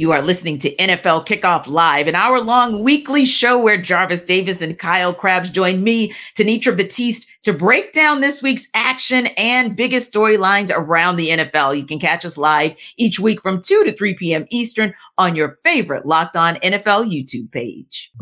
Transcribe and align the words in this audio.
You 0.00 0.12
are 0.12 0.22
listening 0.22 0.58
to 0.58 0.72
NFL 0.76 1.26
Kickoff 1.26 1.66
Live, 1.66 2.06
an 2.06 2.14
hour 2.14 2.40
long 2.40 2.84
weekly 2.84 3.24
show 3.24 3.60
where 3.60 3.76
Jarvis 3.76 4.22
Davis 4.22 4.62
and 4.62 4.78
Kyle 4.78 5.12
Crabbs 5.12 5.50
join 5.50 5.82
me, 5.82 6.12
Tenitra 6.36 6.76
Batiste, 6.76 7.28
to 7.42 7.52
break 7.52 7.92
down 7.92 8.20
this 8.20 8.40
week's 8.40 8.68
action 8.74 9.26
and 9.36 9.76
biggest 9.76 10.14
storylines 10.14 10.70
around 10.72 11.16
the 11.16 11.30
NFL. 11.30 11.76
You 11.76 11.84
can 11.84 11.98
catch 11.98 12.24
us 12.24 12.38
live 12.38 12.76
each 12.96 13.18
week 13.18 13.42
from 13.42 13.60
2 13.60 13.82
to 13.86 13.92
3 13.92 14.14
p.m. 14.14 14.46
Eastern 14.50 14.94
on 15.18 15.34
your 15.34 15.58
favorite 15.64 16.06
Locked 16.06 16.36
On 16.36 16.54
NFL 16.54 17.10
YouTube 17.12 17.50
page. 17.50 18.12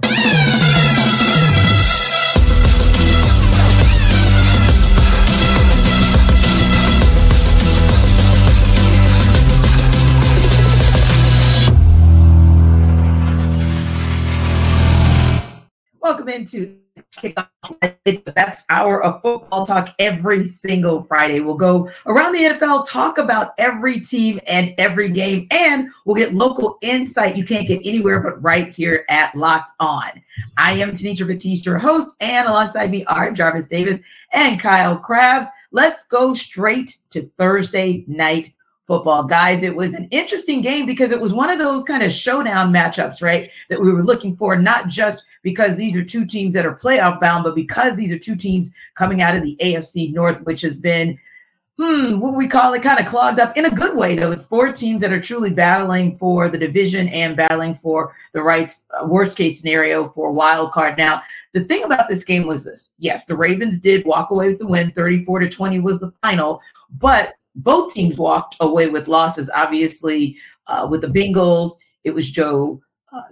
Welcome 16.06 16.28
into 16.28 16.78
Kickoff. 17.16 17.48
It's 18.04 18.22
the 18.22 18.30
best 18.30 18.64
hour 18.70 19.02
of 19.02 19.20
football 19.22 19.66
talk 19.66 19.92
every 19.98 20.44
single 20.44 21.02
Friday. 21.02 21.40
We'll 21.40 21.56
go 21.56 21.90
around 22.06 22.32
the 22.32 22.42
NFL, 22.42 22.88
talk 22.88 23.18
about 23.18 23.54
every 23.58 23.98
team 23.98 24.38
and 24.46 24.72
every 24.78 25.08
game, 25.08 25.48
and 25.50 25.88
we'll 26.04 26.14
get 26.14 26.32
local 26.32 26.78
insight 26.80 27.36
you 27.36 27.44
can't 27.44 27.66
get 27.66 27.84
anywhere 27.84 28.20
but 28.20 28.40
right 28.40 28.68
here 28.68 29.04
at 29.08 29.34
Locked 29.34 29.72
On. 29.80 30.12
I 30.56 30.74
am 30.74 30.92
Tenitra 30.92 31.26
Batiste, 31.26 31.66
your 31.66 31.76
host, 31.76 32.14
and 32.20 32.46
alongside 32.46 32.92
me 32.92 33.04
are 33.06 33.32
Jarvis 33.32 33.66
Davis 33.66 33.98
and 34.32 34.60
Kyle 34.60 34.96
Crabbs. 34.96 35.48
Let's 35.72 36.04
go 36.04 36.34
straight 36.34 36.98
to 37.10 37.28
Thursday 37.36 38.04
night 38.06 38.52
football. 38.86 39.24
Guys, 39.24 39.62
it 39.62 39.74
was 39.74 39.94
an 39.94 40.06
interesting 40.12 40.60
game 40.60 40.86
because 40.86 41.10
it 41.10 41.20
was 41.20 41.34
one 41.34 41.50
of 41.50 41.58
those 41.58 41.82
kind 41.82 42.02
of 42.02 42.12
showdown 42.12 42.72
matchups, 42.72 43.20
right? 43.20 43.48
That 43.68 43.80
we 43.80 43.92
were 43.92 44.04
looking 44.04 44.36
for, 44.36 44.56
not 44.56 44.86
just 44.88 45.24
because 45.46 45.76
these 45.76 45.96
are 45.96 46.02
two 46.02 46.26
teams 46.26 46.52
that 46.52 46.66
are 46.66 46.74
playoff 46.74 47.20
bound, 47.20 47.44
but 47.44 47.54
because 47.54 47.94
these 47.94 48.10
are 48.10 48.18
two 48.18 48.34
teams 48.34 48.72
coming 48.96 49.22
out 49.22 49.36
of 49.36 49.44
the 49.44 49.56
AFC 49.62 50.12
North, 50.12 50.40
which 50.40 50.60
has 50.60 50.76
been, 50.76 51.16
hmm, 51.78 52.18
what 52.18 52.34
we 52.34 52.48
call 52.48 52.74
it, 52.74 52.82
kind 52.82 52.98
of 52.98 53.06
clogged 53.06 53.38
up 53.38 53.56
in 53.56 53.66
a 53.66 53.70
good 53.70 53.96
way, 53.96 54.16
though. 54.16 54.32
It's 54.32 54.44
four 54.44 54.72
teams 54.72 55.00
that 55.02 55.12
are 55.12 55.20
truly 55.20 55.50
battling 55.50 56.18
for 56.18 56.48
the 56.48 56.58
division 56.58 57.06
and 57.10 57.36
battling 57.36 57.76
for 57.76 58.12
the 58.32 58.42
rights, 58.42 58.86
uh, 59.00 59.06
worst 59.06 59.36
case 59.36 59.60
scenario 59.60 60.08
for 60.08 60.32
wild 60.32 60.72
card. 60.72 60.98
Now, 60.98 61.22
the 61.52 61.62
thing 61.62 61.84
about 61.84 62.08
this 62.08 62.24
game 62.24 62.44
was 62.44 62.64
this 62.64 62.90
yes, 62.98 63.24
the 63.24 63.36
Ravens 63.36 63.78
did 63.78 64.04
walk 64.04 64.32
away 64.32 64.48
with 64.48 64.58
the 64.58 64.66
win, 64.66 64.90
34 64.90 65.38
to 65.38 65.48
20 65.48 65.78
was 65.78 66.00
the 66.00 66.12
final, 66.22 66.60
but 66.98 67.34
both 67.54 67.94
teams 67.94 68.18
walked 68.18 68.56
away 68.58 68.88
with 68.88 69.06
losses. 69.06 69.48
Obviously, 69.54 70.38
uh, 70.66 70.88
with 70.90 71.02
the 71.02 71.06
Bengals, 71.06 71.74
it 72.02 72.12
was 72.12 72.28
Joe 72.28 72.82
uh, 73.12 73.22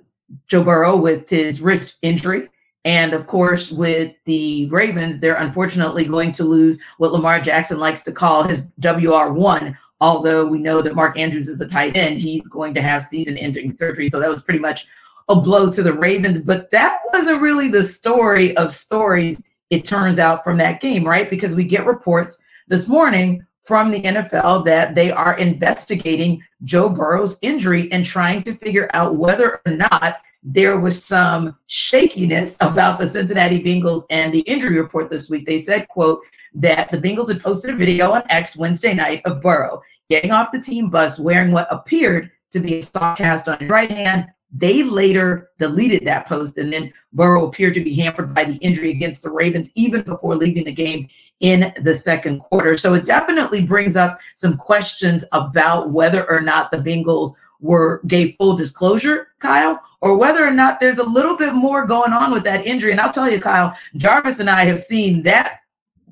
Joe 0.46 0.64
Burrow 0.64 0.96
with 0.96 1.28
his 1.28 1.60
wrist 1.60 1.94
injury, 2.02 2.48
and 2.84 3.12
of 3.12 3.26
course 3.26 3.70
with 3.70 4.12
the 4.24 4.68
Ravens, 4.70 5.18
they're 5.18 5.36
unfortunately 5.36 6.04
going 6.04 6.32
to 6.32 6.44
lose 6.44 6.78
what 6.98 7.12
Lamar 7.12 7.40
Jackson 7.40 7.78
likes 7.78 8.02
to 8.02 8.12
call 8.12 8.42
his 8.42 8.64
WR 8.82 9.32
one. 9.32 9.76
Although 10.00 10.44
we 10.44 10.58
know 10.58 10.82
that 10.82 10.94
Mark 10.94 11.18
Andrews 11.18 11.48
is 11.48 11.60
a 11.60 11.68
tight 11.68 11.96
end, 11.96 12.18
he's 12.18 12.46
going 12.48 12.74
to 12.74 12.82
have 12.82 13.02
season-ending 13.02 13.70
surgery, 13.70 14.08
so 14.08 14.20
that 14.20 14.28
was 14.28 14.42
pretty 14.42 14.60
much 14.60 14.86
a 15.28 15.36
blow 15.40 15.70
to 15.70 15.82
the 15.82 15.92
Ravens. 15.92 16.38
But 16.38 16.70
that 16.72 16.98
wasn't 17.12 17.40
really 17.40 17.68
the 17.68 17.82
story 17.82 18.54
of 18.56 18.74
stories. 18.74 19.40
It 19.70 19.84
turns 19.84 20.18
out 20.18 20.44
from 20.44 20.58
that 20.58 20.80
game, 20.80 21.04
right? 21.04 21.30
Because 21.30 21.54
we 21.54 21.64
get 21.64 21.86
reports 21.86 22.42
this 22.68 22.86
morning 22.86 23.46
from 23.64 23.90
the 23.90 24.02
NFL 24.02 24.64
that 24.66 24.94
they 24.94 25.10
are 25.10 25.38
investigating 25.38 26.42
Joe 26.64 26.88
Burrow's 26.88 27.38
injury 27.42 27.90
and 27.92 28.04
trying 28.04 28.42
to 28.42 28.54
figure 28.54 28.90
out 28.92 29.16
whether 29.16 29.60
or 29.66 29.72
not 29.72 30.18
there 30.42 30.78
was 30.78 31.02
some 31.02 31.56
shakiness 31.66 32.56
about 32.60 32.98
the 32.98 33.06
Cincinnati 33.06 33.62
Bengals 33.62 34.04
and 34.10 34.32
the 34.32 34.40
injury 34.40 34.78
report 34.78 35.10
this 35.10 35.30
week. 35.30 35.46
They 35.46 35.56
said, 35.56 35.88
quote, 35.88 36.20
that 36.52 36.90
the 36.90 36.98
Bengals 36.98 37.28
had 37.28 37.42
posted 37.42 37.74
a 37.74 37.76
video 37.76 38.12
on 38.12 38.22
X 38.28 38.54
Wednesday 38.54 38.92
night 38.94 39.22
of 39.24 39.40
Burrow 39.40 39.80
getting 40.10 40.30
off 40.30 40.52
the 40.52 40.60
team 40.60 40.90
bus 40.90 41.18
wearing 41.18 41.50
what 41.50 41.66
appeared 41.70 42.30
to 42.52 42.60
be 42.60 42.78
a 42.78 42.82
soft 42.82 43.18
cast 43.18 43.48
on 43.48 43.58
his 43.58 43.70
right 43.70 43.90
hand 43.90 44.26
they 44.56 44.84
later 44.84 45.50
deleted 45.58 46.04
that 46.06 46.26
post, 46.26 46.56
and 46.58 46.72
then 46.72 46.92
Burrow 47.12 47.46
appeared 47.46 47.74
to 47.74 47.82
be 47.82 47.92
hampered 47.94 48.32
by 48.32 48.44
the 48.44 48.56
injury 48.56 48.90
against 48.90 49.22
the 49.22 49.30
Ravens 49.30 49.70
even 49.74 50.02
before 50.02 50.36
leaving 50.36 50.64
the 50.64 50.72
game 50.72 51.08
in 51.40 51.74
the 51.82 51.94
second 51.94 52.38
quarter. 52.38 52.76
So 52.76 52.94
it 52.94 53.04
definitely 53.04 53.66
brings 53.66 53.96
up 53.96 54.20
some 54.36 54.56
questions 54.56 55.24
about 55.32 55.90
whether 55.90 56.30
or 56.30 56.40
not 56.40 56.70
the 56.70 56.78
Bengals 56.78 57.32
were 57.60 58.00
gave 58.06 58.36
full 58.38 58.56
disclosure, 58.56 59.28
Kyle, 59.40 59.80
or 60.00 60.16
whether 60.16 60.46
or 60.46 60.52
not 60.52 60.78
there's 60.78 60.98
a 60.98 61.02
little 61.04 61.36
bit 61.36 61.54
more 61.54 61.84
going 61.84 62.12
on 62.12 62.30
with 62.30 62.44
that 62.44 62.64
injury. 62.64 62.92
And 62.92 63.00
I'll 63.00 63.12
tell 63.12 63.28
you, 63.28 63.40
Kyle, 63.40 63.76
Jarvis 63.96 64.38
and 64.38 64.50
I 64.50 64.64
have 64.66 64.78
seen 64.78 65.22
that 65.24 65.60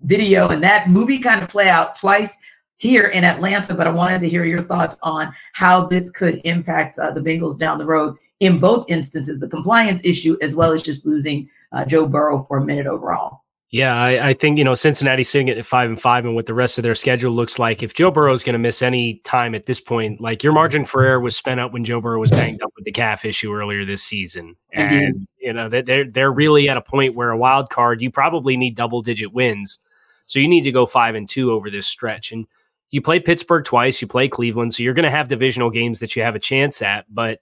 video 0.02 0.48
and 0.48 0.62
that 0.64 0.88
movie 0.88 1.18
kind 1.18 1.42
of 1.42 1.48
play 1.48 1.68
out 1.68 1.94
twice 1.94 2.36
here 2.78 3.08
in 3.08 3.22
Atlanta, 3.22 3.74
but 3.74 3.86
I 3.86 3.90
wanted 3.90 4.20
to 4.20 4.28
hear 4.28 4.44
your 4.44 4.64
thoughts 4.64 4.96
on 5.02 5.32
how 5.52 5.86
this 5.86 6.10
could 6.10 6.40
impact 6.44 6.98
uh, 6.98 7.12
the 7.12 7.20
Bengals 7.20 7.56
down 7.56 7.78
the 7.78 7.86
road 7.86 8.16
in 8.42 8.58
both 8.58 8.84
instances, 8.88 9.38
the 9.38 9.48
compliance 9.48 10.00
issue 10.02 10.36
as 10.42 10.52
well 10.52 10.72
as 10.72 10.82
just 10.82 11.06
losing 11.06 11.48
uh, 11.70 11.84
Joe 11.84 12.06
Burrow 12.06 12.44
for 12.48 12.58
a 12.58 12.64
minute 12.64 12.88
overall. 12.88 13.44
Yeah, 13.70 13.94
I, 13.94 14.28
I, 14.28 14.34
think 14.34 14.58
you 14.58 14.64
know 14.64 14.74
Cincinnati 14.74 15.22
sitting 15.22 15.48
at 15.48 15.64
five 15.64 15.88
and 15.88 15.98
five, 15.98 16.26
and 16.26 16.34
what 16.34 16.44
the 16.44 16.52
rest 16.52 16.76
of 16.76 16.82
their 16.82 16.94
schedule 16.94 17.32
looks 17.32 17.58
like. 17.58 17.82
If 17.82 17.94
Joe 17.94 18.10
Burrow 18.10 18.34
is 18.34 18.44
going 18.44 18.52
to 18.52 18.58
miss 18.58 18.82
any 18.82 19.22
time 19.24 19.54
at 19.54 19.64
this 19.64 19.80
point, 19.80 20.20
like 20.20 20.42
your 20.42 20.52
margin 20.52 20.84
for 20.84 21.02
error 21.02 21.20
was 21.20 21.36
spent 21.36 21.58
up 21.58 21.72
when 21.72 21.82
Joe 21.82 21.98
Burrow 21.98 22.20
was 22.20 22.30
banged 22.30 22.60
up 22.62 22.70
with 22.76 22.84
the 22.84 22.92
calf 22.92 23.24
issue 23.24 23.54
earlier 23.54 23.86
this 23.86 24.02
season, 24.02 24.56
and 24.72 24.92
Indeed. 24.92 25.22
you 25.38 25.52
know 25.54 25.70
they're 25.70 26.04
they're 26.04 26.32
really 26.32 26.68
at 26.68 26.76
a 26.76 26.82
point 26.82 27.14
where 27.14 27.30
a 27.30 27.38
wild 27.38 27.70
card 27.70 28.02
you 28.02 28.10
probably 28.10 28.58
need 28.58 28.76
double 28.76 29.00
digit 29.00 29.32
wins, 29.32 29.78
so 30.26 30.38
you 30.38 30.48
need 30.48 30.64
to 30.64 30.72
go 30.72 30.84
five 30.84 31.14
and 31.14 31.26
two 31.26 31.52
over 31.52 31.70
this 31.70 31.86
stretch, 31.86 32.30
and 32.30 32.46
you 32.90 33.00
play 33.00 33.20
Pittsburgh 33.20 33.64
twice, 33.64 34.02
you 34.02 34.08
play 34.08 34.28
Cleveland, 34.28 34.74
so 34.74 34.82
you're 34.82 34.92
going 34.92 35.04
to 35.04 35.10
have 35.10 35.28
divisional 35.28 35.70
games 35.70 36.00
that 36.00 36.14
you 36.14 36.22
have 36.22 36.34
a 36.34 36.40
chance 36.40 36.82
at, 36.82 37.06
but 37.08 37.38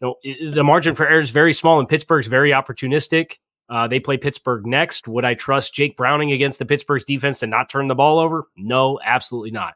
know, 0.00 0.14
the 0.52 0.64
margin 0.64 0.94
for 0.94 1.06
error 1.06 1.20
is 1.20 1.30
very 1.30 1.52
small, 1.52 1.78
and 1.78 1.88
Pittsburgh's 1.88 2.26
very 2.26 2.50
opportunistic. 2.50 3.36
Uh, 3.68 3.86
they 3.86 4.00
play 4.00 4.16
Pittsburgh 4.16 4.66
next. 4.66 5.08
Would 5.08 5.24
I 5.24 5.34
trust 5.34 5.74
Jake 5.74 5.96
Browning 5.96 6.32
against 6.32 6.58
the 6.58 6.64
Pittsburgh's 6.64 7.04
defense 7.04 7.40
to 7.40 7.46
not 7.46 7.68
turn 7.68 7.88
the 7.88 7.94
ball 7.94 8.18
over? 8.18 8.44
No, 8.56 8.98
absolutely 9.04 9.50
not. 9.50 9.74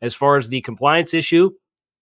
As 0.00 0.14
far 0.14 0.36
as 0.36 0.48
the 0.48 0.60
compliance 0.62 1.12
issue, 1.12 1.50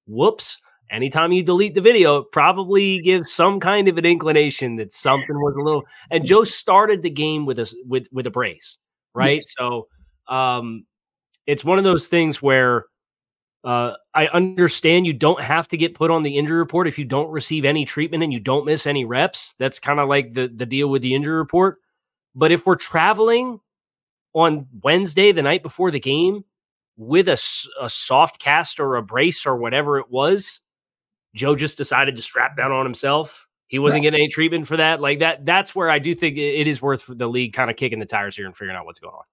whoops. 0.06 0.58
Anytime 0.90 1.32
you 1.32 1.42
delete 1.42 1.74
the 1.74 1.80
video, 1.80 2.18
it 2.18 2.32
probably 2.32 3.00
gives 3.00 3.32
some 3.32 3.58
kind 3.58 3.88
of 3.88 3.96
an 3.96 4.04
inclination 4.04 4.76
that 4.76 4.92
something 4.92 5.34
was 5.34 5.54
a 5.56 5.62
little. 5.62 5.84
And 6.10 6.26
Joe 6.26 6.44
started 6.44 7.02
the 7.02 7.10
game 7.10 7.46
with 7.46 7.58
a 7.58 7.74
with 7.86 8.08
with 8.12 8.26
a 8.26 8.30
brace, 8.30 8.76
right? 9.14 9.38
Yes. 9.38 9.54
So, 9.56 9.88
um, 10.28 10.84
it's 11.46 11.64
one 11.64 11.78
of 11.78 11.84
those 11.84 12.08
things 12.08 12.42
where 12.42 12.84
uh, 13.64 13.92
I 14.14 14.26
understand 14.28 15.06
you 15.06 15.12
don't 15.12 15.42
have 15.42 15.68
to 15.68 15.76
get 15.76 15.94
put 15.94 16.10
on 16.10 16.22
the 16.22 16.36
injury 16.36 16.58
report 16.58 16.88
if 16.88 16.98
you 16.98 17.04
don't 17.04 17.30
receive 17.30 17.64
any 17.64 17.84
treatment 17.84 18.22
and 18.22 18.32
you 18.32 18.40
don't 18.40 18.66
miss 18.66 18.86
any 18.86 19.04
reps. 19.04 19.54
That's 19.58 19.78
kind 19.78 20.00
of 20.00 20.08
like 20.08 20.32
the 20.32 20.48
the 20.48 20.66
deal 20.66 20.88
with 20.88 21.02
the 21.02 21.14
injury 21.14 21.36
report. 21.36 21.78
But 22.34 22.50
if 22.50 22.66
we're 22.66 22.76
traveling 22.76 23.60
on 24.32 24.66
Wednesday, 24.82 25.32
the 25.32 25.42
night 25.42 25.62
before 25.62 25.90
the 25.90 26.00
game, 26.00 26.44
with 26.96 27.28
a, 27.28 27.40
a 27.80 27.88
soft 27.88 28.40
cast 28.40 28.80
or 28.80 28.96
a 28.96 29.02
brace 29.02 29.46
or 29.46 29.56
whatever 29.56 29.98
it 29.98 30.10
was, 30.10 30.60
Joe 31.34 31.54
just 31.54 31.78
decided 31.78 32.16
to 32.16 32.22
strap 32.22 32.56
down 32.56 32.72
on 32.72 32.84
himself. 32.84 33.46
He 33.68 33.78
wasn't 33.78 34.00
right. 34.00 34.04
getting 34.04 34.20
any 34.20 34.28
treatment 34.28 34.66
for 34.66 34.76
that. 34.76 35.00
Like 35.00 35.20
that, 35.20 35.46
that's 35.46 35.74
where 35.74 35.88
I 35.88 35.98
do 35.98 36.14
think 36.14 36.36
it 36.36 36.66
is 36.66 36.82
worth 36.82 37.04
the 37.08 37.28
league 37.28 37.54
kind 37.54 37.70
of 37.70 37.76
kicking 37.76 37.98
the 37.98 38.06
tires 38.06 38.36
here 38.36 38.44
and 38.44 38.56
figuring 38.56 38.76
out 38.76 38.84
what's 38.84 38.98
going 38.98 39.14
on. 39.14 39.24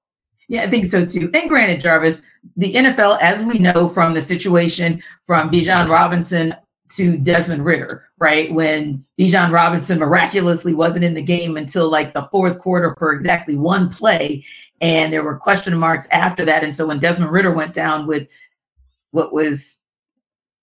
Yeah, 0.49 0.63
I 0.63 0.69
think 0.69 0.87
so 0.87 1.05
too. 1.05 1.29
And 1.35 1.47
granted, 1.47 1.79
Jarvis, 1.79 2.23
the 2.57 2.73
NFL, 2.73 3.19
as 3.21 3.43
we 3.43 3.59
know 3.59 3.87
from 3.87 4.15
the 4.15 4.21
situation 4.21 5.01
from 5.25 5.51
Bijan 5.51 5.87
Robinson 5.87 6.55
to 6.95 7.17
Desmond 7.17 7.63
Ridder, 7.63 8.09
right? 8.17 8.51
When 8.51 9.05
Bijan 9.19 9.51
Robinson 9.51 9.99
miraculously 9.99 10.73
wasn't 10.73 11.05
in 11.05 11.13
the 11.13 11.21
game 11.21 11.55
until 11.55 11.87
like 11.87 12.15
the 12.15 12.27
fourth 12.31 12.57
quarter 12.57 12.95
for 12.97 13.13
exactly 13.13 13.55
one 13.55 13.89
play. 13.89 14.43
And 14.81 15.13
there 15.13 15.23
were 15.23 15.37
question 15.37 15.77
marks 15.77 16.07
after 16.09 16.43
that. 16.45 16.63
And 16.63 16.75
so 16.75 16.87
when 16.87 16.99
Desmond 16.99 17.31
Ridder 17.31 17.51
went 17.51 17.75
down 17.75 18.07
with 18.07 18.27
what 19.11 19.31
was 19.31 19.78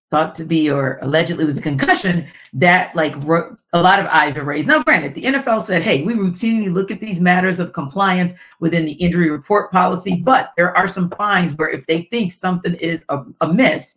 thought 0.09 0.35
to 0.35 0.45
be 0.45 0.69
or 0.69 0.97
allegedly 1.01 1.43
was 1.43 1.57
a 1.57 1.61
concussion 1.61 2.27
that 2.53 2.95
like 2.95 3.15
a 3.15 3.81
lot 3.81 3.99
of 3.99 4.05
eyes 4.05 4.37
are 4.37 4.43
raised. 4.43 4.67
Now 4.67 4.81
granted 4.81 5.13
the 5.13 5.23
nfl 5.23 5.61
said 5.61 5.81
hey 5.81 6.03
we 6.03 6.13
routinely 6.13 6.71
look 6.71 6.91
at 6.91 6.99
these 6.99 7.19
matters 7.19 7.59
of 7.59 7.73
compliance 7.73 8.33
within 8.59 8.85
the 8.85 8.93
injury 8.93 9.29
report 9.29 9.71
policy 9.71 10.15
but 10.15 10.53
there 10.55 10.75
are 10.77 10.87
some 10.87 11.09
fines 11.11 11.53
where 11.53 11.69
if 11.69 11.85
they 11.87 12.03
think 12.03 12.31
something 12.31 12.75
is 12.75 13.05
amiss 13.41 13.95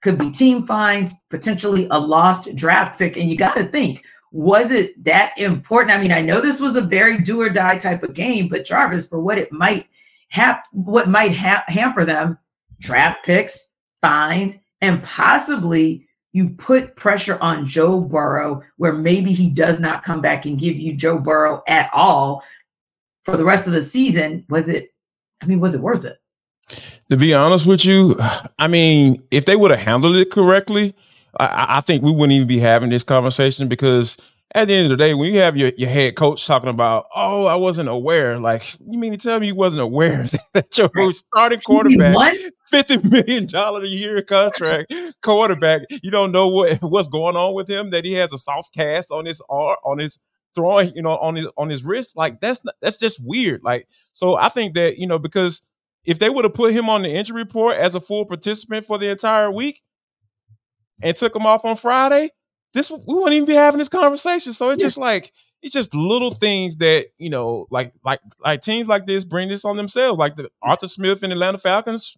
could 0.00 0.18
be 0.18 0.30
team 0.30 0.66
fines 0.66 1.14
potentially 1.30 1.86
a 1.90 1.98
lost 1.98 2.54
draft 2.56 2.98
pick. 2.98 3.16
And 3.16 3.30
you 3.30 3.36
got 3.36 3.54
to 3.56 3.64
think 3.64 4.04
was 4.32 4.70
it 4.70 5.04
that 5.04 5.32
important? 5.36 5.94
I 5.94 6.00
mean 6.00 6.12
i 6.12 6.22
know 6.22 6.40
this 6.40 6.60
was 6.60 6.76
a 6.76 6.80
very 6.80 7.18
do 7.18 7.42
or 7.42 7.50
die 7.50 7.76
type 7.76 8.02
of 8.02 8.14
game 8.14 8.48
but 8.48 8.64
jarvis 8.64 9.06
for 9.06 9.20
what 9.20 9.38
it 9.38 9.52
might 9.52 9.86
have 10.30 10.64
what 10.72 11.10
might 11.10 11.36
ha- 11.36 11.64
hamper 11.68 12.06
them 12.06 12.38
draft 12.78 13.24
picks 13.24 13.68
fines 14.00 14.56
and 14.82 15.02
possibly 15.02 16.06
you 16.32 16.50
put 16.50 16.96
pressure 16.96 17.38
on 17.40 17.66
Joe 17.66 18.00
Burrow 18.00 18.62
where 18.76 18.92
maybe 18.92 19.32
he 19.32 19.48
does 19.48 19.80
not 19.80 20.02
come 20.02 20.20
back 20.20 20.44
and 20.44 20.58
give 20.58 20.76
you 20.76 20.94
Joe 20.94 21.18
Burrow 21.18 21.62
at 21.68 21.88
all 21.92 22.42
for 23.24 23.36
the 23.36 23.44
rest 23.44 23.66
of 23.66 23.72
the 23.72 23.82
season, 23.82 24.44
was 24.48 24.68
it, 24.68 24.92
I 25.42 25.46
mean, 25.46 25.60
was 25.60 25.74
it 25.74 25.80
worth 25.80 26.04
it? 26.04 26.18
To 27.10 27.16
be 27.16 27.32
honest 27.32 27.66
with 27.66 27.84
you, 27.84 28.16
I 28.58 28.66
mean, 28.66 29.22
if 29.30 29.44
they 29.44 29.56
would 29.56 29.70
have 29.70 29.80
handled 29.80 30.16
it 30.16 30.30
correctly, 30.30 30.94
I, 31.38 31.66
I, 31.76 31.80
think 31.80 32.02
we 32.02 32.10
wouldn't 32.10 32.32
even 32.32 32.48
be 32.48 32.58
having 32.58 32.90
this 32.90 33.04
conversation 33.04 33.68
because 33.68 34.16
at 34.54 34.68
the 34.68 34.74
end 34.74 34.84
of 34.84 34.90
the 34.90 34.96
day, 35.02 35.14
when 35.14 35.32
you 35.32 35.40
have 35.40 35.56
your, 35.56 35.70
your 35.76 35.88
head 35.88 36.14
coach 36.14 36.46
talking 36.46 36.68
about, 36.68 37.06
oh, 37.14 37.46
I 37.46 37.54
wasn't 37.54 37.88
aware, 37.88 38.38
like, 38.38 38.78
you 38.86 38.98
mean 38.98 39.12
to 39.12 39.18
tell 39.18 39.40
me 39.40 39.48
you 39.48 39.54
wasn't 39.54 39.80
aware 39.82 40.26
that 40.52 40.76
your 40.76 41.12
starting 41.12 41.60
quarterback, 41.60 42.36
$50 42.70 43.10
million 43.10 43.48
a 43.54 43.86
year 43.86 44.22
contract 44.22 44.92
quarterback, 45.22 45.82
you 46.02 46.10
don't 46.10 46.32
know 46.32 46.48
what, 46.48 46.78
what's 46.82 47.08
going 47.08 47.36
on 47.36 47.54
with 47.54 47.68
him, 47.68 47.90
that 47.90 48.04
he 48.04 48.12
has 48.12 48.32
a 48.32 48.38
soft 48.38 48.74
cast 48.74 49.10
on 49.10 49.24
his 49.24 49.40
arm, 49.48 49.76
on 49.84 49.98
his 49.98 50.18
throwing, 50.54 50.94
you 50.94 51.02
know, 51.02 51.16
on 51.16 51.36
his 51.36 51.46
on 51.56 51.70
his 51.70 51.82
wrist. 51.82 52.16
Like 52.16 52.40
that's 52.40 52.62
not, 52.64 52.74
that's 52.80 52.96
just 52.96 53.24
weird. 53.24 53.62
Like, 53.64 53.88
so 54.12 54.36
I 54.36 54.50
think 54.50 54.74
that, 54.74 54.98
you 54.98 55.06
know, 55.06 55.18
because 55.18 55.62
if 56.04 56.18
they 56.18 56.28
would 56.28 56.44
have 56.44 56.54
put 56.54 56.74
him 56.74 56.90
on 56.90 57.02
the 57.02 57.10
injury 57.10 57.42
report 57.42 57.76
as 57.76 57.94
a 57.94 58.00
full 58.00 58.26
participant 58.26 58.84
for 58.86 58.98
the 58.98 59.08
entire 59.08 59.50
week 59.50 59.82
and 61.02 61.16
took 61.16 61.34
him 61.34 61.46
off 61.46 61.64
on 61.64 61.76
Friday, 61.76 62.30
this 62.72 62.90
we 62.90 62.98
wouldn't 63.06 63.34
even 63.34 63.46
be 63.46 63.54
having 63.54 63.78
this 63.78 63.88
conversation. 63.88 64.52
So 64.52 64.70
it's 64.70 64.80
yeah. 64.80 64.86
just 64.86 64.98
like 64.98 65.32
it's 65.62 65.72
just 65.72 65.94
little 65.94 66.32
things 66.32 66.76
that 66.76 67.06
you 67.18 67.30
know, 67.30 67.66
like 67.70 67.92
like 68.04 68.20
like 68.44 68.62
teams 68.62 68.88
like 68.88 69.06
this 69.06 69.24
bring 69.24 69.48
this 69.48 69.64
on 69.64 69.76
themselves. 69.76 70.18
Like 70.18 70.36
the 70.36 70.50
Arthur 70.62 70.88
Smith 70.88 71.22
and 71.22 71.32
Atlanta 71.32 71.58
Falcons, 71.58 72.16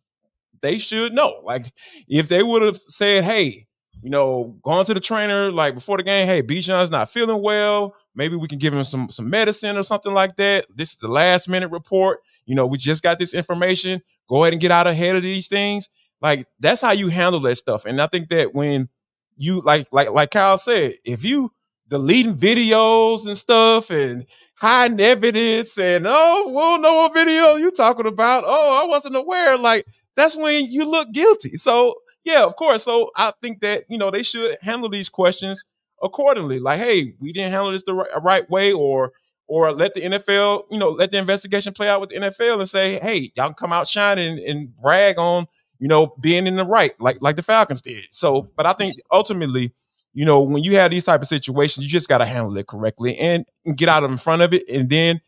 they 0.63 0.79
should 0.79 1.13
know. 1.13 1.41
Like 1.45 1.67
if 2.09 2.29
they 2.29 2.43
would 2.43 2.63
have 2.63 2.79
said, 2.79 3.25
"Hey, 3.25 3.67
you 4.05 4.11
know, 4.11 4.55
going 4.63 4.85
to 4.85 4.93
the 4.93 5.01
trainer 5.01 5.51
like 5.51 5.75
before 5.75 5.97
the 5.97 6.03
game, 6.03 6.27
hey, 6.27 6.43
Bijan's 6.43 6.91
not 6.91 7.11
feeling 7.11 7.43
well. 7.43 7.95
Maybe 8.15 8.37
we 8.37 8.49
can 8.49 8.59
give 8.59 8.75
him 8.75 8.85
some 8.85 9.09
some 9.09 9.31
medicine 9.31 9.79
or 9.79 9.83
something 9.83 10.13
like 10.13 10.37
that. 10.37 10.67
This 10.75 10.93
is 10.93 10.99
the 10.99 11.09
last 11.09 11.49
minute 11.49 11.71
report. 11.71 12.21
You 12.45 12.55
know, 12.55 12.67
we 12.67 12.77
just 12.77 13.03
got 13.03 13.19
this 13.19 13.33
information. 13.33 14.03
Go 14.29 14.45
ahead 14.45 14.53
and 14.53 14.61
get 14.61 14.71
out 14.71 14.87
ahead 14.87 15.17
of 15.17 15.23
these 15.23 15.49
things. 15.49 15.89
Like 16.21 16.47
that's 16.61 16.83
how 16.83 16.93
you 16.93 17.09
handle 17.09 17.41
that 17.41 17.57
stuff. 17.57 17.87
And 17.87 18.01
I 18.01 18.07
think 18.07 18.29
that 18.29 18.55
when 18.55 18.91
you 19.37 19.61
like 19.61 19.89
like 19.93 20.11
like 20.11 20.31
Kyle 20.31 20.59
said, 20.59 20.97
if 21.05 21.25
you 21.25 21.53
deleting 21.89 22.35
videos 22.37 23.27
and 23.27 23.37
stuff 23.37 23.91
and 23.91 24.27
hiding 24.57 25.01
evidence 25.01 25.77
and 25.79 26.07
oh, 26.09 26.45
we'll 26.49 26.81
know 26.81 26.95
what 26.95 27.15
video 27.15 27.57
you 27.57 27.71
talking 27.71 28.07
about. 28.07 28.45
Oh, 28.47 28.83
I 28.83 28.87
wasn't 28.87 29.17
aware. 29.17 29.59
Like 29.59 29.87
that's 30.17 30.37
when 30.37 30.67
you 30.67 30.85
look 30.85 31.13
guilty. 31.13 31.57
So 31.57 31.97
yeah, 32.25 32.45
of 32.45 32.57
course. 32.57 32.85
So 32.85 33.11
I 33.17 33.33
think 33.43 33.61
that 33.61 33.85
you 33.89 33.99
know 33.99 34.11
they 34.11 34.23
should 34.23 34.57
handle 34.63 34.89
these 34.89 35.09
questions 35.09 35.65
accordingly. 36.03 36.59
Like, 36.59 36.79
hey, 36.79 37.15
we 37.19 37.33
didn't 37.33 37.53
handle 37.53 37.73
this 37.73 37.85
the 37.85 37.95
right, 37.95 38.23
right 38.23 38.51
way, 38.51 38.73
or 38.73 39.13
or 39.47 39.73
let 39.73 39.95
the 39.95 40.01
NFL, 40.01 40.65
you 40.71 40.79
know, 40.79 40.89
let 40.89 41.13
the 41.13 41.19
investigation 41.19 41.73
play 41.75 41.89
out 41.89 42.01
with 42.01 42.11
the 42.11 42.17
NFL 42.17 42.61
and 42.61 42.69
say, 42.69 42.99
hey, 42.99 43.31
y'all 43.35 43.49
can 43.49 43.55
come 43.55 43.73
out 43.73 43.87
shining 43.87 44.43
and 44.47 44.75
brag 44.81 45.19
on 45.19 45.47
you 45.85 45.89
know, 45.89 46.15
being 46.19 46.47
in 46.47 46.57
the 46.57 46.65
right, 46.65 46.99
like 46.99 47.19
like 47.21 47.37
the 47.37 47.43
Falcons 47.43 47.83
did. 47.83 48.07
So, 48.09 48.49
but 48.57 48.65
I 48.65 48.73
think 48.73 48.95
ultimately, 49.13 49.75
you 50.15 50.25
know, 50.25 50.41
when 50.41 50.63
you 50.63 50.77
have 50.77 50.91
these 50.91 51.05
type 51.05 51.21
of 51.21 51.29
situations, 51.29 51.85
you 51.85 51.91
just 51.91 52.09
got 52.09 52.19
to 52.19 52.25
handle 52.25 52.57
it 52.57 52.67
correctly 52.67 53.19
and, 53.19 53.45
and 53.67 53.77
get 53.77 53.91
out 53.91 54.03
of 54.03 54.11
in 54.11 54.17
front 54.17 54.41
of 54.41 54.55
it, 54.55 54.67
and 54.67 54.89
then 54.89 55.21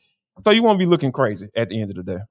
so 0.43 0.51
you 0.51 0.63
won't 0.63 0.79
be 0.79 0.87
looking 0.87 1.13
crazy 1.13 1.51
at 1.55 1.69
the 1.69 1.79
end 1.79 1.91
of 1.91 1.97
the 1.97 2.03
day. 2.03 2.23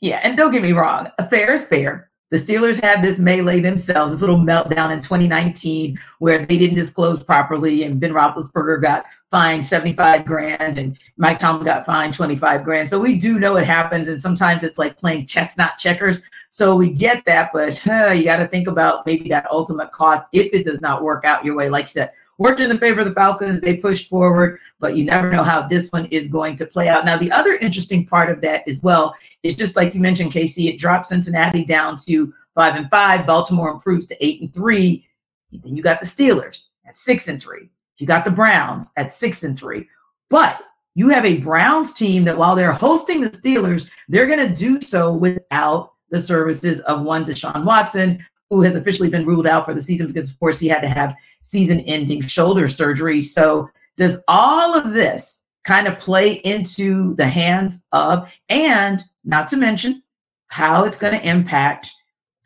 Yeah, 0.00 0.20
and 0.22 0.38
don't 0.38 0.52
get 0.52 0.62
me 0.62 0.72
wrong, 0.72 1.10
fair 1.28 1.52
is 1.52 1.66
fair. 1.66 2.10
The 2.30 2.38
Steelers 2.38 2.80
had 2.82 3.02
this 3.02 3.20
melee 3.20 3.60
themselves, 3.60 4.10
this 4.10 4.20
little 4.20 4.36
meltdown 4.36 4.92
in 4.92 5.00
2019 5.00 5.96
where 6.18 6.44
they 6.44 6.58
didn't 6.58 6.74
disclose 6.74 7.22
properly, 7.22 7.84
and 7.84 8.00
Ben 8.00 8.10
Roethlisberger 8.10 8.82
got 8.82 9.04
fined 9.30 9.64
75 9.64 10.24
grand, 10.24 10.76
and 10.76 10.98
Mike 11.16 11.38
Tomlin 11.38 11.64
got 11.64 11.86
fined 11.86 12.14
25 12.14 12.64
grand. 12.64 12.90
So 12.90 12.98
we 12.98 13.16
do 13.16 13.38
know 13.38 13.56
it 13.56 13.64
happens, 13.64 14.08
and 14.08 14.20
sometimes 14.20 14.64
it's 14.64 14.76
like 14.76 14.98
playing 14.98 15.26
chestnut 15.26 15.78
checkers. 15.78 16.20
So 16.50 16.74
we 16.74 16.90
get 16.90 17.24
that, 17.26 17.50
but 17.52 17.80
you 18.16 18.24
got 18.24 18.38
to 18.38 18.48
think 18.48 18.66
about 18.66 19.06
maybe 19.06 19.28
that 19.28 19.46
ultimate 19.48 19.92
cost 19.92 20.24
if 20.32 20.52
it 20.52 20.64
does 20.64 20.80
not 20.80 21.04
work 21.04 21.24
out 21.24 21.44
your 21.44 21.54
way. 21.54 21.68
Like 21.68 21.84
you 21.84 21.90
said, 21.90 22.10
worked 22.38 22.60
in 22.60 22.68
the 22.68 22.78
favor 22.78 23.00
of 23.00 23.06
the 23.06 23.14
Falcons. 23.14 23.60
They 23.60 23.76
pushed 23.76 24.08
forward, 24.08 24.58
but 24.78 24.96
you 24.96 25.04
never 25.04 25.30
know 25.30 25.42
how 25.42 25.66
this 25.66 25.88
one 25.90 26.06
is 26.06 26.28
going 26.28 26.56
to 26.56 26.66
play 26.66 26.88
out. 26.88 27.04
Now, 27.04 27.16
the 27.16 27.32
other 27.32 27.54
interesting 27.54 28.06
part 28.06 28.30
of 28.30 28.40
that 28.42 28.66
as 28.68 28.80
well 28.80 29.14
is 29.42 29.54
just 29.54 29.76
like 29.76 29.94
you 29.94 30.00
mentioned, 30.00 30.32
Casey, 30.32 30.68
it 30.68 30.78
dropped 30.78 31.06
Cincinnati 31.06 31.64
down 31.64 31.96
to 32.06 32.32
five 32.54 32.76
and 32.76 32.90
five. 32.90 33.26
Baltimore 33.26 33.70
improves 33.70 34.06
to 34.06 34.24
eight 34.24 34.40
and 34.40 34.52
three. 34.52 35.06
Then 35.52 35.76
you 35.76 35.82
got 35.82 36.00
the 36.00 36.06
Steelers 36.06 36.68
at 36.86 36.96
six 36.96 37.28
and 37.28 37.40
three. 37.40 37.70
You 37.98 38.06
got 38.06 38.24
the 38.24 38.30
Browns 38.30 38.90
at 38.96 39.12
six 39.12 39.42
and 39.42 39.58
three. 39.58 39.88
But 40.28 40.60
you 40.94 41.08
have 41.10 41.24
a 41.24 41.38
Browns 41.38 41.92
team 41.92 42.24
that 42.24 42.36
while 42.36 42.56
they're 42.56 42.72
hosting 42.72 43.20
the 43.20 43.30
Steelers, 43.30 43.86
they're 44.08 44.26
going 44.26 44.46
to 44.46 44.54
do 44.54 44.80
so 44.80 45.12
without 45.12 45.92
the 46.10 46.20
services 46.20 46.80
of 46.80 47.02
one 47.02 47.24
Deshaun 47.24 47.64
Watson, 47.64 48.24
who 48.50 48.62
has 48.62 48.76
officially 48.76 49.10
been 49.10 49.26
ruled 49.26 49.46
out 49.46 49.66
for 49.66 49.74
the 49.74 49.82
season 49.82 50.06
because, 50.06 50.30
of 50.30 50.38
course, 50.38 50.58
he 50.58 50.68
had 50.68 50.80
to 50.80 50.88
have 50.88 51.14
season 51.46 51.78
ending 51.80 52.20
shoulder 52.22 52.66
surgery. 52.66 53.22
So, 53.22 53.70
does 53.96 54.18
all 54.26 54.74
of 54.74 54.92
this 54.92 55.44
kind 55.64 55.86
of 55.86 55.98
play 55.98 56.32
into 56.32 57.14
the 57.14 57.26
hands 57.26 57.84
of, 57.92 58.30
and 58.48 59.02
not 59.24 59.48
to 59.48 59.56
mention 59.56 60.02
how 60.48 60.84
it's 60.84 60.98
going 60.98 61.18
to 61.18 61.28
impact 61.28 61.90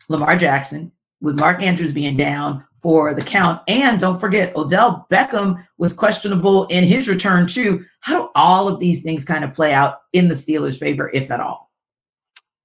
Lamar 0.07 0.35
Jackson 0.37 0.91
with 1.19 1.39
Mark 1.39 1.61
Andrews 1.61 1.91
being 1.91 2.15
down 2.15 2.63
for 2.75 3.13
the 3.13 3.21
count? 3.21 3.61
And 3.67 3.99
don't 3.99 4.19
forget, 4.19 4.55
Odell 4.55 5.07
Beckham 5.11 5.65
was 5.77 5.93
questionable 5.93 6.65
in 6.67 6.83
his 6.83 7.09
return, 7.09 7.47
too. 7.47 7.83
How 8.01 8.21
do 8.21 8.29
all 8.35 8.67
of 8.67 8.79
these 8.79 9.01
things 9.01 9.25
kind 9.25 9.43
of 9.43 9.53
play 9.53 9.73
out 9.73 9.95
in 10.13 10.27
the 10.27 10.35
Steelers' 10.35 10.79
favor, 10.79 11.09
if 11.13 11.31
at 11.31 11.41
all? 11.41 11.70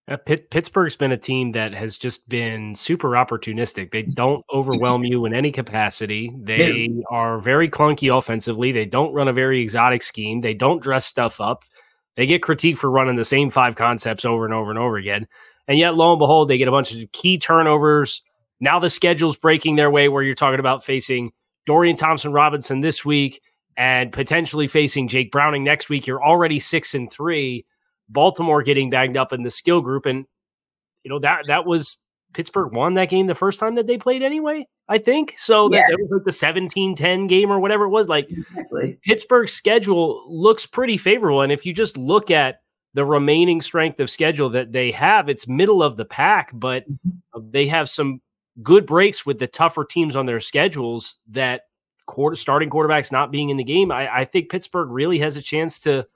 Uh, 0.09 0.17
Pitt, 0.17 0.51
Pittsburgh's 0.51 0.95
been 0.95 1.11
a 1.11 1.17
team 1.17 1.51
that 1.53 1.75
has 1.75 1.99
just 1.99 2.29
been 2.29 2.77
super 2.77 3.11
opportunistic. 3.11 3.91
They 3.91 4.03
don't 4.03 4.45
overwhelm 4.55 5.03
you 5.03 5.27
in 5.27 5.35
any 5.35 5.51
capacity. 5.51 6.33
They 6.39 6.89
are 7.11 7.39
very 7.39 7.69
clunky 7.69 8.17
offensively. 8.17 8.71
They 8.71 8.85
don't 8.85 9.13
run 9.13 9.27
a 9.27 9.33
very 9.33 9.61
exotic 9.61 10.03
scheme. 10.03 10.43
They 10.43 10.55
don't 10.55 10.81
dress 10.81 11.07
stuff 11.07 11.41
up. 11.41 11.65
They 12.15 12.25
get 12.25 12.43
critiqued 12.43 12.79
for 12.79 12.89
running 12.89 13.17
the 13.17 13.25
same 13.25 13.51
five 13.51 13.75
concepts 13.75 14.25
over 14.25 14.45
and 14.45 14.55
over 14.55 14.71
and 14.71 14.79
over 14.79 14.97
again. 14.97 15.27
And 15.67 15.77
yet, 15.77 15.97
lo 15.97 16.13
and 16.13 16.21
behold, 16.21 16.49
they 16.49 16.59
get 16.59 16.69
a 16.69 16.73
bunch 16.73 16.95
of 16.95 17.11
key 17.11 17.37
turnovers. 17.37 18.23
Now 18.61 18.79
the 18.79 18.89
schedule's 18.89 19.37
breaking 19.37 19.75
their 19.75 19.91
way 19.91 20.09
where 20.09 20.23
you're 20.23 20.37
talking 20.37 20.61
about 20.61 20.85
facing 20.85 21.33
Dorian 21.67 21.97
Thompson 21.97 22.33
Robinson 22.33 22.81
this 22.81 23.05
week 23.05 23.43
and 23.77 24.13
potentially 24.13 24.69
facing 24.69 25.09
Jake 25.09 25.33
Browning 25.33 25.65
next 25.65 25.89
week. 25.89 26.07
You're 26.07 26.25
already 26.25 26.61
six 26.61 26.95
and 26.95 27.11
three 27.11 27.67
Baltimore 28.09 28.63
getting 28.63 28.91
bagged 28.91 29.17
up 29.17 29.33
in 29.33 29.43
the 29.43 29.51
skill 29.51 29.81
group. 29.81 30.07
And, 30.07 30.27
you 31.03 31.11
know, 31.11 31.19
that 31.21 31.43
that 31.49 31.67
was 31.67 31.99
Pittsburgh 32.33 32.73
won 32.73 32.95
that 32.95 33.09
game 33.09 33.27
the 33.27 33.35
first 33.35 33.59
time 33.59 33.75
that 33.75 33.87
they 33.87 33.99
played 33.99 34.23
anyway, 34.23 34.67
I 34.89 34.99
think. 34.99 35.35
So 35.39 35.73
yes. 35.73 35.87
that, 35.87 35.93
that, 35.93 35.99
was 35.99 36.19
like 36.19 36.25
the 36.25 36.33
17 36.33 36.95
10 36.95 37.27
game 37.27 37.51
or 37.51 37.59
whatever 37.59 37.85
it 37.85 37.91
was. 37.91 38.09
Like 38.09 38.31
exactly. 38.31 38.99
Pittsburgh's 39.03 39.53
schedule 39.53 40.25
looks 40.29 40.67
pretty 40.67 40.97
favorable. 40.97 41.43
And 41.43 41.51
if 41.51 41.65
you 41.65 41.73
just 41.73 41.97
look 41.97 42.31
at 42.31 42.61
the 42.95 43.05
remaining 43.05 43.61
strength 43.61 44.01
of 44.01 44.11
schedule 44.11 44.51
that 44.51 44.73
they 44.73 44.91
have, 44.91 45.29
it's 45.29 45.49
middle 45.49 45.83
of 45.83 45.97
the 45.97 46.05
pack, 46.05 46.51
but 46.53 46.91
mm-hmm. 46.91 47.51
they 47.51 47.67
have 47.67 47.89
some 47.89 48.21
good 48.63 48.87
breaks 48.87 49.27
with 49.27 49.39
the 49.39 49.47
tougher 49.47 49.85
teams 49.85 50.17
on 50.17 50.27
their 50.27 50.41
schedules 50.41 51.17
that 51.29 51.63
quarter 52.07 52.37
starting 52.37 52.71
quarterbacks 52.71 53.13
not 53.13 53.31
being 53.31 53.51
in 53.51 53.57
the 53.57 53.65
game. 53.65 53.91
I, 53.91 54.21
I 54.21 54.25
think 54.25 54.51
Pittsburgh 54.51 54.91
really 54.91 55.19
has 55.19 55.37
a 55.37 55.43
chance 55.43 55.81
to 55.81 56.07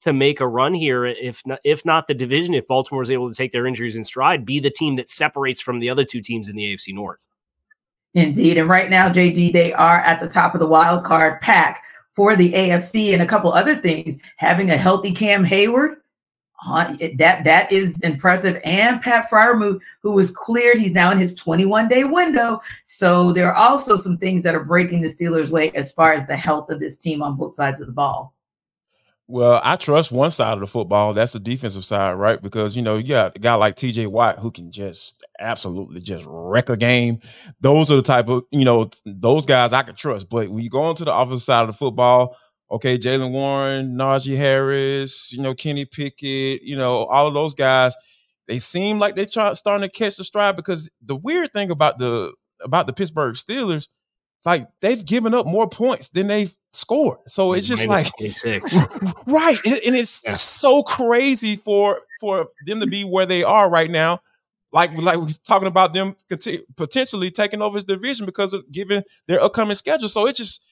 to 0.00 0.12
make 0.12 0.40
a 0.40 0.46
run 0.46 0.74
here. 0.74 1.04
If 1.06 1.42
not, 1.46 1.60
if 1.64 1.84
not 1.84 2.06
the 2.06 2.14
division, 2.14 2.54
if 2.54 2.66
Baltimore 2.66 3.02
is 3.02 3.10
able 3.10 3.28
to 3.28 3.34
take 3.34 3.52
their 3.52 3.66
injuries 3.66 3.96
in 3.96 4.04
stride, 4.04 4.44
be 4.44 4.60
the 4.60 4.70
team 4.70 4.96
that 4.96 5.10
separates 5.10 5.60
from 5.60 5.78
the 5.78 5.90
other 5.90 6.04
two 6.04 6.20
teams 6.20 6.48
in 6.48 6.56
the 6.56 6.64
AFC 6.64 6.94
North. 6.94 7.26
Indeed, 8.14 8.58
and 8.58 8.68
right 8.68 8.88
now, 8.88 9.08
JD, 9.08 9.52
they 9.52 9.72
are 9.74 10.00
at 10.00 10.18
the 10.18 10.28
top 10.28 10.54
of 10.54 10.60
the 10.60 10.66
wild 10.66 11.04
card 11.04 11.40
pack 11.40 11.82
for 12.10 12.34
the 12.34 12.52
AFC, 12.52 13.12
and 13.12 13.22
a 13.22 13.26
couple 13.26 13.52
other 13.52 13.76
things. 13.76 14.18
Having 14.36 14.70
a 14.70 14.76
healthy 14.76 15.12
Cam 15.12 15.44
Heyward. 15.44 15.96
Uh, 16.66 16.96
that 17.14 17.44
that 17.44 17.70
is 17.70 18.00
impressive, 18.00 18.60
and 18.64 19.00
Pat 19.00 19.30
Freiermuth, 19.30 19.78
who 20.02 20.10
was 20.10 20.32
cleared, 20.32 20.76
he's 20.76 20.90
now 20.90 21.12
in 21.12 21.18
his 21.18 21.36
21 21.36 21.86
day 21.86 22.02
window. 22.02 22.60
So 22.86 23.32
there 23.32 23.46
are 23.46 23.54
also 23.54 23.96
some 23.96 24.18
things 24.18 24.42
that 24.42 24.56
are 24.56 24.64
breaking 24.64 25.00
the 25.00 25.08
Steelers' 25.08 25.50
way 25.50 25.70
as 25.76 25.92
far 25.92 26.12
as 26.12 26.26
the 26.26 26.36
health 26.36 26.68
of 26.70 26.80
this 26.80 26.96
team 26.96 27.22
on 27.22 27.36
both 27.36 27.54
sides 27.54 27.80
of 27.80 27.86
the 27.86 27.92
ball. 27.92 28.34
Well, 29.30 29.60
I 29.62 29.76
trust 29.76 30.10
one 30.10 30.30
side 30.30 30.54
of 30.54 30.60
the 30.60 30.66
football. 30.66 31.12
That's 31.12 31.32
the 31.32 31.38
defensive 31.38 31.84
side, 31.84 32.14
right? 32.14 32.40
Because 32.40 32.74
you 32.74 32.80
know, 32.80 32.96
you 32.96 33.08
got 33.08 33.36
a 33.36 33.38
guy 33.38 33.54
like 33.56 33.76
TJ 33.76 34.06
Watt 34.06 34.38
who 34.38 34.50
can 34.50 34.72
just 34.72 35.22
absolutely 35.38 36.00
just 36.00 36.24
wreck 36.26 36.70
a 36.70 36.78
game. 36.78 37.20
Those 37.60 37.90
are 37.90 37.96
the 37.96 38.02
type 38.02 38.28
of, 38.28 38.44
you 38.50 38.64
know, 38.64 38.88
those 39.04 39.44
guys 39.44 39.74
I 39.74 39.82
can 39.82 39.96
trust. 39.96 40.30
But 40.30 40.48
when 40.48 40.64
you 40.64 40.70
go 40.70 40.88
into 40.88 41.04
the 41.04 41.14
offensive 41.14 41.44
side 41.44 41.60
of 41.60 41.66
the 41.66 41.72
football, 41.74 42.36
okay, 42.70 42.96
Jaylen 42.96 43.32
Warren, 43.32 43.96
Najee 43.96 44.36
Harris, 44.38 45.30
you 45.30 45.42
know, 45.42 45.54
Kenny 45.54 45.84
Pickett, 45.84 46.62
you 46.62 46.76
know, 46.76 47.04
all 47.04 47.26
of 47.26 47.34
those 47.34 47.52
guys, 47.52 47.94
they 48.46 48.58
seem 48.58 48.98
like 48.98 49.14
they're 49.14 49.28
starting 49.28 49.86
to 49.86 49.90
catch 49.90 50.16
the 50.16 50.24
stride 50.24 50.56
because 50.56 50.90
the 51.04 51.16
weird 51.16 51.52
thing 51.52 51.70
about 51.70 51.98
the 51.98 52.32
about 52.62 52.86
the 52.86 52.94
Pittsburgh 52.94 53.34
Steelers, 53.34 53.88
like 54.44 54.68
they've 54.80 55.04
given 55.04 55.34
up 55.34 55.46
more 55.46 55.68
points 55.68 56.08
than 56.08 56.28
they've 56.28 56.54
scored. 56.72 57.18
So 57.26 57.52
it's 57.52 57.66
just 57.66 57.86
Minus 57.86 58.12
like 58.16 59.14
right, 59.26 59.58
and 59.64 59.96
it's 59.96 60.22
yeah. 60.24 60.34
so 60.34 60.82
crazy 60.82 61.56
for 61.56 62.00
for 62.20 62.48
them 62.66 62.80
to 62.80 62.86
be 62.86 63.04
where 63.04 63.26
they 63.26 63.42
are 63.42 63.68
right 63.68 63.90
now. 63.90 64.20
Like 64.72 64.92
like 64.98 65.18
we're 65.18 65.28
talking 65.44 65.68
about 65.68 65.94
them 65.94 66.16
potentially 66.76 67.30
taking 67.30 67.62
over 67.62 67.76
his 67.76 67.84
division 67.84 68.26
because 68.26 68.52
of 68.52 68.70
given 68.70 69.02
their 69.26 69.42
upcoming 69.42 69.74
schedule. 69.74 70.08
So 70.08 70.26
it's 70.26 70.38
just 70.38 70.64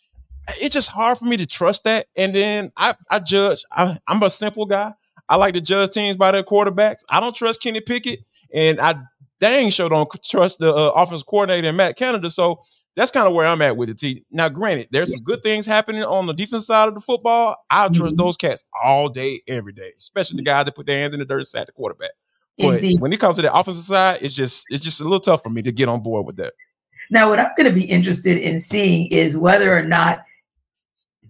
it's 0.61 0.75
just 0.75 0.90
hard 0.90 1.18
for 1.18 1.25
me 1.25 1.37
to 1.38 1.46
trust 1.46 1.85
that. 1.85 2.06
And 2.16 2.35
then 2.35 2.73
I 2.76 2.94
I 3.11 3.18
judge. 3.20 3.64
I, 3.73 3.99
I'm 4.06 4.23
a 4.23 4.30
simple 4.30 4.66
guy. 4.66 4.92
I 5.28 5.37
like 5.37 5.54
to 5.54 5.61
judge 5.61 5.90
teams 5.90 6.16
by 6.16 6.30
their 6.30 6.44
quarterbacks. 6.44 7.04
I 7.08 7.20
don't 7.20 7.35
trust 7.35 7.62
Kenny 7.62 7.80
Pickett, 7.80 8.25
and 8.52 8.80
I 8.80 8.96
dang 9.40 9.70
sure 9.70 9.88
don't 9.88 10.08
trust 10.25 10.58
the 10.61 10.73
uh, 10.73 10.90
offensive 10.90 11.26
coordinator 11.26 11.73
Matt 11.73 11.96
Canada. 11.96 12.30
So 12.30 12.61
that's 12.97 13.11
kind 13.11 13.29
of 13.29 13.35
where 13.35 13.47
I'm 13.47 13.61
at 13.62 13.76
with 13.76 13.91
it. 13.91 13.99
T. 13.99 14.25
Now, 14.31 14.49
granted, 14.49 14.88
there's 14.91 15.12
some 15.12 15.23
good 15.23 15.43
things 15.43 15.67
happening 15.67 16.03
on 16.03 16.26
the 16.26 16.33
defense 16.33 16.67
side 16.67 16.88
of 16.88 16.95
the 16.95 17.00
football. 17.00 17.57
I 17.71 17.88
trust 17.88 18.17
mm-hmm. 18.17 18.17
those 18.17 18.38
cats 18.38 18.65
all 18.83 19.11
day, 19.11 19.43
every 19.47 19.73
day, 19.73 19.93
especially 19.97 20.38
the 20.38 20.43
guys 20.43 20.65
that 20.65 20.75
put 20.75 20.87
their 20.87 20.99
hands 20.99 21.12
in 21.12 21.21
the 21.21 21.26
dirt 21.26 21.38
and 21.38 21.47
sack 21.47 21.67
the 21.67 21.73
quarterback. 21.73 22.12
But 22.59 22.76
Indeed. 22.76 23.00
when 23.00 23.12
it 23.12 23.21
comes 23.21 23.37
to 23.37 23.43
the 23.43 23.53
offensive 23.53 23.85
side, 23.85 24.21
it's 24.23 24.35
just 24.35 24.65
it's 24.71 24.83
just 24.83 25.00
a 25.00 25.05
little 25.05 25.21
tough 25.21 25.43
for 25.43 25.50
me 25.50 25.61
to 25.62 25.73
get 25.73 25.91
on 25.91 26.03
board 26.03 26.26
with 26.26 26.37
that. 26.37 26.55
Now, 27.11 27.29
what 27.29 27.38
I'm 27.38 27.50
going 27.57 27.73
to 27.73 27.79
be 27.79 27.85
interested 27.85 28.38
in 28.38 28.59
seeing 28.59 29.07
is 29.09 29.37
whether 29.37 29.76
or 29.76 29.83
not 29.83 30.25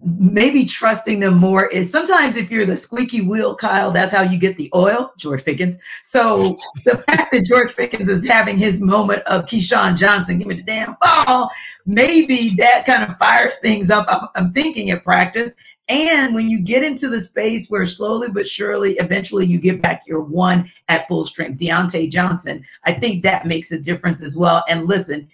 maybe 0.03 0.65
trusting 0.65 1.19
them 1.19 1.37
more 1.37 1.67
is 1.67 1.91
sometimes 1.91 2.35
if 2.35 2.51
you're 2.51 2.65
the 2.65 2.75
squeaky 2.75 3.21
wheel, 3.21 3.55
Kyle, 3.55 3.91
that's 3.91 4.13
how 4.13 4.21
you 4.21 4.37
get 4.37 4.57
the 4.57 4.69
oil, 4.75 5.11
George 5.17 5.43
Pickens. 5.43 5.77
So 6.03 6.57
the 6.85 7.03
fact 7.07 7.31
that 7.31 7.45
George 7.45 7.75
Pickens 7.75 8.07
is 8.07 8.27
having 8.27 8.57
his 8.57 8.79
moment 8.79 9.23
of 9.23 9.45
Keyshawn 9.45 9.97
Johnson, 9.97 10.39
give 10.39 10.47
me 10.47 10.55
the 10.55 10.63
damn 10.63 10.95
ball, 11.01 11.49
maybe 11.85 12.55
that 12.57 12.85
kind 12.85 13.09
of 13.09 13.17
fires 13.17 13.55
things 13.55 13.89
up. 13.89 14.05
I'm, 14.09 14.27
I'm 14.35 14.53
thinking 14.53 14.91
at 14.91 15.03
practice. 15.03 15.55
And 15.89 16.35
when 16.35 16.49
you 16.49 16.59
get 16.59 16.83
into 16.83 17.07
the 17.07 17.21
space 17.21 17.69
where 17.69 17.85
slowly 17.85 18.29
but 18.29 18.47
surely, 18.47 18.97
eventually 18.97 19.45
you 19.45 19.57
get 19.57 19.81
back 19.81 20.03
your 20.05 20.19
one 20.19 20.69
at 20.89 21.07
full 21.07 21.25
strength, 21.25 21.59
Diontae 21.59 22.11
Johnson, 22.11 22.63
I 22.83 22.93
think 22.93 23.23
that 23.23 23.47
makes 23.47 23.71
a 23.71 23.79
difference 23.79 24.21
as 24.21 24.35
well. 24.35 24.65
And 24.67 24.85
listen, 24.85 25.29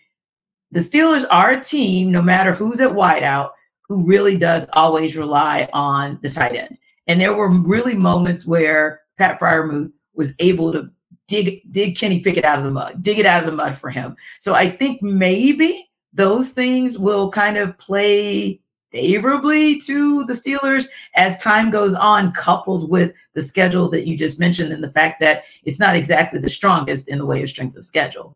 the 0.71 0.79
Steelers 0.79 1.25
are 1.31 1.51
a 1.51 1.63
team, 1.63 2.11
no 2.11 2.21
matter 2.21 2.53
who's 2.53 2.79
at 2.81 2.91
wideout, 2.91 3.51
who 3.93 4.03
really 4.03 4.35
does 4.35 4.65
always 4.73 5.15
rely 5.15 5.69
on 5.71 6.17
the 6.23 6.29
tight 6.29 6.55
end. 6.55 6.75
And 7.05 7.21
there 7.21 7.35
were 7.35 7.49
really 7.49 7.93
moments 7.93 8.43
where 8.43 9.01
Pat 9.19 9.39
Freiermuth 9.39 9.91
was 10.15 10.31
able 10.39 10.71
to 10.73 10.89
dig 11.27 11.61
dig 11.71 11.95
Kenny 11.95 12.19
Pickett 12.19 12.43
out 12.43 12.57
of 12.57 12.65
the 12.65 12.71
mud, 12.71 13.03
dig 13.03 13.19
it 13.19 13.27
out 13.27 13.43
of 13.43 13.45
the 13.45 13.55
mud 13.55 13.77
for 13.77 13.91
him. 13.91 14.15
So 14.39 14.55
I 14.55 14.67
think 14.67 15.03
maybe 15.03 15.87
those 16.11 16.49
things 16.49 16.97
will 16.97 17.29
kind 17.29 17.55
of 17.57 17.77
play 17.77 18.59
favorably 18.91 19.79
to 19.81 20.23
the 20.25 20.33
Steelers 20.33 20.87
as 21.15 21.37
time 21.37 21.69
goes 21.69 21.93
on, 21.93 22.31
coupled 22.31 22.89
with 22.89 23.11
the 23.35 23.41
schedule 23.43 23.89
that 23.89 24.07
you 24.07 24.17
just 24.17 24.39
mentioned 24.39 24.73
and 24.73 24.83
the 24.83 24.91
fact 24.91 25.19
that 25.19 25.43
it's 25.65 25.79
not 25.79 25.95
exactly 25.95 26.39
the 26.39 26.49
strongest 26.49 27.09
in 27.09 27.19
the 27.19 27.25
way 27.27 27.43
of 27.43 27.49
strength 27.49 27.77
of 27.77 27.85
schedule. 27.85 28.35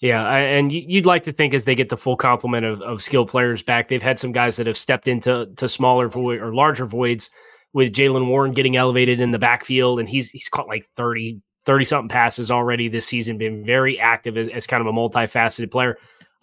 Yeah, 0.00 0.30
and 0.30 0.72
you'd 0.72 1.06
like 1.06 1.22
to 1.22 1.32
think 1.32 1.54
as 1.54 1.64
they 1.64 1.74
get 1.74 1.88
the 1.88 1.96
full 1.96 2.16
complement 2.16 2.66
of, 2.66 2.82
of 2.82 3.02
skill 3.02 3.24
players 3.24 3.62
back, 3.62 3.88
they've 3.88 4.02
had 4.02 4.18
some 4.18 4.30
guys 4.30 4.56
that 4.56 4.66
have 4.66 4.76
stepped 4.76 5.08
into 5.08 5.46
to 5.56 5.68
smaller 5.68 6.08
void 6.08 6.40
or 6.40 6.54
larger 6.54 6.84
voids 6.84 7.30
with 7.72 7.92
Jaylen 7.92 8.26
Warren 8.26 8.52
getting 8.52 8.76
elevated 8.76 9.20
in 9.20 9.30
the 9.30 9.38
backfield, 9.38 9.98
and 9.98 10.08
he's 10.08 10.30
he's 10.30 10.50
caught 10.50 10.68
like 10.68 10.84
30, 10.96 11.40
30 11.64 11.84
something 11.84 12.08
passes 12.10 12.50
already 12.50 12.88
this 12.88 13.06
season, 13.06 13.38
been 13.38 13.64
very 13.64 13.98
active 13.98 14.36
as, 14.36 14.48
as 14.48 14.66
kind 14.66 14.82
of 14.82 14.86
a 14.86 14.92
multifaceted 14.92 15.70
player. 15.70 15.96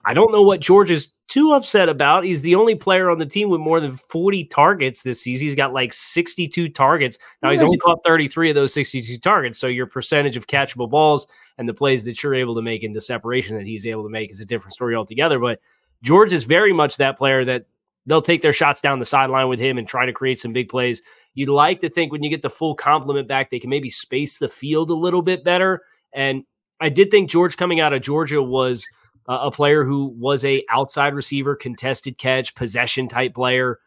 I 0.05 0.13
don't 0.13 0.31
know 0.31 0.41
what 0.41 0.59
George 0.59 0.91
is 0.91 1.13
too 1.29 1.53
upset 1.53 1.87
about. 1.87 2.25
He's 2.25 2.41
the 2.41 2.55
only 2.55 2.75
player 2.75 3.09
on 3.09 3.19
the 3.19 3.25
team 3.25 3.49
with 3.49 3.61
more 3.61 3.79
than 3.79 3.91
40 3.91 4.45
targets 4.45 5.01
this 5.01 5.21
season. 5.21 5.45
He's 5.45 5.55
got 5.55 5.71
like 5.71 5.93
62 5.93 6.69
targets. 6.69 7.17
Now 7.41 7.51
he's 7.51 7.61
only 7.61 7.77
caught 7.77 8.03
33 8.05 8.49
of 8.49 8.55
those 8.55 8.73
62 8.73 9.17
targets. 9.19 9.57
So 9.57 9.67
your 9.67 9.87
percentage 9.87 10.35
of 10.35 10.47
catchable 10.47 10.89
balls 10.89 11.25
and 11.57 11.69
the 11.69 11.73
plays 11.73 12.03
that 12.03 12.21
you're 12.21 12.35
able 12.35 12.53
to 12.55 12.61
make 12.61 12.83
and 12.83 12.93
the 12.93 13.01
separation 13.01 13.57
that 13.57 13.65
he's 13.65 13.87
able 13.87 14.03
to 14.03 14.09
make 14.09 14.29
is 14.29 14.41
a 14.41 14.45
different 14.45 14.73
story 14.73 14.93
altogether. 14.93 15.39
But 15.39 15.59
George 16.01 16.33
is 16.33 16.43
very 16.43 16.73
much 16.73 16.97
that 16.97 17.17
player 17.17 17.45
that 17.45 17.65
they'll 18.05 18.21
take 18.21 18.41
their 18.41 18.51
shots 18.51 18.81
down 18.81 18.99
the 18.99 19.05
sideline 19.05 19.47
with 19.47 19.59
him 19.59 19.77
and 19.77 19.87
try 19.87 20.05
to 20.05 20.11
create 20.11 20.37
some 20.37 20.51
big 20.51 20.67
plays. 20.67 21.01
You'd 21.33 21.47
like 21.47 21.79
to 21.79 21.89
think 21.89 22.11
when 22.11 22.23
you 22.23 22.29
get 22.29 22.41
the 22.41 22.49
full 22.49 22.75
complement 22.75 23.29
back, 23.29 23.49
they 23.49 23.59
can 23.59 23.69
maybe 23.69 23.89
space 23.89 24.37
the 24.37 24.49
field 24.49 24.89
a 24.89 24.95
little 24.95 25.21
bit 25.21 25.45
better. 25.45 25.81
And 26.11 26.43
I 26.81 26.89
did 26.89 27.09
think 27.09 27.29
George 27.29 27.55
coming 27.55 27.79
out 27.79 27.93
of 27.93 28.01
Georgia 28.01 28.43
was– 28.43 28.85
uh, 29.27 29.39
a 29.43 29.51
player 29.51 29.83
who 29.83 30.07
was 30.17 30.43
a 30.45 30.63
outside 30.69 31.13
receiver, 31.13 31.55
contested 31.55 32.17
catch, 32.17 32.55
possession 32.55 33.07
type 33.07 33.33
player. 33.33 33.79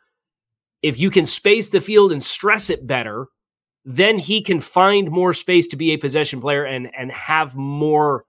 If 0.82 0.98
you 0.98 1.10
can 1.10 1.26
space 1.26 1.68
the 1.68 1.80
field 1.80 2.12
and 2.12 2.22
stress 2.22 2.70
it 2.70 2.86
better, 2.86 3.26
then 3.84 4.18
he 4.18 4.42
can 4.42 4.60
find 4.60 5.10
more 5.10 5.32
space 5.32 5.66
to 5.68 5.76
be 5.76 5.92
a 5.92 5.96
possession 5.96 6.40
player 6.40 6.64
and 6.64 6.90
and 6.96 7.10
have 7.12 7.56
more 7.56 8.24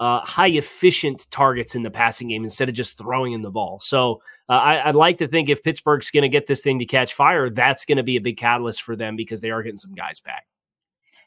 uh, 0.00 0.20
high 0.20 0.48
efficient 0.48 1.26
targets 1.30 1.74
in 1.74 1.82
the 1.82 1.90
passing 1.90 2.28
game 2.28 2.44
instead 2.44 2.68
of 2.68 2.74
just 2.74 2.98
throwing 2.98 3.32
in 3.32 3.42
the 3.42 3.50
ball. 3.50 3.80
So 3.80 4.20
uh, 4.48 4.52
I, 4.52 4.86
would 4.86 4.96
like 4.96 5.18
to 5.18 5.28
think 5.28 5.48
if 5.48 5.62
Pittsburgh's 5.62 6.10
going 6.10 6.22
to 6.22 6.28
get 6.28 6.46
this 6.46 6.62
thing 6.62 6.80
to 6.80 6.84
catch 6.84 7.14
fire, 7.14 7.48
that's 7.48 7.84
going 7.84 7.98
to 7.98 8.02
be 8.02 8.16
a 8.16 8.20
big 8.20 8.36
catalyst 8.36 8.82
for 8.82 8.96
them 8.96 9.16
because 9.16 9.40
they 9.40 9.50
are 9.50 9.62
getting 9.62 9.78
some 9.78 9.94
guys 9.94 10.20
back. 10.20 10.46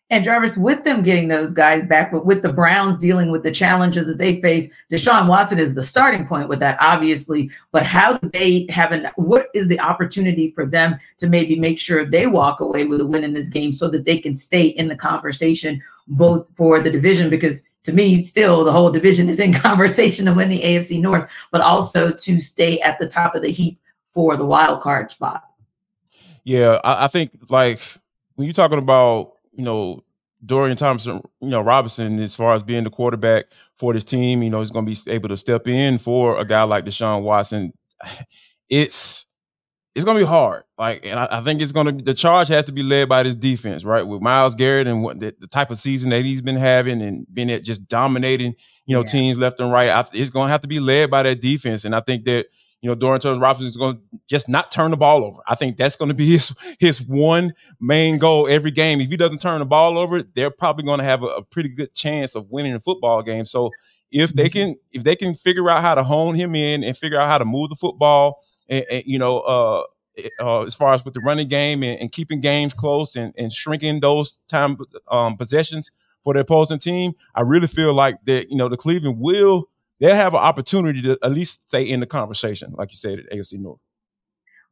And 0.09 0.23
Jarvis, 0.23 0.55
with 0.55 0.85
them 0.85 1.03
getting 1.03 1.27
those 1.27 1.51
guys 1.51 1.85
back, 1.85 2.13
but 2.13 2.25
with 2.25 2.41
the 2.41 2.53
Browns 2.53 2.97
dealing 2.97 3.29
with 3.29 3.43
the 3.43 3.51
challenges 3.51 4.07
that 4.07 4.17
they 4.17 4.41
face, 4.41 4.69
Deshaun 4.89 5.27
Watson 5.27 5.59
is 5.59 5.75
the 5.75 5.83
starting 5.83 6.25
point 6.25 6.47
with 6.47 6.59
that, 6.59 6.77
obviously. 6.79 7.51
But 7.73 7.85
how 7.85 8.13
do 8.17 8.29
they 8.29 8.67
have 8.69 8.93
an 8.93 9.09
what 9.17 9.47
is 9.53 9.67
the 9.67 9.79
opportunity 9.81 10.51
for 10.51 10.65
them 10.65 10.97
to 11.17 11.27
maybe 11.27 11.59
make 11.59 11.77
sure 11.77 12.05
they 12.05 12.25
walk 12.25 12.61
away 12.61 12.85
with 12.85 13.01
a 13.01 13.05
win 13.05 13.25
in 13.25 13.33
this 13.33 13.49
game 13.49 13.73
so 13.73 13.89
that 13.89 14.05
they 14.05 14.17
can 14.17 14.33
stay 14.35 14.67
in 14.67 14.87
the 14.87 14.95
conversation 14.95 15.81
both 16.07 16.47
for 16.55 16.79
the 16.79 16.89
division? 16.89 17.29
Because 17.29 17.63
to 17.83 17.91
me, 17.91 18.21
still 18.21 18.63
the 18.63 18.71
whole 18.71 18.89
division 18.89 19.27
is 19.27 19.41
in 19.41 19.53
conversation 19.67 20.25
to 20.25 20.33
win 20.33 20.47
the 20.47 20.61
AFC 20.61 21.01
North, 21.01 21.29
but 21.51 21.59
also 21.59 22.11
to 22.11 22.39
stay 22.39 22.79
at 22.79 22.97
the 22.97 23.07
top 23.07 23.35
of 23.35 23.41
the 23.41 23.51
heap 23.51 23.77
for 24.13 24.37
the 24.37 24.45
wild 24.45 24.79
card 24.81 25.11
spot. 25.11 25.43
Yeah, 26.45 26.79
I, 26.85 27.05
I 27.05 27.07
think 27.07 27.31
like 27.49 27.81
when 28.35 28.45
you're 28.45 28.53
talking 28.53 28.77
about 28.77 29.36
you 29.57 29.63
know, 29.63 30.03
Dorian 30.45 30.77
Thompson, 30.77 31.21
you 31.41 31.49
know, 31.49 31.61
Robinson, 31.61 32.19
as 32.19 32.35
far 32.35 32.53
as 32.53 32.61
being 32.61 32.83
the 32.83 32.89
quarterback 32.91 33.45
for 33.75 33.91
this 33.91 34.03
team, 34.03 34.43
you 34.43 34.49
know, 34.49 34.59
he's 34.59 34.69
going 34.69 34.85
to 34.85 35.05
be 35.05 35.11
able 35.11 35.29
to 35.29 35.37
step 35.37 35.67
in 35.67 35.97
for 35.97 36.37
a 36.37 36.45
guy 36.45 36.63
like 36.63 36.85
Deshaun 36.85 37.23
Watson. 37.23 37.73
It's 38.69 39.25
it's 39.95 40.03
going 40.03 40.17
to 40.17 40.23
be 40.25 40.27
hard. 40.27 40.63
Like, 40.77 41.05
and 41.05 41.17
I, 41.17 41.27
I 41.31 41.41
think 41.41 41.61
it's 41.61 41.71
going 41.71 41.99
to 41.99 42.03
the 42.03 42.13
charge 42.13 42.49
has 42.49 42.65
to 42.65 42.73
be 42.73 42.83
led 42.83 43.07
by 43.07 43.23
this 43.23 43.33
defense, 43.33 43.85
right? 43.85 44.05
With 44.05 44.21
Myles 44.21 44.55
Garrett 44.55 44.87
and 44.87 45.01
what 45.01 45.21
the, 45.21 45.33
the 45.39 45.47
type 45.47 45.71
of 45.71 45.79
season 45.79 46.09
that 46.09 46.25
he's 46.25 46.41
been 46.41 46.57
having 46.57 47.01
and 47.01 47.25
been 47.33 47.49
at 47.49 47.63
just 47.63 47.87
dominating, 47.87 48.55
you 48.85 48.93
know, 48.93 48.99
yeah. 48.99 49.07
teams 49.07 49.37
left 49.37 49.61
and 49.61 49.71
right. 49.71 49.89
I, 49.89 50.05
it's 50.11 50.29
going 50.29 50.47
to 50.47 50.51
have 50.51 50.59
to 50.61 50.67
be 50.67 50.81
led 50.81 51.09
by 51.09 51.23
that 51.23 51.39
defense, 51.39 51.85
and 51.85 51.95
I 51.95 52.01
think 52.01 52.25
that 52.25 52.47
you 52.81 52.89
know, 52.89 52.95
Dorian 52.95 53.19
Thompson 53.19 53.41
Robinson 53.41 53.67
is 53.67 53.77
going 53.77 53.95
to 53.95 54.01
just 54.27 54.47
not 54.47 54.71
turn 54.71 54.91
the 54.91 54.97
ball 54.97 55.23
over. 55.23 55.41
I 55.47 55.55
think 55.55 55.77
that's 55.77 55.95
going 55.95 56.09
to 56.09 56.15
be 56.15 56.27
his 56.31 56.55
his 56.79 57.01
one 57.01 57.53
main 57.79 58.17
goal 58.17 58.47
every 58.47 58.71
game. 58.71 59.01
If 59.01 59.09
he 59.09 59.17
doesn't 59.17 59.41
turn 59.41 59.59
the 59.59 59.65
ball 59.65 59.97
over, 59.97 60.21
they're 60.21 60.51
probably 60.51 60.83
going 60.83 60.99
to 60.99 61.05
have 61.05 61.23
a, 61.23 61.27
a 61.27 61.43
pretty 61.43 61.69
good 61.69 61.93
chance 61.95 62.35
of 62.35 62.49
winning 62.49 62.73
the 62.73 62.79
football 62.79 63.23
game. 63.23 63.45
So 63.45 63.71
if 64.11 64.33
they 64.33 64.45
mm-hmm. 64.45 64.71
can 64.71 64.75
if 64.91 65.03
they 65.03 65.15
can 65.15 65.35
figure 65.35 65.69
out 65.69 65.81
how 65.81 65.95
to 65.95 66.03
hone 66.03 66.35
him 66.35 66.55
in 66.55 66.83
and 66.83 66.95
figure 66.95 67.19
out 67.19 67.27
how 67.27 67.37
to 67.37 67.45
move 67.45 67.69
the 67.69 67.75
football, 67.75 68.39
and, 68.69 68.85
and 68.89 69.03
you 69.05 69.17
know, 69.17 69.39
uh, 69.39 69.83
uh, 70.39 70.61
as 70.61 70.75
far 70.75 70.93
as 70.93 71.03
with 71.03 71.13
the 71.13 71.19
running 71.19 71.47
game 71.47 71.83
and, 71.83 71.99
and 71.99 72.11
keeping 72.11 72.41
games 72.41 72.73
close 72.73 73.15
and, 73.15 73.33
and 73.37 73.51
shrinking 73.51 73.99
those 73.99 74.39
time 74.47 74.77
um, 75.09 75.35
possessions 75.35 75.91
for 76.23 76.33
the 76.33 76.41
opposing 76.41 76.79
team, 76.79 77.13
I 77.35 77.41
really 77.41 77.67
feel 77.67 77.93
like 77.93 78.23
that 78.25 78.49
you 78.51 78.57
know 78.57 78.69
the 78.69 78.77
Cleveland 78.77 79.19
will 79.19 79.67
they'll 79.99 80.15
have 80.15 80.33
an 80.33 80.39
opportunity 80.39 81.01
to 81.01 81.17
at 81.23 81.31
least 81.31 81.67
stay 81.67 81.83
in 81.83 81.99
the 81.99 82.05
conversation, 82.05 82.73
like 82.77 82.91
you 82.91 82.97
said 82.97 83.19
at 83.19 83.31
AFC 83.31 83.59
North. 83.59 83.79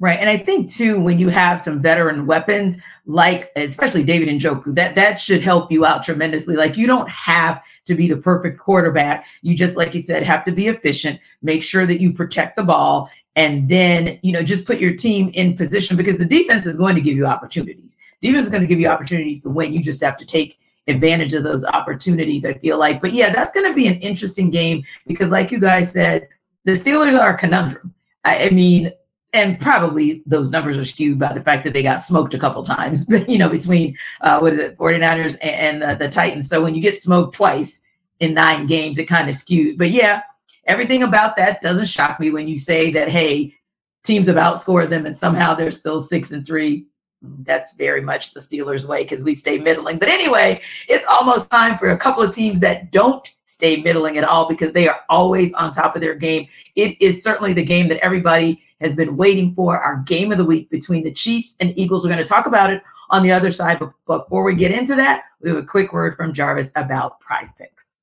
Right. 0.02 0.20
And 0.20 0.30
I 0.30 0.38
think 0.38 0.70
too, 0.70 1.00
when 1.00 1.20
you 1.20 1.30
have 1.30 1.62
some 1.62 1.82
veteran 1.82 2.26
weapons, 2.28 2.78
like 3.06 3.50
especially 3.56 4.04
David 4.04 4.28
Njoku, 4.28 4.76
that 4.76 4.94
that 4.96 5.22
should 5.22 5.42
help 5.42 5.72
you 5.72 5.86
out 5.86 6.04
tremendously. 6.04 6.58
Like 6.58 6.76
you 6.76 6.86
don't 6.86 7.10
have 7.10 7.64
to 7.86 7.96
be 7.96 8.10
the 8.10 8.18
perfect 8.18 8.60
quarterback. 8.60 9.26
You 9.42 9.56
just, 9.56 9.78
like 9.78 9.94
you 9.94 10.02
said, 10.02 10.24
have 10.24 10.44
to 10.46 10.52
be 10.52 10.68
efficient, 10.68 11.22
make 11.42 11.64
sure 11.64 11.86
that 11.86 12.02
you 12.02 12.12
protect 12.12 12.58
the 12.58 12.64
ball, 12.64 13.10
and 13.38 13.70
then, 13.70 14.20
you 14.22 14.34
know, 14.34 14.44
just 14.44 14.66
put 14.66 14.80
your 14.80 14.94
team 14.94 15.30
in 15.34 15.56
position 15.56 15.96
because 15.96 16.18
the 16.18 16.26
defense 16.26 16.66
is 16.66 16.78
going 16.78 16.96
to 16.96 17.02
give 17.02 17.16
you 17.16 17.26
opportunities. 17.26 17.98
Defense 18.22 18.44
is 18.44 18.50
going 18.50 18.62
to 18.62 18.68
give 18.68 18.80
you 18.82 18.88
opportunities 18.88 19.42
to 19.42 19.50
win. 19.50 19.74
You 19.74 19.82
just 19.82 20.02
have 20.02 20.18
to 20.18 20.26
take 20.26 20.60
advantage 20.88 21.34
of 21.34 21.44
those 21.44 21.66
opportunities, 21.66 22.46
I 22.46 22.54
feel 22.54 22.78
like. 22.78 23.02
But 23.02 23.14
yeah, 23.14 23.32
that's 23.32 23.52
going 23.52 23.68
to 23.68 23.74
be 23.74 23.88
an 23.88 23.96
interesting 23.96 24.50
game 24.50 24.84
because, 25.08 25.32
like 25.32 25.52
you 25.52 25.60
guys 25.60 25.92
said, 25.92 26.28
the 26.64 26.74
Steelers 26.74 27.20
are 27.20 27.34
a 27.34 27.38
conundrum. 27.38 27.94
I, 28.24 28.48
I 28.48 28.50
mean, 28.50 28.92
and 29.34 29.60
probably 29.60 30.24
those 30.26 30.50
numbers 30.50 30.78
are 30.78 30.86
skewed 30.86 31.20
by 31.20 31.34
the 31.34 31.44
fact 31.44 31.66
that 31.66 31.74
they 31.74 31.84
got 31.84 31.98
smoked 31.98 32.34
a 32.34 32.40
couple 32.40 32.64
times, 32.64 33.06
you 33.28 33.38
know, 33.38 33.50
between 33.50 33.98
uh, 34.22 34.40
what 34.40 34.54
is 34.54 34.60
it, 34.60 34.78
49ers 34.78 35.38
and, 35.42 35.82
and 35.82 35.82
the, 35.82 36.06
the 36.06 36.12
Titans. 36.12 36.48
So 36.48 36.64
when 36.64 36.74
you 36.74 36.82
get 36.82 37.00
smoked 37.00 37.36
twice 37.36 37.82
in 38.20 38.34
nine 38.34 38.66
games, 38.66 38.98
it 38.98 39.06
kind 39.06 39.30
of 39.30 39.36
skews. 39.36 39.78
But 39.78 39.92
yeah, 39.92 40.22
everything 40.66 41.04
about 41.04 41.36
that 41.36 41.62
doesn't 41.62 41.88
shock 41.88 42.20
me 42.20 42.32
when 42.32 42.48
you 42.48 42.58
say 42.58 42.92
that, 42.92 43.10
hey, 43.10 43.54
teams 44.04 44.28
have 44.28 44.38
outscored 44.38 44.90
them 44.90 45.06
and 45.06 45.16
somehow 45.16 45.54
they're 45.54 45.72
still 45.72 46.00
six 46.00 46.32
and 46.32 46.46
three. 46.46 46.86
That's 47.44 47.74
very 47.74 48.02
much 48.02 48.34
the 48.34 48.40
Steelers' 48.40 48.86
way 48.86 49.04
because 49.04 49.24
we 49.24 49.36
stay 49.36 49.58
middling. 49.58 50.00
But 50.00 50.10
anyway, 50.10 50.62
it's 50.88 51.06
almost 51.10 51.50
time 51.50 51.78
for 51.78 51.90
a 51.90 51.98
couple 51.98 52.24
of 52.24 52.34
teams 52.34 52.60
that 52.60 52.92
don't 52.92 53.32
stay 53.46 53.78
middling 53.78 54.18
at 54.18 54.24
all 54.24 54.48
because 54.48 54.72
they 54.72 54.88
are 54.88 55.02
always 55.10 55.54
on 55.54 55.72
top 55.72 55.96
of 55.96 56.02
their 56.02 56.16
game. 56.16 56.48
It 56.76 57.02
is 57.02 57.24
certainly 57.24 57.54
the 57.54 57.64
game 57.64 57.88
that 57.90 58.04
everybody 58.04 58.62
has 58.82 58.94
been 58.94 59.16
waiting 59.16 59.54
for, 59.56 59.80
our 59.80 59.98
game 59.98 60.32
of 60.32 60.38
the 60.38 60.46
week 60.46 60.70
between 60.70 61.04
the 61.04 61.14
Chiefs 61.14 61.56
and 61.60 61.78
Eagles. 61.78 62.04
We're 62.04 62.12
going 62.12 62.24
to 62.24 62.30
talk 62.30 62.46
about 62.46 62.72
it 62.72 62.82
on 63.10 63.24
the 63.24 63.32
other 63.32 63.52
side. 63.52 63.80
But 63.80 63.94
before 64.26 64.44
we 64.44 64.56
get 64.56 64.72
into 64.72 64.96
that, 64.96 65.24
we 65.42 65.50
have 65.50 65.58
a 65.58 65.64
quick 65.64 65.94
word 65.94 66.16
from 66.16 66.34
Jarvis 66.34 66.72
about 66.76 67.18
PrizePicks. 67.22 67.98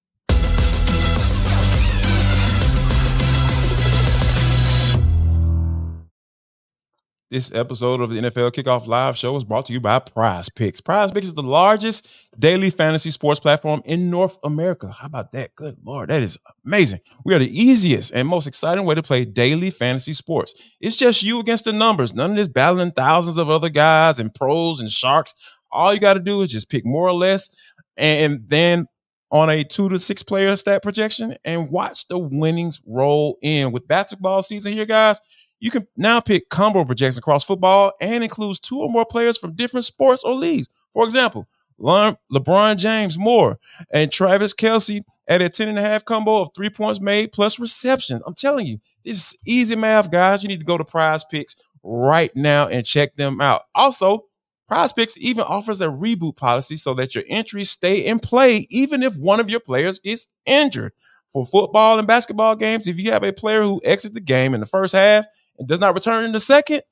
This 7.33 7.51
episode 7.51 8.03
of 8.03 8.11
the 8.11 8.21
NFL 8.21 8.53
Kickoff 8.53 8.87
Live 8.87 9.17
Show 9.17 9.35
is 9.37 9.43
brought 9.43 9.65
to 9.65 9.73
you 9.73 9.81
by 9.81 10.01
PrizePicks. 10.01 10.85
Prize 10.85 11.11
Picks 11.13 11.29
is 11.29 11.33
the 11.33 11.43
largest 11.43 12.07
daily 12.39 12.69
fantasy 12.69 13.11
sports 13.11 13.41
platform 13.41 13.81
in 13.87 14.11
North 14.11 14.37
America. 14.45 14.91
How 14.91 15.07
about 15.07 15.33
that? 15.33 15.57
Good 15.57 15.79
Lord, 15.83 16.11
that 16.11 16.23
is 16.23 16.37
amazing. 16.67 17.01
We 17.25 17.35
are 17.35 17.39
the 17.39 17.49
easiest 17.49 18.13
and 18.13 18.29
most 18.29 18.47
exciting 18.47 18.85
way 18.85 18.97
to 18.97 19.03
play 19.03 19.25
daily 19.25 19.71
fantasy 19.71 20.13
sports. 20.13 20.53
It's 20.79 20.95
just 20.95 21.23
you 21.23 21.41
against 21.41 21.65
the 21.65 21.73
numbers. 21.73 22.13
None 22.13 22.33
of 22.33 22.37
this 22.37 22.49
battling 22.49 22.93
thousands 22.93 23.39
of 23.39 23.49
other 23.49 23.71
guys 23.71 24.21
and 24.21 24.35
pros 24.35 24.79
and 24.79 24.91
sharks. 24.91 25.35
All 25.71 25.95
you 25.95 26.01
got 26.01 26.15
to 26.15 26.21
do 26.21 26.43
is 26.43 26.53
just 26.53 26.69
pick 26.69 26.85
more 26.85 27.09
or 27.09 27.15
less 27.15 27.49
and 27.97 28.43
then 28.47 28.85
on 29.31 29.49
a 29.49 29.65
two 29.65 29.89
to 29.89 29.99
six 29.99 30.23
player 30.23 30.55
stat 30.55 30.83
projection 30.83 31.35
and 31.47 31.71
watch 31.71 32.07
the 32.09 32.19
winnings 32.19 32.83
roll 32.87 33.39
in. 33.41 33.73
With 33.73 33.89
basketball 33.89 34.43
season 34.43 34.75
here, 34.75 34.85
guys, 34.85 35.19
you 35.63 35.71
can 35.71 35.87
now 35.97 36.19
pick 36.19 36.49
combo 36.49 36.85
projections 36.85 37.19
across 37.19 37.45
football 37.45 37.93
and 38.01 38.25
includes 38.25 38.59
two 38.59 38.81
or 38.81 38.91
more 38.91 39.07
players 39.07 39.39
from 39.39 39.55
different 39.55 39.85
sports 39.85 40.25
or 40.25 40.35
leagues. 40.35 40.69
For 40.93 41.05
example, 41.05 41.47
Le- 41.79 42.19
LeBron 42.33 42.77
James 42.77 43.17
more 43.17 43.61
and 43.93 44.11
Travis 44.11 44.55
Kelce 44.55 45.05
at 45.29 45.41
a 45.41 45.49
10 45.49 45.69
and 45.69 45.79
a 45.79 45.83
half 45.83 46.05
combo 46.05 46.41
of 46.41 46.49
three 46.53 46.69
points 46.69 47.01
made 47.01 47.31
plus 47.31 47.61
receptions. 47.61 48.23
I'm 48.27 48.35
telling 48.35 48.67
you, 48.67 48.81
this 49.05 49.19
is 49.19 49.39
easy 49.47 49.77
math, 49.77 50.11
guys. 50.11 50.43
You 50.43 50.49
need 50.49 50.59
to 50.59 50.67
go 50.67 50.77
to 50.77 50.83
PrizePicks 50.83 51.55
right 51.85 52.35
now 52.35 52.67
and 52.67 52.85
check 52.85 53.15
them 53.15 53.41
out. 53.41 53.63
Also, 53.73 54.25
PrizePicks 54.69 55.17
even 55.19 55.45
offers 55.45 55.81
a 55.81 55.87
reboot 55.87 56.35
policy 56.35 56.77
so 56.77 56.93
that 56.95 57.15
your 57.15 57.23
entries 57.29 57.71
stay 57.71 58.05
in 58.05 58.19
play 58.19 58.67
even 58.69 59.01
if 59.01 59.17
one 59.17 59.39
of 59.39 59.49
your 59.49 59.61
players 59.61 60.01
gets 60.01 60.27
injured. 60.45 60.93
For 61.33 61.47
football 61.47 61.99
and 61.99 62.07
basketball 62.07 62.57
games, 62.57 62.87
if 62.89 62.99
you 62.99 63.13
have 63.13 63.23
a 63.23 63.33
player 63.33 63.63
who 63.63 63.81
exits 63.85 64.13
the 64.13 64.21
game 64.21 64.55
in 64.55 64.61
the 64.61 64.67
first 64.67 64.93
half 64.93 65.25
and 65.59 65.69
does 65.69 65.81
not 65.81 65.95
return 65.95 66.25
in 66.25 66.33
the 66.33 66.41
second, 66.41 66.83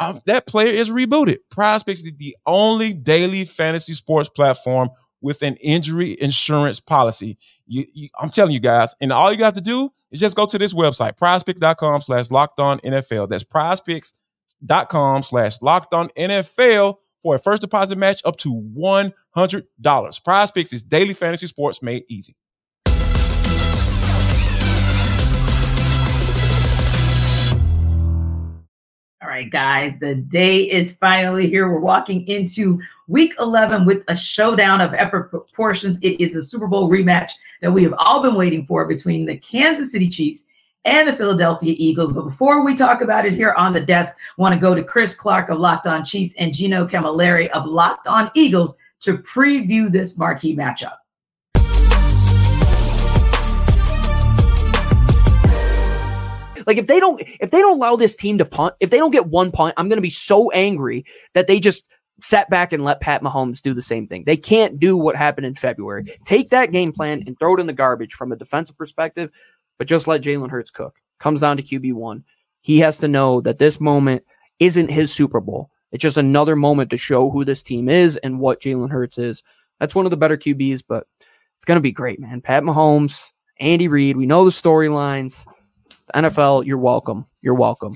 um, 0.00 0.20
that 0.26 0.46
player 0.46 0.72
is 0.72 0.90
rebooted. 0.90 1.38
PrizePicks 1.50 2.04
is 2.04 2.14
the 2.16 2.36
only 2.46 2.92
daily 2.92 3.44
fantasy 3.44 3.94
sports 3.94 4.28
platform 4.28 4.90
with 5.20 5.42
an 5.42 5.56
injury 5.56 6.20
insurance 6.20 6.80
policy. 6.80 7.38
You, 7.66 7.86
you, 7.92 8.08
I'm 8.20 8.30
telling 8.30 8.52
you 8.52 8.60
guys, 8.60 8.94
and 9.00 9.12
all 9.12 9.32
you 9.32 9.44
have 9.44 9.54
to 9.54 9.60
do 9.60 9.90
is 10.10 10.20
just 10.20 10.36
go 10.36 10.46
to 10.46 10.58
this 10.58 10.74
website, 10.74 11.16
prizepicks.com 11.16 12.00
slash 12.00 12.30
locked 12.30 12.58
on 12.60 12.80
NFL. 12.80 13.28
That's 13.28 13.44
prizepicks.com 13.44 15.22
slash 15.22 15.62
locked 15.62 15.94
on 15.94 16.08
NFL 16.10 16.96
for 17.22 17.36
a 17.36 17.38
first 17.38 17.62
deposit 17.62 17.96
match 17.96 18.20
up 18.24 18.36
to 18.38 18.52
$100. 18.76 19.12
PrizePicks 19.78 20.72
is 20.72 20.82
daily 20.82 21.14
fantasy 21.14 21.46
sports 21.46 21.80
made 21.82 22.04
easy. 22.08 22.36
Right, 29.32 29.50
guys, 29.50 29.98
the 29.98 30.14
day 30.14 30.58
is 30.58 30.92
finally 30.92 31.48
here. 31.48 31.66
We're 31.66 31.80
walking 31.80 32.28
into 32.28 32.78
week 33.08 33.32
11 33.40 33.86
with 33.86 34.02
a 34.08 34.14
showdown 34.14 34.82
of 34.82 34.92
epic 34.92 35.30
proportions. 35.30 35.98
It 36.02 36.20
is 36.20 36.32
the 36.32 36.42
Super 36.42 36.66
Bowl 36.66 36.90
rematch 36.90 37.30
that 37.62 37.72
we 37.72 37.82
have 37.82 37.94
all 37.96 38.22
been 38.22 38.34
waiting 38.34 38.66
for 38.66 38.86
between 38.86 39.24
the 39.24 39.38
Kansas 39.38 39.90
City 39.90 40.10
Chiefs 40.10 40.44
and 40.84 41.08
the 41.08 41.14
Philadelphia 41.14 41.74
Eagles. 41.78 42.12
But 42.12 42.24
before 42.24 42.62
we 42.62 42.74
talk 42.74 43.00
about 43.00 43.24
it 43.24 43.32
here 43.32 43.52
on 43.52 43.72
the 43.72 43.80
desk, 43.80 44.12
want 44.36 44.52
to 44.54 44.60
go 44.60 44.74
to 44.74 44.84
Chris 44.84 45.14
Clark 45.14 45.48
of 45.48 45.58
Locked 45.58 45.86
On 45.86 46.04
Chiefs 46.04 46.34
and 46.34 46.52
Gino 46.52 46.86
Camilleri 46.86 47.48
of 47.50 47.64
Locked 47.64 48.08
On 48.08 48.30
Eagles 48.34 48.76
to 49.00 49.16
preview 49.16 49.90
this 49.90 50.18
marquee 50.18 50.54
matchup. 50.54 50.96
Like 56.66 56.78
if 56.78 56.86
they 56.86 57.00
don't 57.00 57.20
if 57.40 57.50
they 57.50 57.60
don't 57.60 57.76
allow 57.76 57.96
this 57.96 58.16
team 58.16 58.38
to 58.38 58.44
punt, 58.44 58.74
if 58.80 58.90
they 58.90 58.98
don't 58.98 59.10
get 59.10 59.26
one 59.26 59.50
punt, 59.50 59.74
I'm 59.76 59.88
going 59.88 59.96
to 59.98 60.02
be 60.02 60.10
so 60.10 60.50
angry 60.50 61.04
that 61.34 61.46
they 61.46 61.60
just 61.60 61.84
sat 62.20 62.48
back 62.50 62.72
and 62.72 62.84
let 62.84 63.00
Pat 63.00 63.22
Mahomes 63.22 63.60
do 63.60 63.74
the 63.74 63.82
same 63.82 64.06
thing. 64.06 64.24
They 64.24 64.36
can't 64.36 64.78
do 64.78 64.96
what 64.96 65.16
happened 65.16 65.46
in 65.46 65.54
February. 65.54 66.06
Take 66.24 66.50
that 66.50 66.72
game 66.72 66.92
plan 66.92 67.24
and 67.26 67.38
throw 67.38 67.56
it 67.56 67.60
in 67.60 67.66
the 67.66 67.72
garbage 67.72 68.14
from 68.14 68.32
a 68.32 68.36
defensive 68.36 68.78
perspective, 68.78 69.30
but 69.78 69.88
just 69.88 70.06
let 70.06 70.22
Jalen 70.22 70.50
Hurts 70.50 70.70
cook. 70.70 70.96
Comes 71.18 71.40
down 71.40 71.56
to 71.56 71.62
QB1. 71.62 72.22
He 72.60 72.78
has 72.78 72.98
to 72.98 73.08
know 73.08 73.40
that 73.40 73.58
this 73.58 73.80
moment 73.80 74.22
isn't 74.60 74.90
his 74.90 75.12
Super 75.12 75.40
Bowl. 75.40 75.70
It's 75.90 76.02
just 76.02 76.16
another 76.16 76.56
moment 76.56 76.90
to 76.90 76.96
show 76.96 77.30
who 77.30 77.44
this 77.44 77.62
team 77.62 77.88
is 77.88 78.16
and 78.18 78.40
what 78.40 78.60
Jalen 78.60 78.90
Hurts 78.90 79.18
is. 79.18 79.42
That's 79.80 79.94
one 79.94 80.06
of 80.06 80.10
the 80.10 80.16
better 80.16 80.36
QBs, 80.36 80.82
but 80.88 81.06
it's 81.56 81.64
going 81.64 81.76
to 81.76 81.82
be 81.82 81.92
great, 81.92 82.20
man. 82.20 82.40
Pat 82.40 82.62
Mahomes, 82.62 83.22
Andy 83.60 83.88
Reid, 83.88 84.16
we 84.16 84.26
know 84.26 84.44
the 84.44 84.50
storylines. 84.50 85.44
The 86.06 86.22
NFL, 86.22 86.66
you're 86.66 86.78
welcome. 86.78 87.24
You're 87.42 87.54
welcome. 87.54 87.94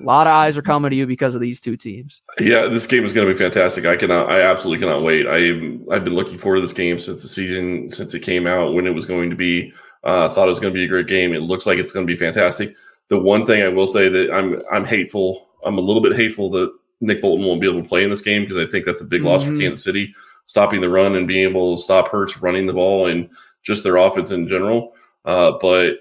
A 0.00 0.02
lot 0.02 0.26
of 0.26 0.32
eyes 0.32 0.58
are 0.58 0.62
coming 0.62 0.90
to 0.90 0.96
you 0.96 1.06
because 1.06 1.34
of 1.34 1.40
these 1.40 1.60
two 1.60 1.76
teams. 1.76 2.20
Yeah, 2.40 2.66
this 2.66 2.86
game 2.86 3.04
is 3.04 3.12
going 3.12 3.28
to 3.28 3.32
be 3.32 3.38
fantastic. 3.38 3.84
I 3.86 3.96
cannot, 3.96 4.30
I 4.30 4.40
absolutely 4.40 4.84
cannot 4.84 5.02
wait. 5.02 5.26
I 5.26 5.94
I've 5.94 6.04
been 6.04 6.14
looking 6.14 6.36
forward 6.36 6.56
to 6.56 6.62
this 6.62 6.72
game 6.72 6.98
since 6.98 7.22
the 7.22 7.28
season, 7.28 7.92
since 7.92 8.12
it 8.12 8.20
came 8.20 8.46
out, 8.46 8.74
when 8.74 8.86
it 8.86 8.94
was 8.94 9.06
going 9.06 9.30
to 9.30 9.36
be. 9.36 9.72
Uh, 10.02 10.28
thought 10.28 10.44
it 10.44 10.50
was 10.50 10.60
going 10.60 10.70
to 10.70 10.78
be 10.78 10.84
a 10.84 10.88
great 10.88 11.06
game. 11.06 11.32
It 11.32 11.40
looks 11.40 11.64
like 11.64 11.78
it's 11.78 11.92
going 11.92 12.06
to 12.06 12.12
be 12.12 12.18
fantastic. 12.18 12.74
The 13.08 13.18
one 13.18 13.46
thing 13.46 13.62
I 13.62 13.68
will 13.68 13.86
say 13.86 14.10
that 14.10 14.30
I'm 14.30 14.60
I'm 14.70 14.84
hateful. 14.84 15.48
I'm 15.64 15.78
a 15.78 15.80
little 15.80 16.02
bit 16.02 16.14
hateful 16.14 16.50
that 16.50 16.70
Nick 17.00 17.22
Bolton 17.22 17.46
won't 17.46 17.60
be 17.60 17.68
able 17.68 17.82
to 17.82 17.88
play 17.88 18.04
in 18.04 18.10
this 18.10 18.20
game 18.20 18.42
because 18.42 18.58
I 18.58 18.70
think 18.70 18.84
that's 18.84 19.00
a 19.00 19.06
big 19.06 19.20
mm-hmm. 19.20 19.28
loss 19.28 19.44
for 19.44 19.50
mm-hmm. 19.50 19.60
Kansas 19.60 19.84
City, 19.84 20.14
stopping 20.46 20.80
the 20.80 20.90
run 20.90 21.16
and 21.16 21.28
being 21.28 21.48
able 21.48 21.76
to 21.76 21.82
stop 21.82 22.08
Hurts 22.08 22.42
running 22.42 22.66
the 22.66 22.72
ball 22.72 23.06
and 23.06 23.30
just 23.62 23.82
their 23.82 23.96
offense 23.96 24.30
in 24.30 24.46
general. 24.46 24.92
Uh, 25.24 25.52
but 25.60 26.00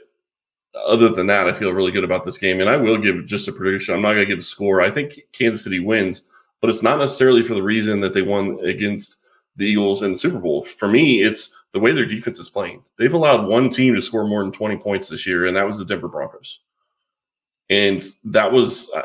other 0.76 1.10
than 1.10 1.28
that, 1.28 1.48
I 1.48 1.54
feel 1.54 1.72
really 1.72 1.92
good 1.92 2.04
about 2.04 2.24
this 2.24 2.38
game. 2.38 2.60
And 2.60 2.70
I 2.70 2.78
will 2.78 2.98
give 2.98 3.26
just 3.26 3.48
a 3.48 3.54
prediction. 3.54 3.94
I'm 3.94 4.02
not 4.02 4.14
going 4.14 4.26
to 4.28 4.32
give 4.32 4.40
a 4.40 4.44
score. 4.44 4.82
I 4.82 4.90
think 4.90 5.20
Kansas 5.32 5.64
City 5.64 5.80
wins, 5.80 6.26
but 6.62 6.70
it's 6.70 6.84
not 6.84 7.00
necessarily 7.00 7.44
for 7.44 7.54
the 7.54 7.64
reason 7.64 8.00
that 8.02 8.14
they 8.14 8.22
won 8.22 8.60
against 8.66 9.18
the 9.56 9.66
Eagles 9.66 10.02
in 10.02 10.14
the 10.14 10.18
Super 10.18 10.40
Bowl. 10.40 10.64
For 10.64 10.88
me, 10.88 11.24
it's 11.24 11.54
the 11.74 11.80
way 11.80 11.92
their 11.92 12.06
defense 12.06 12.40
is 12.40 12.50
playing. 12.50 12.82
They've 12.98 13.14
allowed 13.14 13.48
one 13.48 13.70
team 13.70 13.94
to 13.96 14.02
score 14.02 14.28
more 14.28 14.44
than 14.44 14.52
20 14.52 14.78
points 14.78 15.10
this 15.10 15.28
year, 15.28 15.46
and 15.46 15.56
that 15.56 15.66
was 15.66 15.78
the 15.78 15.86
Denver 15.86 16.08
Broncos. 16.08 16.60
And 17.70 18.04
that 18.26 18.52
was, 18.52 18.90
uh, 18.92 19.02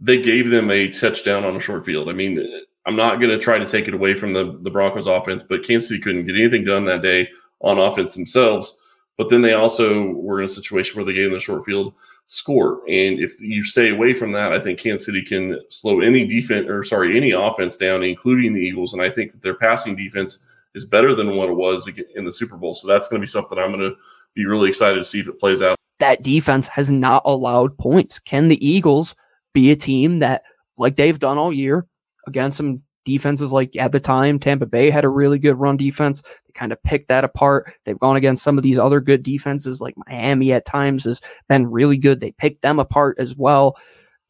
they 0.00 0.20
gave 0.20 0.50
them 0.50 0.70
a 0.70 0.88
touchdown 0.88 1.44
on 1.44 1.56
a 1.56 1.60
short 1.60 1.84
field. 1.84 2.08
I 2.08 2.12
mean, 2.12 2.64
I'm 2.84 2.96
not 2.96 3.20
going 3.20 3.30
to 3.30 3.38
try 3.38 3.58
to 3.58 3.68
take 3.68 3.88
it 3.88 3.94
away 3.94 4.14
from 4.14 4.32
the, 4.32 4.58
the 4.62 4.70
Broncos 4.70 5.06
offense, 5.06 5.42
but 5.42 5.64
Kansas 5.64 5.88
City 5.88 6.00
couldn't 6.00 6.26
get 6.26 6.36
anything 6.36 6.64
done 6.64 6.84
that 6.86 7.02
day 7.02 7.28
on 7.60 7.78
offense 7.78 8.14
themselves 8.14 8.76
but 9.16 9.30
then 9.30 9.40
they 9.40 9.54
also 9.54 10.10
were 10.10 10.40
in 10.40 10.46
a 10.46 10.48
situation 10.48 10.96
where 10.96 11.04
they 11.04 11.12
gave 11.12 11.26
them 11.26 11.34
the 11.34 11.40
short 11.40 11.64
field 11.64 11.94
score. 12.26 12.80
And 12.88 13.18
if 13.18 13.40
you 13.40 13.64
stay 13.64 13.90
away 13.90 14.12
from 14.12 14.32
that, 14.32 14.52
I 14.52 14.60
think 14.60 14.78
Kansas 14.78 15.06
City 15.06 15.22
can 15.22 15.60
slow 15.70 16.00
any 16.00 16.26
defense 16.26 16.68
or 16.68 16.82
sorry, 16.84 17.16
any 17.16 17.30
offense 17.30 17.76
down, 17.76 18.02
including 18.02 18.52
the 18.52 18.60
Eagles. 18.60 18.92
And 18.92 19.02
I 19.02 19.10
think 19.10 19.32
that 19.32 19.42
their 19.42 19.54
passing 19.54 19.96
defense 19.96 20.40
is 20.74 20.84
better 20.84 21.14
than 21.14 21.34
what 21.36 21.48
it 21.48 21.54
was 21.54 21.88
in 22.14 22.24
the 22.24 22.32
Super 22.32 22.56
Bowl. 22.56 22.74
So 22.74 22.86
that's 22.86 23.08
going 23.08 23.20
to 23.20 23.26
be 23.26 23.30
something 23.30 23.58
I'm 23.58 23.72
going 23.72 23.90
to 23.90 23.96
be 24.34 24.44
really 24.44 24.68
excited 24.68 24.98
to 24.98 25.04
see 25.04 25.20
if 25.20 25.28
it 25.28 25.40
plays 25.40 25.62
out. 25.62 25.76
That 25.98 26.22
defense 26.22 26.66
has 26.66 26.90
not 26.90 27.22
allowed 27.24 27.78
points. 27.78 28.18
Can 28.18 28.48
the 28.48 28.66
Eagles 28.66 29.14
be 29.54 29.70
a 29.70 29.76
team 29.76 30.18
that, 30.18 30.42
like 30.76 30.96
they've 30.96 31.18
done 31.18 31.38
all 31.38 31.52
year, 31.52 31.86
against 32.26 32.58
some 32.58 32.82
defenses 33.06 33.52
like 33.52 33.74
at 33.76 33.92
the 33.92 34.00
time 34.00 34.38
Tampa 34.38 34.66
Bay 34.66 34.90
had 34.90 35.04
a 35.04 35.08
really 35.08 35.38
good 35.38 35.58
run 35.58 35.78
defense. 35.78 36.20
They 36.20 36.52
kind 36.52 36.72
of 36.72 36.82
picked 36.82 37.08
that 37.08 37.24
apart. 37.24 37.72
They've 37.84 37.98
gone 37.98 38.16
against 38.16 38.42
some 38.42 38.58
of 38.58 38.64
these 38.64 38.78
other 38.78 39.00
good 39.00 39.22
defenses 39.22 39.80
like 39.80 39.94
Miami 40.06 40.52
at 40.52 40.66
times 40.66 41.04
has 41.04 41.22
been 41.48 41.70
really 41.70 41.96
good. 41.96 42.20
They 42.20 42.32
picked 42.32 42.60
them 42.60 42.78
apart 42.78 43.16
as 43.18 43.34
well. 43.34 43.78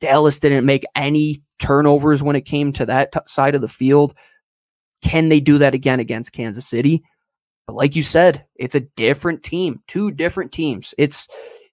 Dallas 0.01 0.39
didn't 0.39 0.67
make 0.67 0.85
any 0.95 1.43
turnovers 1.59 2.23
when 2.23 2.37
it 2.37 2.43
came 2.43 2.73
to 2.75 2.87
that 2.87 3.11
t- 3.11 3.19
side 3.27 3.57
of 3.57 3.63
the 3.63 3.69
field. 3.69 4.15
Can 5.03 5.29
they 5.31 5.41
do 5.41 5.59
that 5.59 5.75
again 5.75 5.99
against 5.99 6.33
Kansas 6.33 6.69
City? 6.69 7.03
But 7.67 7.77
like 7.77 7.97
you 7.97 8.03
said, 8.03 8.45
it's 8.55 8.75
a 8.75 8.81
different 8.81 9.43
team, 9.43 9.83
two 9.89 10.11
different 10.11 10.53
teams. 10.53 10.95
It's 10.99 11.27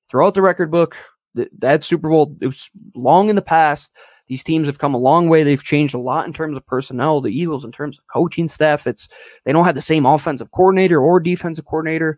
throughout 0.10 0.34
the 0.34 0.42
record 0.42 0.72
book. 0.72 0.96
That, 1.36 1.50
that 1.60 1.84
Super 1.84 2.10
Bowl, 2.10 2.38
it 2.42 2.48
was 2.48 2.70
long 2.96 3.30
in 3.30 3.36
the 3.36 3.42
past 3.42 3.92
these 4.34 4.44
teams 4.44 4.66
have 4.66 4.80
come 4.80 4.96
a 4.96 4.98
long 4.98 5.30
way. 5.30 5.44
They've 5.44 5.64
changed 5.64 5.94
a 5.94 6.00
lot 6.00 6.26
in 6.26 6.34
terms 6.34 6.58
of 6.58 6.66
personnel. 6.66 7.22
The 7.22 7.30
Eagles, 7.30 7.64
in 7.64 7.72
terms 7.72 8.00
of 8.00 8.08
coaching 8.08 8.48
staff, 8.48 8.88
it's 8.88 9.08
they 9.46 9.54
don't 9.54 9.64
have 9.64 9.76
the 9.76 9.82
same 9.82 10.08
offensive 10.08 10.50
coordinator 10.50 11.00
or 11.00 11.20
defensive 11.20 11.66
coordinator, 11.66 12.18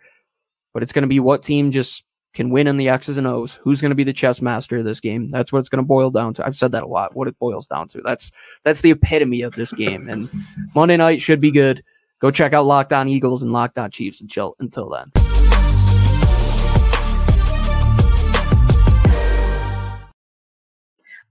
but 0.74 0.82
it's 0.82 0.94
going 0.94 1.02
to 1.02 1.10
be 1.10 1.20
what 1.20 1.44
team 1.44 1.72
just 1.72 2.06
can 2.34 2.52
win 2.52 2.68
in 2.68 2.78
the 2.78 2.88
X's 2.88 3.18
and 3.18 3.28
O's. 3.28 3.56
Who's 3.56 3.82
going 3.82 3.92
to 3.92 3.96
be 3.96 4.06
the 4.06 4.14
chess 4.14 4.42
master 4.42 4.78
of 4.78 4.86
this 4.86 5.02
game? 5.02 5.28
That's 5.28 5.52
what 5.52 5.60
it's 5.60 5.68
going 5.68 5.84
to 5.84 5.88
boil 5.88 6.10
down 6.10 6.34
to. 6.36 6.46
I've 6.46 6.56
said 6.56 6.72
that 6.72 6.84
a 6.84 6.88
lot. 6.88 7.18
What 7.18 7.28
it 7.28 7.38
boils 7.38 7.68
down 7.68 7.90
to. 7.90 8.02
That's 8.06 8.32
that's 8.64 8.80
the 8.80 8.92
epitome 8.92 9.42
of 9.42 9.56
this 9.56 9.74
game. 9.74 10.08
And 10.08 10.30
Monday 10.74 10.96
night 10.96 11.20
should 11.20 11.42
be 11.42 11.52
good. 11.52 11.84
Go 12.22 12.32
check 12.32 12.54
out 12.54 12.66
Locked 12.66 12.94
On 12.94 13.10
Eagles 13.10 13.44
and 13.44 13.52
Locked 13.52 13.78
On 13.78 13.92
Chiefs 13.92 14.22
until 14.22 14.56
until 14.60 14.90
then. 14.90 15.25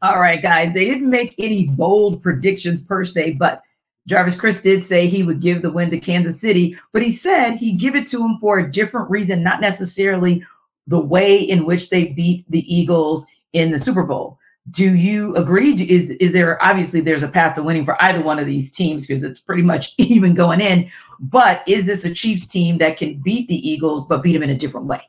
All 0.05 0.21
right, 0.21 0.43
guys. 0.43 0.75
They 0.75 0.85
didn't 0.85 1.09
make 1.09 1.35
any 1.39 1.67
bold 1.67 2.23
predictions 2.23 2.83
per 2.83 3.07
se, 3.07 3.37
but 3.39 3.63
Jarvis 4.07 4.37
Chris 4.37 4.61
did 4.61 4.85
say 4.85 5.07
he 5.07 5.23
would 5.23 5.41
give 5.41 5.63
the 5.63 5.71
win 5.71 5.89
to 5.89 5.99
Kansas 5.99 6.39
City, 6.39 6.77
but 6.93 7.01
he 7.01 7.11
said 7.11 7.57
he'd 7.57 7.81
give 7.81 7.97
it 7.97 8.07
to 8.09 8.23
him 8.23 8.37
for 8.39 8.59
a 8.59 8.71
different 8.71 9.09
reason, 9.09 9.43
not 9.43 9.63
necessarily 9.63 10.45
the 10.87 11.01
way 11.01 11.39
in 11.39 11.65
which 11.65 11.89
they 11.89 12.09
beat 12.09 12.45
the 12.51 12.63
Eagles 12.73 13.25
in 13.55 13.71
the 13.71 13.79
Super 13.79 14.03
Bowl. 14.03 14.39
Do 14.73 14.95
you 14.95 15.35
agree? 15.37 15.73
Is 15.73 16.11
is 16.11 16.33
there 16.33 16.63
obviously 16.63 17.01
there's 17.01 17.23
a 17.23 17.29
path 17.29 17.55
to 17.55 17.63
winning 17.63 17.87
for 17.87 17.97
either 18.03 18.23
one 18.23 18.39
of 18.39 18.45
these 18.45 18.71
teams 18.71 19.07
because 19.07 19.25
it's 19.25 19.41
pretty 19.41 19.63
much 19.63 19.95
even 19.99 20.35
going 20.35 20.61
in, 20.61 20.91
but 21.19 21.67
is 21.67 21.87
this 21.87 22.05
a 22.05 22.13
Chiefs 22.13 22.47
team 22.47 22.77
that 22.77 22.99
can 22.99 23.23
beat 23.23 23.49
the 23.49 23.67
Eagles 23.67 24.05
but 24.05 24.23
beat 24.23 24.35
them 24.35 24.43
in 24.43 24.51
a 24.51 24.55
different 24.55 24.87
way? 24.87 25.01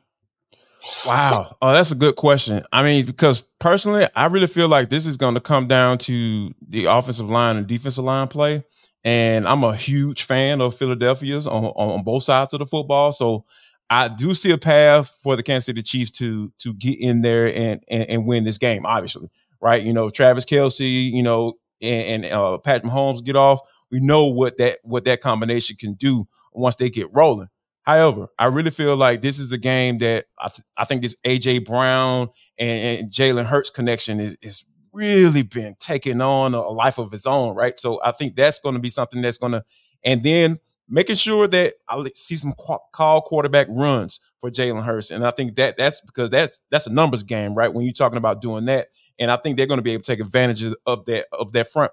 Wow. 1.04 1.56
Oh, 1.62 1.72
that's 1.72 1.90
a 1.90 1.96
good 1.96 2.16
question. 2.16 2.64
I 2.72 2.82
mean, 2.82 3.06
because 3.06 3.44
personally, 3.58 4.06
I 4.14 4.26
really 4.26 4.46
feel 4.46 4.68
like 4.68 4.90
this 4.90 5.06
is 5.06 5.16
going 5.16 5.34
to 5.34 5.40
come 5.40 5.66
down 5.66 5.98
to 5.98 6.54
the 6.66 6.86
offensive 6.86 7.30
line 7.30 7.56
and 7.56 7.66
defensive 7.66 8.04
line 8.04 8.28
play. 8.28 8.64
And 9.04 9.46
I'm 9.46 9.62
a 9.62 9.76
huge 9.76 10.24
fan 10.24 10.60
of 10.60 10.76
Philadelphia's 10.76 11.46
on, 11.46 11.66
on 11.66 12.02
both 12.02 12.24
sides 12.24 12.52
of 12.54 12.58
the 12.58 12.66
football. 12.66 13.12
So 13.12 13.44
I 13.88 14.08
do 14.08 14.34
see 14.34 14.50
a 14.50 14.58
path 14.58 15.16
for 15.22 15.36
the 15.36 15.42
Kansas 15.42 15.66
City 15.66 15.82
Chiefs 15.82 16.10
to 16.12 16.52
to 16.58 16.74
get 16.74 16.98
in 16.98 17.22
there 17.22 17.46
and 17.46 17.84
and, 17.88 18.02
and 18.04 18.26
win 18.26 18.44
this 18.44 18.58
game, 18.58 18.84
obviously. 18.84 19.28
Right. 19.60 19.82
You 19.82 19.92
know, 19.92 20.10
Travis 20.10 20.44
Kelce, 20.44 21.12
you 21.12 21.22
know, 21.22 21.54
and, 21.80 22.24
and 22.24 22.34
uh, 22.34 22.58
Patrick 22.58 22.92
Mahomes 22.92 23.24
get 23.24 23.36
off. 23.36 23.60
We 23.90 24.00
know 24.00 24.26
what 24.26 24.58
that 24.58 24.80
what 24.82 25.04
that 25.04 25.20
combination 25.20 25.76
can 25.76 25.94
do 25.94 26.26
once 26.52 26.74
they 26.76 26.90
get 26.90 27.12
rolling. 27.14 27.48
However, 27.86 28.26
I 28.36 28.46
really 28.46 28.72
feel 28.72 28.96
like 28.96 29.22
this 29.22 29.38
is 29.38 29.52
a 29.52 29.58
game 29.58 29.98
that 29.98 30.26
I, 30.38 30.48
th- 30.48 30.66
I 30.76 30.84
think 30.84 31.02
this 31.02 31.14
AJ 31.24 31.66
Brown 31.66 32.30
and, 32.58 33.00
and 33.00 33.12
Jalen 33.12 33.46
Hurts 33.46 33.70
connection 33.70 34.18
is, 34.18 34.36
is 34.42 34.64
really 34.92 35.42
been 35.42 35.76
taking 35.78 36.20
on 36.20 36.54
a 36.54 36.68
life 36.68 36.98
of 36.98 37.14
its 37.14 37.26
own, 37.26 37.54
right? 37.54 37.78
So 37.78 38.00
I 38.02 38.10
think 38.10 38.34
that's 38.34 38.58
going 38.58 38.74
to 38.74 38.80
be 38.80 38.88
something 38.88 39.22
that's 39.22 39.38
going 39.38 39.52
to, 39.52 39.64
and 40.04 40.22
then 40.24 40.58
making 40.88 41.14
sure 41.14 41.46
that 41.46 41.74
I 41.88 42.04
see 42.14 42.34
some 42.34 42.54
call 42.92 43.22
quarterback 43.22 43.68
runs 43.70 44.18
for 44.40 44.50
Jalen 44.50 44.82
Hurts, 44.82 45.12
and 45.12 45.24
I 45.24 45.30
think 45.30 45.54
that 45.54 45.76
that's 45.76 46.00
because 46.00 46.30
that's 46.30 46.60
that's 46.70 46.88
a 46.88 46.92
numbers 46.92 47.22
game, 47.22 47.54
right? 47.54 47.72
When 47.72 47.84
you're 47.84 47.92
talking 47.92 48.18
about 48.18 48.40
doing 48.40 48.64
that, 48.64 48.88
and 49.18 49.30
I 49.30 49.36
think 49.36 49.56
they're 49.56 49.66
going 49.66 49.78
to 49.78 49.82
be 49.82 49.92
able 49.92 50.02
to 50.02 50.12
take 50.12 50.20
advantage 50.20 50.64
of 50.86 51.04
that 51.06 51.26
of 51.32 51.52
that 51.52 51.70
front 51.70 51.92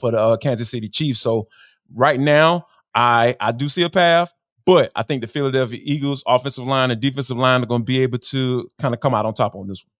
for 0.00 0.10
the 0.12 0.20
uh, 0.20 0.36
Kansas 0.36 0.70
City 0.70 0.88
Chiefs. 0.88 1.20
So 1.20 1.48
right 1.94 2.18
now, 2.20 2.66
I 2.94 3.36
I 3.40 3.52
do 3.52 3.68
see 3.68 3.82
a 3.82 3.90
path. 3.90 4.32
But 4.66 4.90
I 4.96 5.04
think 5.04 5.22
the 5.22 5.28
Philadelphia 5.28 5.80
Eagles 5.82 6.24
offensive 6.26 6.66
line 6.66 6.90
and 6.90 7.00
defensive 7.00 7.36
line 7.36 7.62
are 7.62 7.66
going 7.66 7.82
to 7.82 7.86
be 7.86 8.00
able 8.00 8.18
to 8.18 8.68
kind 8.78 8.92
of 8.92 9.00
come 9.00 9.14
out 9.14 9.24
on 9.24 9.32
top 9.32 9.54
on 9.54 9.68
this 9.68 9.84
one. 9.84 9.92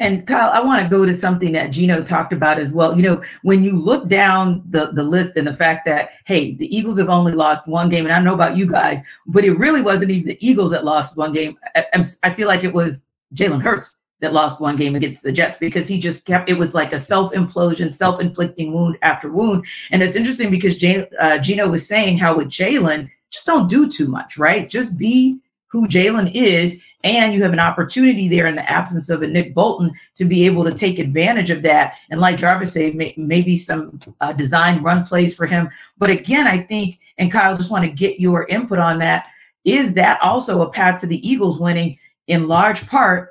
And 0.00 0.26
Kyle, 0.26 0.50
I 0.50 0.60
want 0.60 0.82
to 0.82 0.88
go 0.88 1.06
to 1.06 1.14
something 1.14 1.52
that 1.52 1.68
Gino 1.68 2.02
talked 2.02 2.32
about 2.32 2.58
as 2.58 2.72
well. 2.72 2.94
You 2.94 3.02
know, 3.02 3.22
when 3.42 3.64
you 3.64 3.72
look 3.72 4.08
down 4.08 4.62
the, 4.68 4.92
the 4.92 5.02
list 5.02 5.36
and 5.36 5.46
the 5.46 5.54
fact 5.54 5.86
that, 5.86 6.10
hey, 6.26 6.54
the 6.56 6.74
Eagles 6.74 6.98
have 6.98 7.08
only 7.08 7.32
lost 7.32 7.66
one 7.66 7.88
game, 7.88 8.04
and 8.04 8.12
I 8.12 8.20
know 8.20 8.34
about 8.34 8.56
you 8.56 8.66
guys, 8.66 9.00
but 9.26 9.44
it 9.44 9.52
really 9.54 9.80
wasn't 9.80 10.10
even 10.10 10.28
the 10.28 10.46
Eagles 10.46 10.72
that 10.72 10.84
lost 10.84 11.16
one 11.16 11.32
game. 11.32 11.56
I, 11.74 12.04
I 12.22 12.34
feel 12.34 12.48
like 12.48 12.64
it 12.64 12.74
was 12.74 13.04
Jalen 13.34 13.62
Hurts 13.62 13.96
that 14.20 14.32
lost 14.32 14.60
one 14.60 14.76
game 14.76 14.94
against 14.94 15.22
the 15.22 15.32
Jets 15.32 15.56
because 15.56 15.88
he 15.88 15.98
just 15.98 16.24
kept 16.24 16.48
it 16.48 16.54
was 16.54 16.74
like 16.74 16.92
a 16.92 16.98
self 16.98 17.32
implosion, 17.32 17.92
self 17.94 18.20
inflicting 18.20 18.72
wound 18.72 18.98
after 19.02 19.30
wound. 19.30 19.66
And 19.90 20.02
it's 20.02 20.16
interesting 20.16 20.50
because 20.50 20.76
Jay, 20.76 21.08
uh, 21.18 21.38
Gino 21.38 21.68
was 21.68 21.86
saying 21.86 22.18
how 22.18 22.36
with 22.36 22.48
Jalen, 22.48 23.10
just 23.32 23.46
don't 23.46 23.68
do 23.68 23.88
too 23.88 24.06
much, 24.06 24.38
right? 24.38 24.68
Just 24.68 24.96
be 24.96 25.40
who 25.72 25.88
Jalen 25.88 26.32
is. 26.34 26.78
And 27.02 27.34
you 27.34 27.42
have 27.42 27.52
an 27.52 27.58
opportunity 27.58 28.28
there 28.28 28.46
in 28.46 28.54
the 28.54 28.70
absence 28.70 29.08
of 29.08 29.22
a 29.22 29.26
Nick 29.26 29.54
Bolton 29.54 29.90
to 30.16 30.24
be 30.24 30.46
able 30.46 30.62
to 30.64 30.72
take 30.72 31.00
advantage 31.00 31.50
of 31.50 31.62
that. 31.62 31.94
And 32.10 32.20
like 32.20 32.36
Jarvis 32.36 32.74
said, 32.74 32.94
may, 32.94 33.12
maybe 33.16 33.56
some 33.56 33.98
uh, 34.20 34.32
design 34.32 34.82
run 34.82 35.04
plays 35.04 35.34
for 35.34 35.46
him. 35.46 35.68
But 35.98 36.10
again, 36.10 36.46
I 36.46 36.58
think, 36.58 37.00
and 37.18 37.32
Kyle, 37.32 37.56
just 37.56 37.70
want 37.70 37.84
to 37.84 37.90
get 37.90 38.20
your 38.20 38.46
input 38.46 38.78
on 38.78 38.98
that. 39.00 39.26
Is 39.64 39.94
that 39.94 40.22
also 40.22 40.62
a 40.62 40.70
path 40.70 41.00
to 41.00 41.06
the 41.06 41.26
Eagles 41.28 41.58
winning? 41.58 41.98
In 42.28 42.46
large 42.46 42.86
part, 42.86 43.30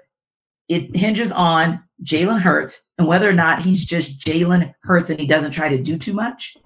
it 0.68 0.94
hinges 0.96 1.32
on 1.32 1.82
Jalen 2.04 2.42
Hurts 2.42 2.82
and 2.98 3.08
whether 3.08 3.30
or 3.30 3.34
not 3.34 3.62
he's 3.62 3.86
just 3.86 4.20
Jalen 4.20 4.74
Hurts 4.82 5.10
and 5.10 5.20
he 5.20 5.28
doesn't 5.28 5.52
try 5.52 5.70
to 5.70 5.82
do 5.82 5.98
too 5.98 6.14
much. 6.14 6.58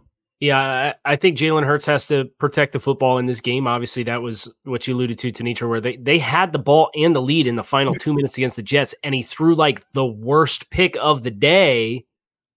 Yeah, 0.42 0.94
I 1.06 1.16
think 1.16 1.38
Jalen 1.38 1.66
Hurts 1.66 1.86
has 1.86 2.08
to 2.08 2.26
protect 2.40 2.74
the 2.74 2.80
football 2.80 3.18
in 3.20 3.26
this 3.26 3.40
game. 3.40 3.68
Obviously, 3.68 4.04
that 4.04 4.22
was 4.22 4.54
what 4.64 4.86
you 4.86 4.94
alluded 4.94 5.18
to, 5.20 5.32
Tenitra, 5.32 5.70
where 5.70 5.80
they, 5.80 5.96
they 5.96 6.20
had 6.20 6.52
the 6.52 6.60
ball 6.60 6.90
and 6.94 7.16
the 7.16 7.22
lead 7.22 7.48
in 7.48 7.56
the 7.56 7.64
final 7.64 7.96
two 7.96 8.14
minutes 8.14 8.38
against 8.38 8.58
the 8.58 8.62
Jets, 8.62 8.94
and 9.04 9.16
he 9.16 9.22
threw 9.22 9.56
like 9.56 9.90
the 9.92 10.06
worst 10.06 10.70
pick 10.72 10.98
of 11.00 11.24
the 11.24 11.32
day 11.32 12.06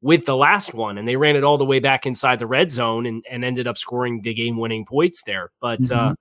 with 0.01 0.27
the 0.27 0.37
last 0.37 0.75
one, 0.75 0.99
and 0.99 1.07
they 1.07 1.17
ran 1.17 1.37
it 1.37 1.45
all 1.45 1.57
the 1.57 1.65
way 1.65 1.79
back 1.79 2.05
inside 2.05 2.41
the 2.41 2.47
red 2.49 2.71
zone 2.71 3.07
and, 3.07 3.25
and 3.31 3.45
ended 3.45 3.69
up 3.69 3.79
scoring 3.79 4.21
the 4.23 4.35
game 4.35 4.57
winning 4.57 4.85
points 4.85 5.23
there. 5.23 5.51
But 5.61 5.81
mm-hmm. 5.83 6.11
uh, 6.11 6.15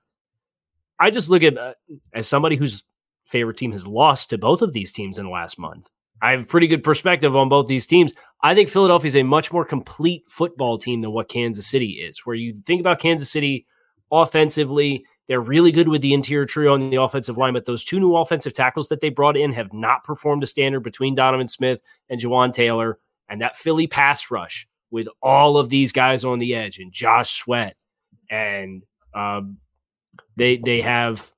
I 0.99 1.09
just 1.09 1.29
look 1.29 1.41
at 1.41 1.57
uh, 1.57 1.73
as 2.13 2.27
somebody 2.27 2.55
whose 2.55 2.83
favorite 3.25 3.57
team 3.57 3.71
has 3.71 3.85
lost 3.85 4.29
to 4.29 4.37
both 4.37 4.61
of 4.61 4.73
these 4.73 4.93
teams 4.93 5.17
in 5.17 5.25
the 5.25 5.31
last 5.31 5.57
month. 5.57 5.87
I 6.21 6.31
have 6.31 6.41
a 6.41 6.45
pretty 6.45 6.67
good 6.67 6.83
perspective 6.83 7.35
on 7.35 7.49
both 7.49 7.67
these 7.67 7.87
teams. 7.87 8.13
I 8.43 8.55
think 8.55 8.69
Philadelphia 8.69 9.07
is 9.07 9.15
a 9.15 9.23
much 9.23 9.51
more 9.51 9.65
complete 9.65 10.23
football 10.27 10.77
team 10.77 10.99
than 10.99 11.11
what 11.11 11.29
Kansas 11.29 11.67
City 11.67 12.01
is. 12.01 12.25
Where 12.25 12.35
you 12.35 12.53
think 12.53 12.79
about 12.79 12.99
Kansas 12.99 13.31
City 13.31 13.65
offensively, 14.11 15.05
they're 15.27 15.41
really 15.41 15.71
good 15.71 15.89
with 15.89 16.01
the 16.01 16.13
interior 16.13 16.45
trio 16.45 16.73
on 16.73 16.89
the 16.89 17.01
offensive 17.01 17.37
line, 17.37 17.53
but 17.53 17.65
those 17.65 17.83
two 17.83 17.99
new 17.99 18.15
offensive 18.15 18.53
tackles 18.53 18.89
that 18.89 19.01
they 19.01 19.09
brought 19.09 19.37
in 19.37 19.51
have 19.53 19.73
not 19.73 20.03
performed 20.03 20.41
to 20.41 20.47
standard 20.47 20.81
between 20.81 21.15
Donovan 21.15 21.47
Smith 21.47 21.81
and 22.09 22.21
Jawaan 22.21 22.53
Taylor. 22.53 22.99
And 23.29 23.41
that 23.41 23.55
Philly 23.55 23.87
pass 23.87 24.31
rush 24.31 24.67
with 24.89 25.07
all 25.21 25.57
of 25.57 25.69
these 25.69 25.91
guys 25.91 26.23
on 26.23 26.39
the 26.39 26.55
edge 26.55 26.79
and 26.79 26.93
Josh 26.93 27.31
Sweat. 27.31 27.75
And 28.29 28.83
um, 29.13 29.57
they 30.37 30.57
they 30.57 30.81
have 30.81 31.31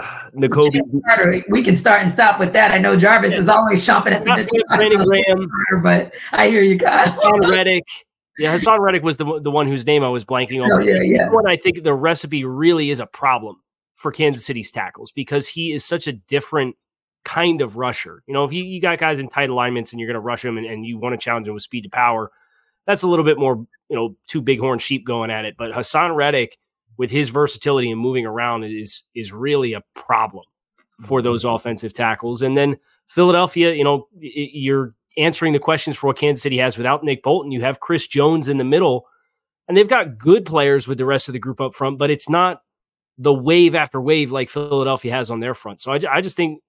Nakobe. 0.34 1.42
We 1.48 1.62
can 1.62 1.76
start 1.76 2.02
and 2.02 2.10
stop 2.10 2.38
with 2.38 2.52
that. 2.52 2.70
I 2.70 2.78
know 2.78 2.96
Jarvis 2.96 3.32
yeah. 3.32 3.40
is 3.40 3.48
always 3.48 3.84
chomping 3.86 4.12
at 4.12 4.24
the 4.24 4.34
bit. 4.34 5.82
But 5.82 6.12
I 6.32 6.48
hear 6.48 6.62
you 6.62 6.76
guys. 6.76 7.14
Haason 7.14 7.50
Reddick. 7.50 7.84
Yeah, 8.38 8.54
Haason 8.54 8.78
Reddick 8.78 9.02
was 9.02 9.16
the 9.16 9.40
the 9.40 9.50
one 9.50 9.66
whose 9.66 9.86
name 9.86 10.04
I 10.04 10.08
was 10.08 10.24
blanking 10.24 10.62
on. 10.62 10.70
Oh, 10.70 10.78
yeah, 10.78 11.00
yeah. 11.00 11.30
One 11.30 11.46
I 11.46 11.56
think 11.56 11.82
the 11.82 11.94
recipe 11.94 12.44
really 12.44 12.90
is 12.90 13.00
a 13.00 13.06
problem 13.06 13.56
for 13.96 14.12
Kansas 14.12 14.44
City's 14.44 14.70
tackles 14.70 15.10
because 15.12 15.48
he 15.48 15.72
is 15.72 15.84
such 15.84 16.06
a 16.06 16.12
different 16.12 16.76
kind 17.24 17.62
of 17.62 17.76
rusher. 17.76 18.22
You 18.26 18.34
know, 18.34 18.44
if 18.44 18.52
you, 18.52 18.62
you 18.62 18.80
got 18.80 18.98
guys 18.98 19.18
in 19.18 19.28
tight 19.28 19.50
alignments 19.50 19.92
and 19.92 20.00
you're 20.00 20.06
going 20.06 20.14
to 20.14 20.20
rush 20.20 20.42
them 20.42 20.58
and, 20.58 20.66
and 20.66 20.86
you 20.86 20.98
want 20.98 21.14
to 21.14 21.22
challenge 21.22 21.46
them 21.46 21.54
with 21.54 21.62
speed 21.62 21.82
to 21.82 21.88
power, 21.88 22.30
that's 22.86 23.02
a 23.02 23.08
little 23.08 23.24
bit 23.24 23.38
more, 23.38 23.56
you 23.88 23.96
know, 23.96 24.16
two 24.28 24.42
bighorn 24.42 24.78
sheep 24.78 25.04
going 25.06 25.30
at 25.30 25.44
it. 25.44 25.56
But 25.58 25.72
Haason 25.72 26.14
Reddick 26.14 26.58
with 26.98 27.10
his 27.10 27.28
versatility 27.28 27.90
and 27.90 28.00
moving 28.00 28.26
around 28.26 28.64
is 28.64 29.02
is 29.14 29.32
really 29.32 29.72
a 29.72 29.82
problem 29.94 30.44
for 31.06 31.22
those 31.22 31.44
mm-hmm. 31.44 31.54
offensive 31.54 31.92
tackles. 31.92 32.42
And 32.42 32.56
then 32.56 32.76
Philadelphia, 33.08 33.74
you 33.74 33.84
know, 33.84 34.08
you're 34.18 34.94
answering 35.16 35.52
the 35.52 35.58
questions 35.58 35.96
for 35.96 36.08
what 36.08 36.18
Kansas 36.18 36.42
City 36.42 36.58
has 36.58 36.76
without 36.76 37.04
Nick 37.04 37.22
Bolton. 37.22 37.52
You 37.52 37.62
have 37.62 37.80
Chris 37.80 38.06
Jones 38.06 38.48
in 38.48 38.56
the 38.56 38.64
middle, 38.64 39.06
and 39.68 39.76
they've 39.76 39.88
got 39.88 40.18
good 40.18 40.44
players 40.44 40.86
with 40.86 40.98
the 40.98 41.04
rest 41.04 41.28
of 41.28 41.32
the 41.32 41.38
group 41.38 41.60
up 41.60 41.74
front, 41.74 41.98
but 41.98 42.10
it's 42.10 42.28
not 42.28 42.62
the 43.18 43.32
wave 43.32 43.74
after 43.74 44.00
wave 44.00 44.30
like 44.30 44.48
Philadelphia 44.50 45.12
has 45.12 45.30
on 45.30 45.40
their 45.40 45.54
front. 45.54 45.80
So 45.80 45.92
I, 45.92 46.00
I 46.10 46.20
just 46.20 46.36
think, 46.36 46.60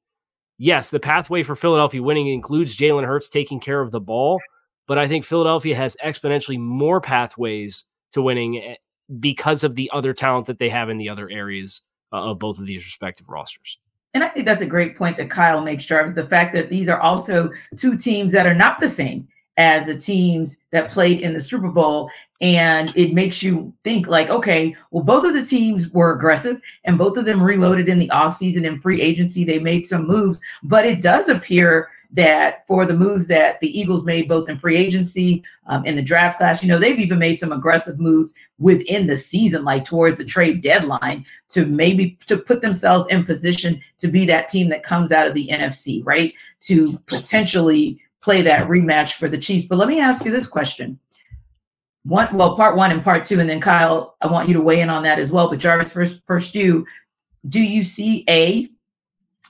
yes, 0.57 0.89
the 0.89 0.99
pathway 0.99 1.43
for 1.43 1.55
Philadelphia 1.55 2.01
winning 2.01 2.27
includes 2.27 2.77
Jalen 2.77 3.05
Hurts 3.05 3.29
taking 3.29 3.59
care 3.59 3.81
of 3.81 3.91
the 3.91 3.99
ball, 3.99 4.39
but 4.87 4.97
I 4.97 5.07
think 5.07 5.25
Philadelphia 5.25 5.75
has 5.75 5.97
exponentially 6.03 6.57
more 6.57 7.01
pathways 7.01 7.83
to 8.13 8.21
winning 8.21 8.75
because 9.20 9.63
of 9.63 9.76
the 9.76 9.89
other 9.93 10.13
talent 10.13 10.46
that 10.48 10.60
they 10.60 10.70
have 10.70 10.89
in 10.89 10.98
the 10.98 11.10
other 11.10 11.30
areas 11.30 11.82
uh, 12.13 12.32
of 12.32 12.39
both 12.39 12.60
of 12.60 12.65
these 12.65 12.86
respective 12.86 13.30
rosters. 13.30 13.78
And 14.13 14.24
I 14.24 14.30
think 14.30 14.46
that's 14.46 14.62
a 14.62 14.65
great 14.65 14.98
point 14.98 15.17
that 15.17 15.30
Kyle 15.30 15.62
makes, 15.62 15.86
Jarvis. 15.86 16.13
The 16.13 16.24
fact 16.24 16.54
that 16.54 16.70
these 16.70 16.89
are 16.89 17.00
also 17.00 17.52
two 17.76 17.98
teams 17.98 18.32
that 18.32 18.48
are 18.48 18.56
not 18.56 18.80
the 18.80 18.89
same 18.89 19.28
as 19.58 19.86
the 19.86 19.98
teams 19.98 20.58
that 20.72 20.89
played 20.89 21.22
in 21.22 21.34
the 21.34 21.41
Super 21.41 21.70
Bowl. 21.70 22.10
And 22.39 22.91
it 22.96 23.13
makes 23.13 23.41
you 23.41 23.74
think, 23.84 24.08
like, 24.08 24.30
okay, 24.30 24.76
well, 24.91 25.04
both 25.04 25.26
of 25.26 25.34
the 25.34 25.43
teams 25.46 25.89
were 25.89 26.13
aggressive 26.13 26.62
and 26.84 26.98
both 26.98 27.17
of 27.17 27.26
them 27.26 27.41
reloaded 27.41 27.89
in 27.89 27.98
the 27.98 28.10
offseason 28.10 28.67
and 28.67 28.82
free 28.82 29.02
agency. 29.02 29.43
They 29.43 29.60
made 29.60 29.86
some 29.86 30.06
moves, 30.06 30.39
but 30.63 30.86
it 30.86 31.02
does 31.02 31.30
appear 31.30 31.89
that 32.12 32.65
for 32.67 32.86
the 32.86 32.93
moves 32.93 33.28
that 33.28 33.60
the 33.60 33.80
Eagles 33.80 34.04
made 34.04 34.28
both 34.28 34.48
in 34.50 34.58
free 34.58 34.78
agency 34.78 35.43
um, 35.65 35.86
in 35.86 35.96
the 35.96 36.02
draft 36.02 36.38
class, 36.38 36.63
you 36.63 36.70
know, 36.70 36.78
they've 36.78 37.00
even 37.00 37.20
made 37.20 37.38
some 37.38 37.52
aggressive 37.52 38.00
moves 38.00 38.34
within 38.60 39.08
the 39.08 39.17
season, 39.17 39.63
like 39.63 39.84
towards 39.84 40.17
the 40.17 40.24
trade 40.26 40.62
deadline, 40.62 41.26
to 41.50 41.65
maybe 41.65 42.17
to 42.26 42.38
put 42.38 42.62
themselves 42.62 43.08
in 43.10 43.26
position 43.26 43.82
to 43.98 44.08
be 44.08 44.26
that 44.26 44.50
team 44.50 44.70
that 44.70 44.84
comes 44.84 45.12
out 45.12 45.28
of 45.28 45.34
the 45.34 45.48
NFC, 45.50 46.02
right? 46.06 46.34
To 46.62 46.98
potentially 47.08 48.02
play 48.22 48.41
that 48.41 48.67
rematch 48.67 49.13
for 49.13 49.28
the 49.28 49.38
Chiefs. 49.38 49.67
But 49.67 49.78
let 49.78 49.88
me 49.88 50.00
ask 50.00 50.26
you 50.26 50.32
this 50.32 50.48
question. 50.48 51.00
One, 52.04 52.36
well, 52.38 52.56
part 52.56 52.78
one 52.78 52.91
and 52.91 53.04
part 53.04 53.26
two, 53.26 53.41
and 53.41 53.50
then 53.50 53.60
Kyle, 53.60 54.15
I 54.22 54.28
want 54.28 54.48
you 54.48 54.54
to 54.54 54.62
weigh 54.62 54.80
in 54.80 54.89
on 54.89 55.04
that 55.04 55.20
as 55.20 55.32
well. 55.32 55.50
But 55.50 55.60
Jarvis, 55.60 55.91
first, 55.91 56.22
first 56.26 56.56
you, 56.56 56.86
do 57.50 57.62
you 57.62 57.84
see 57.84 58.24
a 58.30 58.70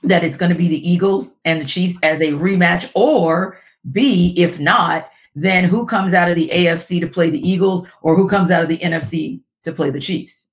that 0.02 0.24
it's 0.24 0.36
going 0.36 0.52
to 0.52 0.58
be 0.58 0.68
the 0.68 0.88
Eagles 0.88 1.34
and 1.44 1.60
the 1.60 1.66
Chiefs 1.66 1.98
as 2.02 2.20
a 2.20 2.28
rematch, 2.28 2.90
or 2.94 3.58
B, 3.92 4.34
if 4.36 4.58
not, 4.58 5.10
then 5.34 5.64
who 5.64 5.86
comes 5.86 6.14
out 6.14 6.28
of 6.28 6.36
the 6.36 6.48
AFC 6.48 7.00
to 7.00 7.06
play 7.06 7.30
the 7.30 7.48
Eagles, 7.48 7.88
or 8.02 8.16
who 8.16 8.28
comes 8.28 8.50
out 8.50 8.62
of 8.62 8.68
the 8.68 8.78
NFC 8.78 9.40
to 9.64 9.72
play 9.72 9.90
the 9.90 10.00
Chiefs? 10.00 10.48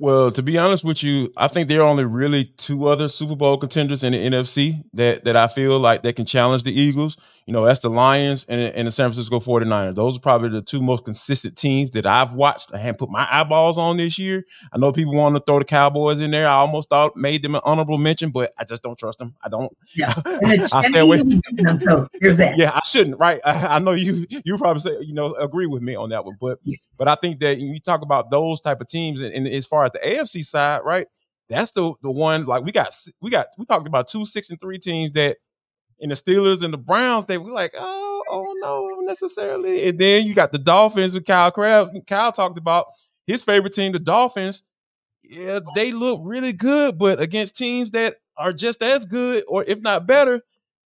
Well, 0.00 0.30
to 0.32 0.42
be 0.42 0.56
honest 0.56 0.82
with 0.82 1.02
you, 1.02 1.30
I 1.36 1.46
think 1.46 1.68
there 1.68 1.80
are 1.80 1.88
only 1.88 2.04
really 2.04 2.46
two 2.56 2.88
other 2.88 3.06
Super 3.06 3.36
Bowl 3.36 3.58
contenders 3.58 4.02
in 4.02 4.12
the 4.12 4.18
NFC 4.18 4.82
that 4.94 5.24
that 5.24 5.36
I 5.36 5.46
feel 5.46 5.78
like 5.78 6.02
that 6.02 6.16
can 6.16 6.24
challenge 6.24 6.62
the 6.62 6.72
Eagles. 6.72 7.18
You 7.46 7.52
know, 7.52 7.64
that's 7.64 7.80
the 7.80 7.90
Lions 7.90 8.46
and, 8.48 8.60
and 8.60 8.86
the 8.86 8.92
San 8.92 9.10
Francisco 9.10 9.40
49ers. 9.40 9.94
Those 9.94 10.16
are 10.16 10.20
probably 10.20 10.50
the 10.50 10.62
two 10.62 10.82
most 10.82 11.04
consistent 11.04 11.56
teams 11.56 11.90
that 11.92 12.06
I've 12.06 12.34
watched. 12.34 12.72
I 12.72 12.78
haven't 12.78 12.98
put 12.98 13.10
my 13.10 13.26
eyeballs 13.30 13.78
on 13.78 13.96
this 13.96 14.18
year. 14.18 14.44
I 14.72 14.78
know 14.78 14.92
people 14.92 15.14
want 15.14 15.34
to 15.36 15.42
throw 15.44 15.58
the 15.58 15.64
Cowboys 15.64 16.20
in 16.20 16.30
there. 16.30 16.46
I 16.46 16.52
almost 16.52 16.88
thought 16.88 17.16
made 17.16 17.42
them 17.42 17.54
an 17.54 17.62
honorable 17.64 17.98
mention, 17.98 18.30
but 18.30 18.52
I 18.58 18.64
just 18.64 18.82
don't 18.82 18.98
trust 18.98 19.18
them. 19.18 19.34
I 19.42 19.48
don't. 19.48 19.76
Yeah, 19.94 20.12
I 20.26 20.88
stay 20.88 21.00
away. 21.00 21.22
Them, 21.22 21.78
so 21.78 22.06
here's 22.20 22.36
that. 22.36 22.56
Yeah, 22.56 22.72
I 22.74 22.80
shouldn't. 22.84 23.18
Right. 23.18 23.40
I, 23.44 23.66
I, 23.76 23.78
know 23.78 23.92
you. 23.92 24.26
You 24.28 24.58
probably 24.58 24.80
say 24.80 24.96
you 25.00 25.14
know 25.14 25.34
agree 25.34 25.66
with 25.66 25.82
me 25.82 25.94
on 25.94 26.10
that 26.10 26.24
one, 26.24 26.36
but 26.40 26.58
yes. 26.64 26.78
but 26.98 27.08
I 27.08 27.14
think 27.14 27.40
that 27.40 27.58
you 27.58 27.78
talk 27.80 28.02
about 28.02 28.30
those 28.30 28.60
type 28.60 28.80
of 28.80 28.88
teams, 28.88 29.22
and, 29.22 29.34
and 29.34 29.48
as 29.48 29.66
far 29.66 29.84
as 29.84 29.92
the 29.92 29.98
AFC 29.98 30.44
side, 30.44 30.82
right? 30.84 31.06
That's 31.48 31.72
the 31.72 31.94
the 32.02 32.10
one 32.10 32.44
like 32.44 32.62
we 32.62 32.70
got 32.70 32.94
we 33.20 33.30
got 33.30 33.48
we 33.58 33.64
talked 33.64 33.86
about 33.86 34.06
two 34.06 34.24
six 34.24 34.50
and 34.50 34.60
three 34.60 34.78
teams 34.78 35.10
that 35.12 35.38
in 36.00 36.08
the 36.08 36.14
Steelers 36.14 36.62
and 36.62 36.72
the 36.72 36.78
Browns, 36.78 37.26
they 37.26 37.38
were 37.38 37.50
like, 37.50 37.72
oh, 37.78 38.22
oh 38.30 38.46
no, 38.60 38.88
necessarily. 39.06 39.88
And 39.88 39.98
then 39.98 40.26
you 40.26 40.34
got 40.34 40.52
the 40.52 40.58
Dolphins 40.58 41.14
with 41.14 41.26
Kyle 41.26 41.50
Crabb. 41.50 41.90
Kyle 42.06 42.32
talked 42.32 42.58
about 42.58 42.86
his 43.26 43.42
favorite 43.42 43.74
team, 43.74 43.92
the 43.92 43.98
Dolphins. 43.98 44.64
Yeah, 45.22 45.60
they 45.74 45.92
look 45.92 46.20
really 46.24 46.52
good, 46.52 46.98
but 46.98 47.20
against 47.20 47.56
teams 47.56 47.92
that 47.92 48.16
are 48.36 48.52
just 48.52 48.82
as 48.82 49.04
good, 49.04 49.44
or 49.46 49.64
if 49.64 49.80
not 49.80 50.06
better, 50.06 50.40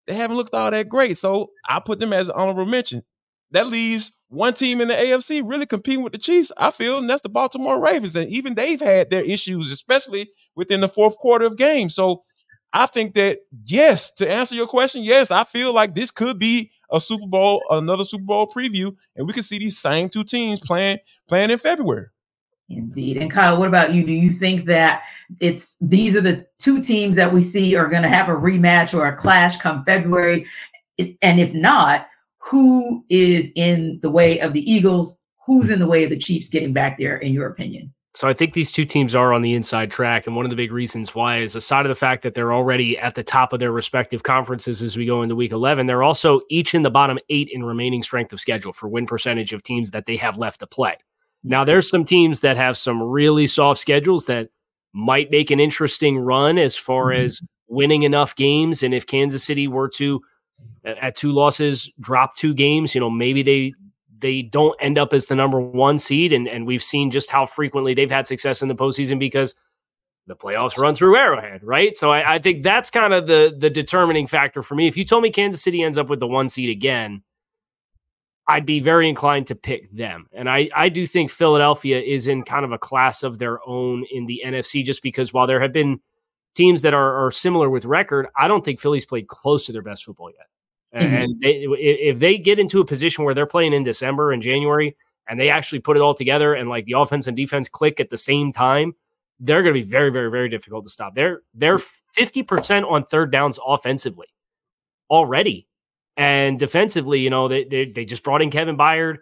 they 0.05 0.13
haven't 0.13 0.37
looked 0.37 0.53
all 0.53 0.69
that 0.69 0.89
great. 0.89 1.17
So 1.17 1.51
I 1.67 1.79
put 1.79 1.99
them 1.99 2.13
as 2.13 2.29
an 2.29 2.35
honorable 2.35 2.65
mention. 2.65 3.03
That 3.51 3.67
leaves 3.67 4.11
one 4.27 4.53
team 4.53 4.81
in 4.81 4.89
the 4.89 4.93
AFC 4.93 5.41
really 5.43 5.65
competing 5.65 6.03
with 6.03 6.13
the 6.13 6.19
Chiefs, 6.19 6.51
I 6.57 6.71
feel, 6.71 6.97
and 6.97 7.09
that's 7.09 7.21
the 7.21 7.29
Baltimore 7.29 7.79
Ravens. 7.79 8.15
And 8.15 8.29
even 8.29 8.55
they've 8.55 8.81
had 8.81 9.09
their 9.09 9.23
issues, 9.23 9.71
especially 9.71 10.29
within 10.55 10.81
the 10.81 10.89
fourth 10.89 11.17
quarter 11.17 11.45
of 11.45 11.57
games. 11.57 11.95
So 11.95 12.23
I 12.75 12.87
think 12.87 13.13
that 13.13 13.39
yes, 13.65 14.11
to 14.15 14.29
answer 14.29 14.53
your 14.53 14.67
question, 14.67 15.01
yes, 15.01 15.31
I 15.31 15.45
feel 15.45 15.71
like 15.71 15.95
this 15.95 16.11
could 16.11 16.37
be 16.37 16.71
a 16.91 16.99
Super 16.99 17.25
Bowl, 17.25 17.63
another 17.69 18.03
Super 18.03 18.25
Bowl 18.25 18.47
preview, 18.47 18.93
and 19.15 19.25
we 19.25 19.31
could 19.31 19.45
see 19.45 19.57
these 19.57 19.77
same 19.77 20.09
two 20.09 20.25
teams 20.25 20.59
playing 20.59 20.97
playing 21.29 21.51
in 21.51 21.57
February. 21.57 22.07
Indeed. 22.67 23.15
And 23.15 23.31
Kyle, 23.31 23.57
what 23.57 23.69
about 23.69 23.93
you? 23.93 24.05
Do 24.05 24.11
you 24.11 24.29
think 24.29 24.65
that 24.65 25.03
it's 25.39 25.77
these 25.79 26.17
are 26.17 26.21
the 26.21 26.45
two 26.57 26.81
teams 26.81 27.15
that 27.15 27.31
we 27.31 27.41
see 27.41 27.77
are 27.77 27.87
going 27.87 28.03
to 28.03 28.09
have 28.09 28.27
a 28.27 28.33
rematch 28.33 28.93
or 28.93 29.07
a 29.07 29.15
clash 29.15 29.55
come 29.55 29.85
February? 29.85 30.45
And 30.99 31.39
if 31.39 31.53
not, 31.53 32.07
who 32.39 33.05
is 33.07 33.51
in 33.55 33.99
the 34.01 34.09
way 34.09 34.41
of 34.41 34.51
the 34.51 34.69
Eagles? 34.69 35.17
Who's 35.45 35.69
in 35.69 35.79
the 35.79 35.87
way 35.87 36.03
of 36.03 36.09
the 36.09 36.17
Chiefs 36.17 36.49
getting 36.49 36.73
back 36.73 36.97
there, 36.97 37.15
in 37.17 37.31
your 37.31 37.47
opinion? 37.47 37.93
So 38.15 38.29
I 38.29 38.33
think 38.33 38.53
these 38.53 38.71
two 38.71 38.85
teams 38.85 39.13
are 39.13 39.33
on 39.33 39.41
the 39.41 39.53
inside 39.53 39.91
track. 39.91 40.25
And 40.25 40.37
one 40.37 40.45
of 40.45 40.49
the 40.49 40.55
big 40.55 40.71
reasons 40.71 41.13
why 41.13 41.39
is 41.39 41.53
aside 41.53 41.85
of 41.85 41.89
the 41.89 41.95
fact 41.95 42.23
that 42.23 42.33
they're 42.33 42.53
already 42.53 42.97
at 42.97 43.13
the 43.13 43.23
top 43.23 43.51
of 43.51 43.59
their 43.59 43.73
respective 43.73 44.23
conferences 44.23 44.81
as 44.81 44.95
we 44.95 45.05
go 45.05 45.21
into 45.21 45.35
week 45.35 45.51
11, 45.51 45.85
they're 45.85 46.01
also 46.01 46.39
each 46.49 46.73
in 46.73 46.81
the 46.81 46.89
bottom 46.89 47.19
eight 47.29 47.49
in 47.51 47.65
remaining 47.65 48.01
strength 48.01 48.31
of 48.31 48.39
schedule 48.39 48.71
for 48.71 48.87
win 48.87 49.05
percentage 49.05 49.51
of 49.51 49.63
teams 49.63 49.91
that 49.91 50.05
they 50.05 50.15
have 50.15 50.37
left 50.37 50.61
to 50.61 50.67
play. 50.67 50.95
Now, 51.43 51.65
there's 51.65 51.89
some 51.89 52.05
teams 52.05 52.39
that 52.39 52.55
have 52.55 52.77
some 52.77 53.03
really 53.03 53.47
soft 53.47 53.81
schedules 53.81 54.27
that 54.27 54.47
might 54.93 55.29
make 55.29 55.51
an 55.51 55.59
interesting 55.59 56.17
run 56.17 56.57
as 56.57 56.77
far 56.77 57.07
mm-hmm. 57.07 57.25
as 57.25 57.41
winning 57.67 58.03
enough 58.03 58.33
games. 58.37 58.81
And 58.81 58.93
if 58.93 59.05
Kansas 59.05 59.43
City 59.43 59.67
were 59.67 59.89
to, 59.89 60.21
at 60.85 61.15
two 61.15 61.33
losses, 61.33 61.91
drop 61.99 62.35
two 62.35 62.53
games, 62.53 62.95
you 62.95 63.01
know, 63.01 63.09
maybe 63.09 63.43
they 63.43 63.73
they 64.17 64.41
don't 64.41 64.75
end 64.79 64.97
up 64.97 65.13
as 65.13 65.25
the 65.27 65.35
number 65.35 65.59
one 65.59 65.97
seed. 65.97 66.33
And, 66.33 66.47
and 66.47 66.65
we've 66.65 66.83
seen 66.83 67.11
just 67.11 67.29
how 67.29 67.45
frequently 67.45 67.93
they've 67.93 68.11
had 68.11 68.27
success 68.27 68.61
in 68.61 68.67
the 68.67 68.75
postseason 68.75 69.19
because 69.19 69.55
the 70.27 70.35
playoffs 70.35 70.77
run 70.77 70.95
through 70.95 71.15
Arrowhead, 71.15 71.63
right? 71.63 71.95
So 71.95 72.11
I, 72.11 72.35
I, 72.35 72.39
think 72.39 72.63
that's 72.63 72.89
kind 72.89 73.13
of 73.13 73.27
the 73.27 73.55
the 73.55 73.69
determining 73.69 74.25
factor 74.25 74.63
for 74.63 74.73
me. 74.73 74.87
If 74.87 74.97
you 74.97 75.05
told 75.05 75.21
me 75.21 75.29
Kansas 75.29 75.61
City 75.61 75.83
ends 75.83 75.97
up 75.97 76.09
with 76.09 76.19
the 76.19 76.27
one 76.27 76.49
seed 76.49 76.69
again, 76.69 77.21
I'd 78.47 78.65
be 78.65 78.79
very 78.79 79.09
inclined 79.09 79.47
to 79.47 79.55
pick 79.55 79.91
them. 79.91 80.27
And 80.31 80.49
I, 80.49 80.69
I 80.75 80.89
do 80.89 81.05
think 81.05 81.31
Philadelphia 81.31 81.99
is 81.99 82.27
in 82.27 82.43
kind 82.43 82.65
of 82.65 82.71
a 82.71 82.77
class 82.77 83.23
of 83.23 83.39
their 83.39 83.59
own 83.67 84.05
in 84.11 84.25
the 84.25 84.41
NFC, 84.45 84.83
just 84.83 85.01
because 85.01 85.33
while 85.33 85.47
there 85.47 85.61
have 85.61 85.73
been 85.73 85.99
teams 86.55 86.83
that 86.83 86.93
are, 86.93 87.25
are 87.25 87.31
similar 87.31 87.69
with 87.69 87.85
record, 87.85 88.27
I 88.37 88.47
don't 88.47 88.63
think 88.63 88.79
Philly's 88.79 89.05
played 89.05 89.27
close 89.27 89.65
to 89.65 89.71
their 89.71 89.81
best 89.81 90.05
football 90.05 90.29
yet. 90.29 90.47
Mm-hmm. 90.95 91.15
And 91.15 91.39
they, 91.41 91.65
if 91.79 92.19
they 92.19 92.37
get 92.37 92.57
into 92.57 92.79
a 92.79 92.85
position 92.85 93.25
where 93.25 93.33
they're 93.33 93.45
playing 93.45 93.73
in 93.73 93.83
December 93.83 94.31
and 94.31 94.41
January 94.41 94.95
and 95.27 95.39
they 95.39 95.49
actually 95.49 95.79
put 95.79 95.97
it 95.97 96.01
all 96.01 96.13
together 96.13 96.53
and 96.53 96.69
like 96.69 96.85
the 96.85 96.93
offense 96.93 97.27
and 97.27 97.35
defense 97.35 97.67
click 97.67 97.99
at 97.99 98.09
the 98.09 98.17
same 98.17 98.51
time, 98.51 98.95
they're 99.39 99.61
going 99.61 99.75
to 99.75 99.81
be 99.81 99.85
very, 99.85 100.09
very, 100.11 100.31
very 100.31 100.47
difficult 100.47 100.85
to 100.85 100.89
stop. 100.89 101.13
They're 101.13 101.41
they're 101.53 101.77
fifty 101.77 102.43
percent 102.43 102.85
on 102.85 103.03
third 103.03 103.31
downs 103.31 103.59
offensively 103.65 104.27
already, 105.09 105.67
and 106.15 106.57
defensively, 106.57 107.19
you 107.19 107.29
know, 107.29 107.49
they, 107.49 107.65
they 107.65 107.85
they 107.85 108.05
just 108.05 108.23
brought 108.23 108.41
in 108.41 108.49
Kevin 108.49 108.77
Byard. 108.77 109.17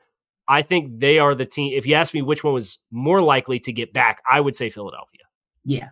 I 0.48 0.62
think 0.62 1.00
they 1.00 1.18
are 1.18 1.34
the 1.34 1.46
team. 1.46 1.74
If 1.76 1.88
you 1.88 1.96
ask 1.96 2.14
me 2.14 2.22
which 2.22 2.44
one 2.44 2.54
was 2.54 2.78
more 2.92 3.24
likely 3.24 3.60
to 3.62 3.74
get 3.74 3.94
back, 3.94 4.22
I 4.30 4.40
would 4.40 4.56
say 4.56 4.70
Philadelphia. 4.70 5.22
Yeah, 5.66 5.90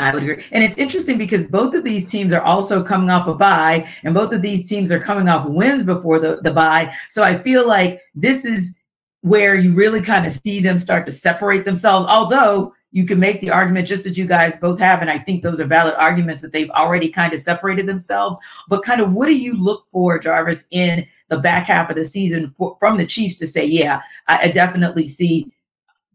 I 0.00 0.14
would 0.14 0.22
agree. 0.22 0.44
And 0.50 0.64
it's 0.64 0.78
interesting 0.78 1.18
because 1.18 1.44
both 1.44 1.74
of 1.74 1.84
these 1.84 2.10
teams 2.10 2.32
are 2.32 2.40
also 2.40 2.82
coming 2.82 3.10
off 3.10 3.26
a 3.26 3.34
bye, 3.34 3.86
and 4.02 4.14
both 4.14 4.32
of 4.32 4.40
these 4.40 4.68
teams 4.68 4.90
are 4.90 4.98
coming 4.98 5.28
off 5.28 5.46
wins 5.48 5.82
before 5.82 6.18
the, 6.18 6.40
the 6.42 6.50
bye. 6.50 6.92
So 7.10 7.22
I 7.22 7.36
feel 7.36 7.68
like 7.68 8.00
this 8.14 8.44
is 8.44 8.78
where 9.20 9.54
you 9.54 9.74
really 9.74 10.00
kind 10.00 10.26
of 10.26 10.32
see 10.32 10.60
them 10.60 10.78
start 10.78 11.04
to 11.06 11.12
separate 11.12 11.66
themselves. 11.66 12.08
Although 12.08 12.74
you 12.92 13.06
can 13.06 13.20
make 13.20 13.40
the 13.40 13.50
argument 13.50 13.86
just 13.86 14.06
as 14.06 14.16
you 14.16 14.26
guys 14.26 14.58
both 14.58 14.80
have, 14.80 15.02
and 15.02 15.10
I 15.10 15.18
think 15.18 15.42
those 15.42 15.60
are 15.60 15.66
valid 15.66 15.94
arguments 15.98 16.40
that 16.42 16.52
they've 16.52 16.70
already 16.70 17.10
kind 17.10 17.34
of 17.34 17.40
separated 17.40 17.86
themselves. 17.86 18.38
But 18.68 18.82
kind 18.82 19.02
of 19.02 19.12
what 19.12 19.26
do 19.26 19.36
you 19.36 19.54
look 19.62 19.84
for, 19.92 20.18
Jarvis, 20.18 20.66
in 20.70 21.06
the 21.28 21.38
back 21.38 21.66
half 21.66 21.90
of 21.90 21.96
the 21.96 22.04
season 22.04 22.48
for, 22.56 22.76
from 22.80 22.96
the 22.96 23.06
Chiefs 23.06 23.36
to 23.36 23.46
say, 23.46 23.66
yeah, 23.66 24.00
I, 24.28 24.44
I 24.44 24.48
definitely 24.48 25.06
see 25.06 25.52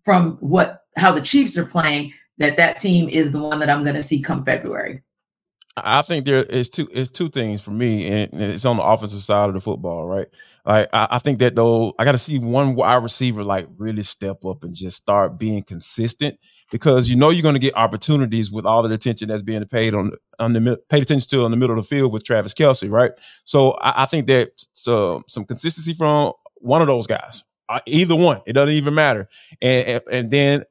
from 0.03 0.37
what 0.39 0.81
how 0.97 1.11
the 1.11 1.21
Chiefs 1.21 1.55
are 1.55 1.65
playing 1.65 2.13
that 2.37 2.57
that 2.57 2.77
team 2.77 3.09
is 3.09 3.31
the 3.31 3.39
one 3.39 3.59
that 3.59 3.69
I'm 3.69 3.83
going 3.83 3.95
to 3.95 4.03
see 4.03 4.21
come 4.21 4.43
February. 4.43 5.03
I 5.77 6.03
think 6.03 6.23
there 6.23 6.43
is 6.43 6.69
two 6.69 6.87
is 6.89 7.09
two 7.09 7.27
things 7.27 7.61
for 7.61 7.71
me, 7.71 8.07
and 8.07 8.41
it's 8.41 8.63
on 8.63 8.77
the 8.77 8.83
offensive 8.83 9.23
side 9.23 9.49
of 9.49 9.55
the 9.55 9.59
football, 9.59 10.07
right? 10.07 10.27
Like 10.65 10.87
I, 10.93 11.07
I 11.11 11.19
think 11.19 11.39
that 11.39 11.55
though 11.55 11.93
I 11.99 12.05
got 12.05 12.13
to 12.13 12.17
see 12.17 12.39
one 12.39 12.75
wide 12.75 13.03
receiver 13.03 13.43
like 13.43 13.67
really 13.77 14.03
step 14.03 14.45
up 14.45 14.63
and 14.63 14.73
just 14.73 14.95
start 14.95 15.37
being 15.37 15.63
consistent 15.63 16.39
because 16.71 17.09
you 17.09 17.17
know 17.17 17.29
you're 17.29 17.43
going 17.43 17.55
to 17.55 17.59
get 17.59 17.75
opportunities 17.75 18.51
with 18.53 18.65
all 18.65 18.83
the 18.83 18.93
attention 18.93 19.27
that's 19.27 19.41
being 19.41 19.65
paid 19.65 19.93
on 19.93 20.13
on 20.39 20.53
the 20.53 20.79
paid 20.89 21.03
attention 21.03 21.29
to 21.31 21.43
on 21.43 21.51
the 21.51 21.57
middle 21.57 21.77
of 21.77 21.83
the 21.83 21.87
field 21.87 22.13
with 22.13 22.23
Travis 22.23 22.53
Kelce, 22.53 22.89
right? 22.89 23.11
So 23.43 23.71
I, 23.73 24.03
I 24.03 24.05
think 24.05 24.27
that 24.27 24.51
so, 24.71 25.23
some 25.27 25.43
consistency 25.43 25.93
from 25.93 26.31
one 26.55 26.81
of 26.81 26.87
those 26.87 27.05
guys, 27.05 27.43
uh, 27.67 27.81
either 27.85 28.15
one, 28.15 28.41
it 28.45 28.53
doesn't 28.53 28.75
even 28.75 28.93
matter, 28.93 29.27
and 29.61 29.87
and, 29.87 30.03
and 30.09 30.31
then 30.31 30.63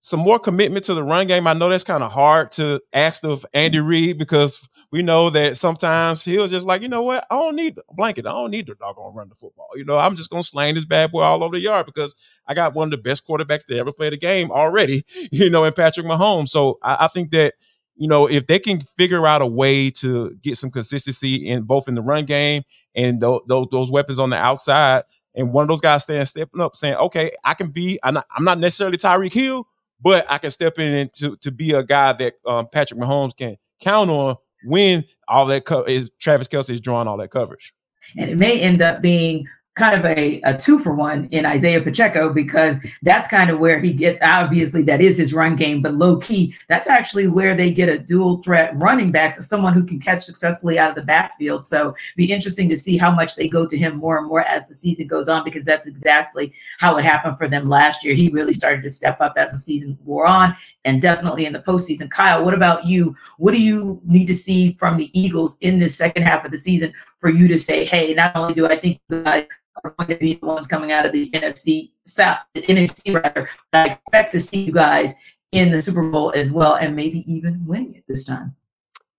some 0.00 0.20
more 0.20 0.38
commitment 0.38 0.84
to 0.86 0.94
the 0.94 1.04
run 1.04 1.26
game. 1.26 1.46
I 1.46 1.52
know 1.52 1.68
that's 1.68 1.84
kind 1.84 2.02
of 2.02 2.10
hard 2.10 2.52
to 2.52 2.80
ask 2.92 3.22
of 3.22 3.44
Andy 3.52 3.80
Reid 3.80 4.18
because 4.18 4.66
we 4.90 5.02
know 5.02 5.28
that 5.30 5.58
sometimes 5.58 6.24
he'll 6.24 6.48
just 6.48 6.66
like, 6.66 6.80
you 6.80 6.88
know 6.88 7.02
what, 7.02 7.26
I 7.30 7.36
don't 7.36 7.54
need 7.54 7.78
a 7.78 7.94
blanket. 7.94 8.26
I 8.26 8.30
don't 8.30 8.50
need 8.50 8.66
the 8.66 8.74
doggone 8.74 9.14
run 9.14 9.28
the 9.28 9.34
football. 9.34 9.68
You 9.76 9.84
know, 9.84 9.98
I'm 9.98 10.16
just 10.16 10.30
gonna 10.30 10.42
slang 10.42 10.74
this 10.74 10.86
bad 10.86 11.12
boy 11.12 11.20
all 11.20 11.44
over 11.44 11.54
the 11.54 11.60
yard 11.60 11.86
because 11.86 12.16
I 12.46 12.54
got 12.54 12.74
one 12.74 12.86
of 12.86 12.90
the 12.92 12.96
best 12.98 13.28
quarterbacks 13.28 13.66
to 13.66 13.76
ever 13.76 13.92
play 13.92 14.10
the 14.10 14.16
game 14.16 14.50
already, 14.50 15.04
you 15.30 15.50
know, 15.50 15.64
in 15.64 15.74
Patrick 15.74 16.06
Mahomes. 16.06 16.48
So 16.48 16.78
I, 16.82 17.04
I 17.04 17.08
think 17.08 17.30
that 17.32 17.54
you 18.00 18.08
know, 18.08 18.26
if 18.26 18.46
they 18.46 18.58
can 18.58 18.80
figure 18.96 19.26
out 19.26 19.42
a 19.42 19.46
way 19.46 19.90
to 19.90 20.30
get 20.42 20.56
some 20.56 20.70
consistency 20.70 21.46
in 21.46 21.64
both 21.64 21.86
in 21.86 21.94
the 21.94 22.00
run 22.00 22.24
game 22.24 22.62
and 22.94 23.20
th- 23.20 23.42
th- 23.46 23.68
those 23.70 23.90
weapons 23.90 24.18
on 24.18 24.30
the 24.30 24.38
outside, 24.38 25.04
and 25.34 25.52
one 25.52 25.62
of 25.62 25.68
those 25.68 25.82
guys 25.82 26.04
standing 26.04 26.24
stepping 26.24 26.62
up 26.62 26.76
saying, 26.76 26.94
okay, 26.94 27.32
I 27.44 27.52
can 27.52 27.70
be, 27.70 27.98
I'm 28.02 28.14
not, 28.14 28.26
I'm 28.34 28.44
not 28.44 28.58
necessarily 28.58 28.96
Tyreek 28.96 29.34
Hill, 29.34 29.68
but 30.02 30.26
I 30.28 30.38
can 30.38 30.50
step 30.50 30.78
in 30.78 31.08
to, 31.14 31.36
to 31.36 31.50
be 31.50 31.72
a 31.72 31.82
guy 31.82 32.12
that 32.14 32.34
um, 32.46 32.66
Patrick 32.70 33.00
Mahomes 33.00 33.36
can 33.36 33.56
count 33.80 34.10
on 34.10 34.36
when 34.64 35.04
all 35.28 35.46
that 35.46 35.64
co- 35.64 35.84
is 35.84 36.10
Travis 36.20 36.48
Kelce 36.48 36.70
is 36.70 36.80
drawing 36.80 37.08
all 37.08 37.16
that 37.18 37.30
coverage. 37.30 37.72
And 38.16 38.30
it 38.30 38.36
may 38.36 38.60
end 38.60 38.82
up 38.82 39.00
being 39.02 39.46
kind 39.80 39.98
of 39.98 40.04
a, 40.04 40.42
a 40.42 40.54
two 40.54 40.78
for 40.78 40.94
one 40.94 41.24
in 41.30 41.46
Isaiah 41.46 41.80
Pacheco 41.80 42.34
because 42.34 42.78
that's 43.00 43.28
kind 43.28 43.48
of 43.48 43.58
where 43.58 43.80
he 43.80 43.94
get 43.94 44.18
obviously 44.22 44.82
that 44.82 45.00
is 45.00 45.16
his 45.16 45.32
run 45.32 45.56
game, 45.56 45.80
but 45.80 45.94
low 45.94 46.18
key, 46.18 46.54
that's 46.68 46.86
actually 46.86 47.28
where 47.28 47.54
they 47.54 47.72
get 47.72 47.88
a 47.88 47.98
dual 47.98 48.42
threat 48.42 48.72
running 48.76 49.10
back, 49.10 49.32
so 49.32 49.40
someone 49.40 49.72
who 49.72 49.82
can 49.82 49.98
catch 49.98 50.22
successfully 50.22 50.78
out 50.78 50.90
of 50.90 50.96
the 50.96 51.02
backfield. 51.02 51.64
So 51.64 51.96
be 52.14 52.30
interesting 52.30 52.68
to 52.68 52.76
see 52.76 52.98
how 52.98 53.10
much 53.10 53.36
they 53.36 53.48
go 53.48 53.66
to 53.66 53.78
him 53.78 53.96
more 53.96 54.18
and 54.18 54.28
more 54.28 54.42
as 54.42 54.68
the 54.68 54.74
season 54.74 55.06
goes 55.06 55.28
on, 55.28 55.44
because 55.44 55.64
that's 55.64 55.86
exactly 55.86 56.52
how 56.78 56.98
it 56.98 57.04
happened 57.06 57.38
for 57.38 57.48
them 57.48 57.66
last 57.66 58.04
year. 58.04 58.14
He 58.14 58.28
really 58.28 58.52
started 58.52 58.82
to 58.82 58.90
step 58.90 59.18
up 59.22 59.32
as 59.38 59.52
the 59.52 59.58
season 59.58 59.96
wore 60.04 60.26
on 60.26 60.54
and 60.84 61.00
definitely 61.00 61.46
in 61.46 61.54
the 61.54 61.60
postseason. 61.60 62.10
Kyle, 62.10 62.44
what 62.44 62.54
about 62.54 62.84
you? 62.84 63.16
What 63.38 63.52
do 63.52 63.60
you 63.60 64.00
need 64.04 64.26
to 64.26 64.34
see 64.34 64.74
from 64.78 64.98
the 64.98 65.10
Eagles 65.18 65.56
in 65.60 65.78
this 65.78 65.96
second 65.96 66.22
half 66.24 66.44
of 66.44 66.50
the 66.50 66.58
season 66.58 66.92
for 67.20 67.30
you 67.30 67.48
to 67.48 67.58
say, 67.58 67.84
hey, 67.84 68.14
not 68.14 68.34
only 68.34 68.54
do 68.54 68.66
I 68.66 68.78
think 68.78 69.00
guys 69.10 69.46
are 69.84 69.94
going 69.98 70.08
to 70.10 70.16
be 70.16 70.34
the 70.34 70.46
ones 70.46 70.66
coming 70.66 70.92
out 70.92 71.06
of 71.06 71.12
the 71.12 71.30
NFC 71.30 71.92
South, 72.06 72.38
the 72.54 72.62
NFC 72.62 73.14
rather, 73.14 73.48
but 73.72 73.90
I 73.90 73.92
expect 73.92 74.32
to 74.32 74.40
see 74.40 74.64
you 74.64 74.72
guys 74.72 75.14
in 75.52 75.70
the 75.70 75.82
Super 75.82 76.02
Bowl 76.08 76.32
as 76.34 76.50
well, 76.50 76.74
and 76.74 76.94
maybe 76.94 77.30
even 77.32 77.64
winning 77.66 77.94
it 77.94 78.04
this 78.08 78.24
time. 78.24 78.54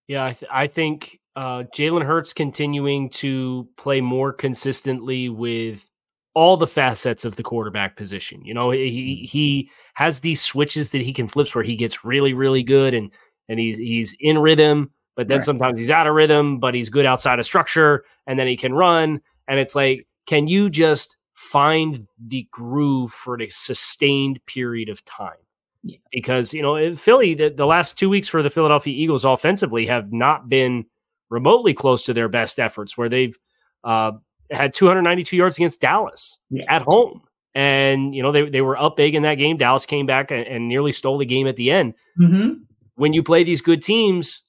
Yeah, 0.08 0.26
I, 0.26 0.32
th- 0.32 0.52
I 0.52 0.68
think 0.68 1.20
uh, 1.36 1.64
Jalen 1.76 2.06
Hurts 2.06 2.34
continuing 2.34 3.10
to 3.12 3.68
play 3.78 4.02
more 4.02 4.34
consistently 4.34 5.30
with 5.30 5.90
all 6.34 6.58
the 6.58 6.68
facets 6.68 7.26
of 7.26 7.36
the 7.36 7.44
quarterback 7.44 7.96
position. 7.96 8.44
You 8.44 8.54
know, 8.54 8.72
he 8.72 9.28
he 9.30 9.70
has 9.96 10.20
these 10.20 10.42
switches 10.42 10.92
that 10.92 11.02
he 11.02 11.14
can 11.14 11.28
flips 11.28 11.54
where 11.54 11.64
he 11.64 11.76
gets 11.76 12.06
really 12.06 12.34
really 12.34 12.64
good 12.64 12.94
and 12.94 13.12
and 13.50 13.60
he's 13.60 13.78
he's 13.78 14.16
in 14.20 14.38
rhythm, 14.38 14.92
but 15.22 15.28
then 15.28 15.38
right. 15.38 15.46
sometimes 15.46 15.78
he's 15.78 15.92
out 15.92 16.08
of 16.08 16.16
rhythm, 16.16 16.58
but 16.58 16.74
he's 16.74 16.90
good 16.90 17.06
outside 17.06 17.38
of 17.38 17.46
structure, 17.46 18.04
and 18.26 18.40
then 18.40 18.48
he 18.48 18.58
can 18.58 18.74
run. 18.74 19.22
And 19.48 19.60
it's 19.60 19.76
like, 19.76 20.08
can 20.26 20.48
you 20.48 20.68
just 20.68 21.16
find 21.36 22.08
the 22.20 22.48
groove 22.50 23.12
for 23.12 23.40
a 23.40 23.48
sustained 23.50 24.44
period 24.48 24.90
of 24.90 25.06
time? 25.06 25.38
Yeah. 25.84 26.00
Because 26.12 26.56
you 26.56 26.64
know, 26.64 26.92
Philly, 26.94 27.36
the, 27.36 27.52
the 27.52 27.68
last 27.68 28.00
two 28.00 28.10
weeks 28.10 28.28
for 28.28 28.42
the 28.42 28.50
Philadelphia 28.50 28.96
Eagles 28.96 29.24
offensively 29.24 29.86
have 29.86 30.12
not 30.12 30.50
been 30.50 30.86
remotely 31.30 31.76
close 31.76 32.02
to 32.06 32.14
their 32.16 32.28
best 32.28 32.58
efforts, 32.60 32.98
where 32.98 33.08
they've 33.08 33.38
uh, 33.84 34.14
had 34.50 34.74
292 34.74 35.38
yards 35.38 35.56
against 35.56 35.82
Dallas 35.82 36.40
yeah. 36.50 36.66
at 36.68 36.82
home. 36.82 37.22
And, 37.54 38.16
you 38.16 38.24
know, 38.24 38.32
they, 38.32 38.50
they 38.50 38.62
were 38.62 38.76
up 38.76 38.98
big 38.98 39.14
in 39.14 39.22
that 39.22 39.36
game. 39.36 39.58
Dallas 39.58 39.86
came 39.86 40.08
back 40.08 40.32
and, 40.32 40.48
and 40.48 40.68
nearly 40.68 40.92
stole 40.92 41.20
the 41.20 41.26
game 41.28 41.46
at 41.46 41.58
the 41.58 41.70
end. 41.70 41.94
Mm-hmm. 42.20 42.64
When 42.96 43.14
you 43.14 43.22
play 43.22 43.44
these 43.44 43.62
good 43.62 43.84
teams, 43.84 44.42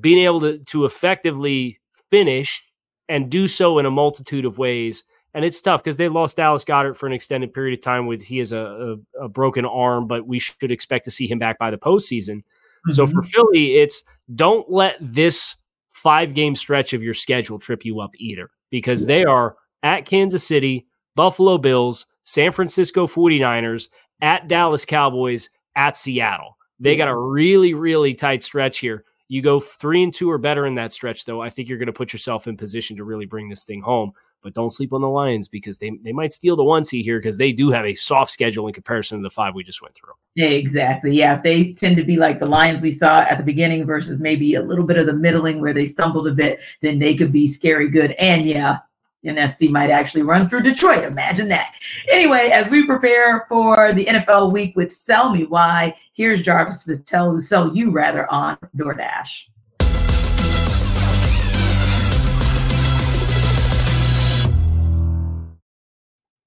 being 0.00 0.18
able 0.18 0.40
to, 0.40 0.58
to 0.58 0.84
effectively 0.84 1.80
finish 2.10 2.66
and 3.08 3.30
do 3.30 3.48
so 3.48 3.78
in 3.78 3.86
a 3.86 3.90
multitude 3.90 4.44
of 4.44 4.58
ways. 4.58 5.04
And 5.34 5.44
it's 5.44 5.60
tough 5.60 5.82
because 5.82 5.96
they 5.96 6.08
lost 6.08 6.36
Dallas 6.36 6.64
Goedert 6.64 6.96
for 6.96 7.06
an 7.06 7.12
extended 7.12 7.54
period 7.54 7.78
of 7.78 7.82
time 7.82 8.06
with 8.06 8.22
he 8.22 8.38
has 8.38 8.52
a, 8.52 8.96
a, 9.18 9.24
a, 9.24 9.28
broken 9.28 9.64
arm, 9.64 10.06
but 10.06 10.26
we 10.26 10.38
should 10.38 10.70
expect 10.70 11.06
to 11.06 11.10
see 11.10 11.26
him 11.26 11.38
back 11.38 11.58
by 11.58 11.70
the 11.70 11.78
postseason. 11.78 12.36
Mm-hmm. 12.36 12.92
So 12.92 13.06
for 13.06 13.22
Philly, 13.22 13.76
it's 13.76 14.02
don't 14.34 14.70
let 14.70 14.96
this 15.00 15.56
five 15.92 16.34
game 16.34 16.54
stretch 16.54 16.92
of 16.92 17.02
your 17.02 17.14
schedule 17.14 17.58
trip 17.58 17.84
you 17.84 18.00
up 18.00 18.10
either 18.16 18.50
because 18.70 19.06
they 19.06 19.24
are 19.24 19.56
at 19.82 20.04
Kansas 20.04 20.46
City, 20.46 20.86
Buffalo 21.16 21.58
Bills, 21.58 22.06
San 22.22 22.52
Francisco 22.52 23.06
49ers, 23.06 23.88
at 24.20 24.48
Dallas 24.48 24.84
Cowboys, 24.84 25.48
at 25.76 25.96
Seattle. 25.96 26.56
They 26.78 26.96
got 26.96 27.08
a 27.08 27.18
really, 27.18 27.74
really 27.74 28.14
tight 28.14 28.42
stretch 28.42 28.78
here. 28.78 29.04
You 29.32 29.40
go 29.40 29.60
three 29.60 30.02
and 30.02 30.12
two 30.12 30.30
or 30.30 30.36
better 30.36 30.66
in 30.66 30.74
that 30.74 30.92
stretch, 30.92 31.24
though. 31.24 31.40
I 31.40 31.48
think 31.48 31.66
you're 31.66 31.78
going 31.78 31.86
to 31.86 31.92
put 31.94 32.12
yourself 32.12 32.46
in 32.46 32.54
position 32.54 32.98
to 32.98 33.04
really 33.04 33.24
bring 33.24 33.48
this 33.48 33.64
thing 33.64 33.80
home. 33.80 34.12
But 34.42 34.52
don't 34.52 34.74
sleep 34.74 34.92
on 34.92 35.00
the 35.00 35.08
Lions 35.08 35.48
because 35.48 35.78
they, 35.78 35.90
they 36.02 36.12
might 36.12 36.34
steal 36.34 36.54
the 36.54 36.62
one 36.62 36.84
seed 36.84 37.06
here 37.06 37.18
because 37.18 37.38
they 37.38 37.50
do 37.50 37.70
have 37.70 37.86
a 37.86 37.94
soft 37.94 38.30
schedule 38.30 38.66
in 38.66 38.74
comparison 38.74 39.16
to 39.16 39.22
the 39.22 39.30
five 39.30 39.54
we 39.54 39.64
just 39.64 39.80
went 39.80 39.94
through. 39.94 40.12
Exactly. 40.36 41.14
Yeah. 41.16 41.38
If 41.38 41.44
they 41.44 41.72
tend 41.72 41.96
to 41.96 42.04
be 42.04 42.18
like 42.18 42.40
the 42.40 42.46
Lions 42.46 42.82
we 42.82 42.90
saw 42.90 43.20
at 43.20 43.38
the 43.38 43.42
beginning 43.42 43.86
versus 43.86 44.18
maybe 44.18 44.54
a 44.54 44.60
little 44.60 44.84
bit 44.84 44.98
of 44.98 45.06
the 45.06 45.14
middling 45.14 45.62
where 45.62 45.72
they 45.72 45.86
stumbled 45.86 46.26
a 46.26 46.32
bit, 46.32 46.60
then 46.82 46.98
they 46.98 47.14
could 47.14 47.32
be 47.32 47.46
scary 47.46 47.88
good. 47.88 48.10
And 48.18 48.44
yeah, 48.44 48.80
NFC 49.30 49.70
might 49.70 49.90
actually 49.90 50.22
run 50.22 50.48
through 50.48 50.62
Detroit. 50.62 51.04
Imagine 51.04 51.48
that. 51.48 51.74
Anyway, 52.10 52.50
as 52.52 52.68
we 52.68 52.84
prepare 52.86 53.46
for 53.48 53.92
the 53.92 54.06
NFL 54.06 54.52
week 54.52 54.74
with 54.76 54.90
Sell 54.90 55.30
Me 55.30 55.44
Why, 55.44 55.96
here's 56.12 56.42
Jarvis 56.42 56.84
to 56.84 57.02
tell 57.02 57.38
sell 57.40 57.74
you 57.74 57.90
rather 57.90 58.30
on 58.32 58.58
DoorDash. 58.76 59.44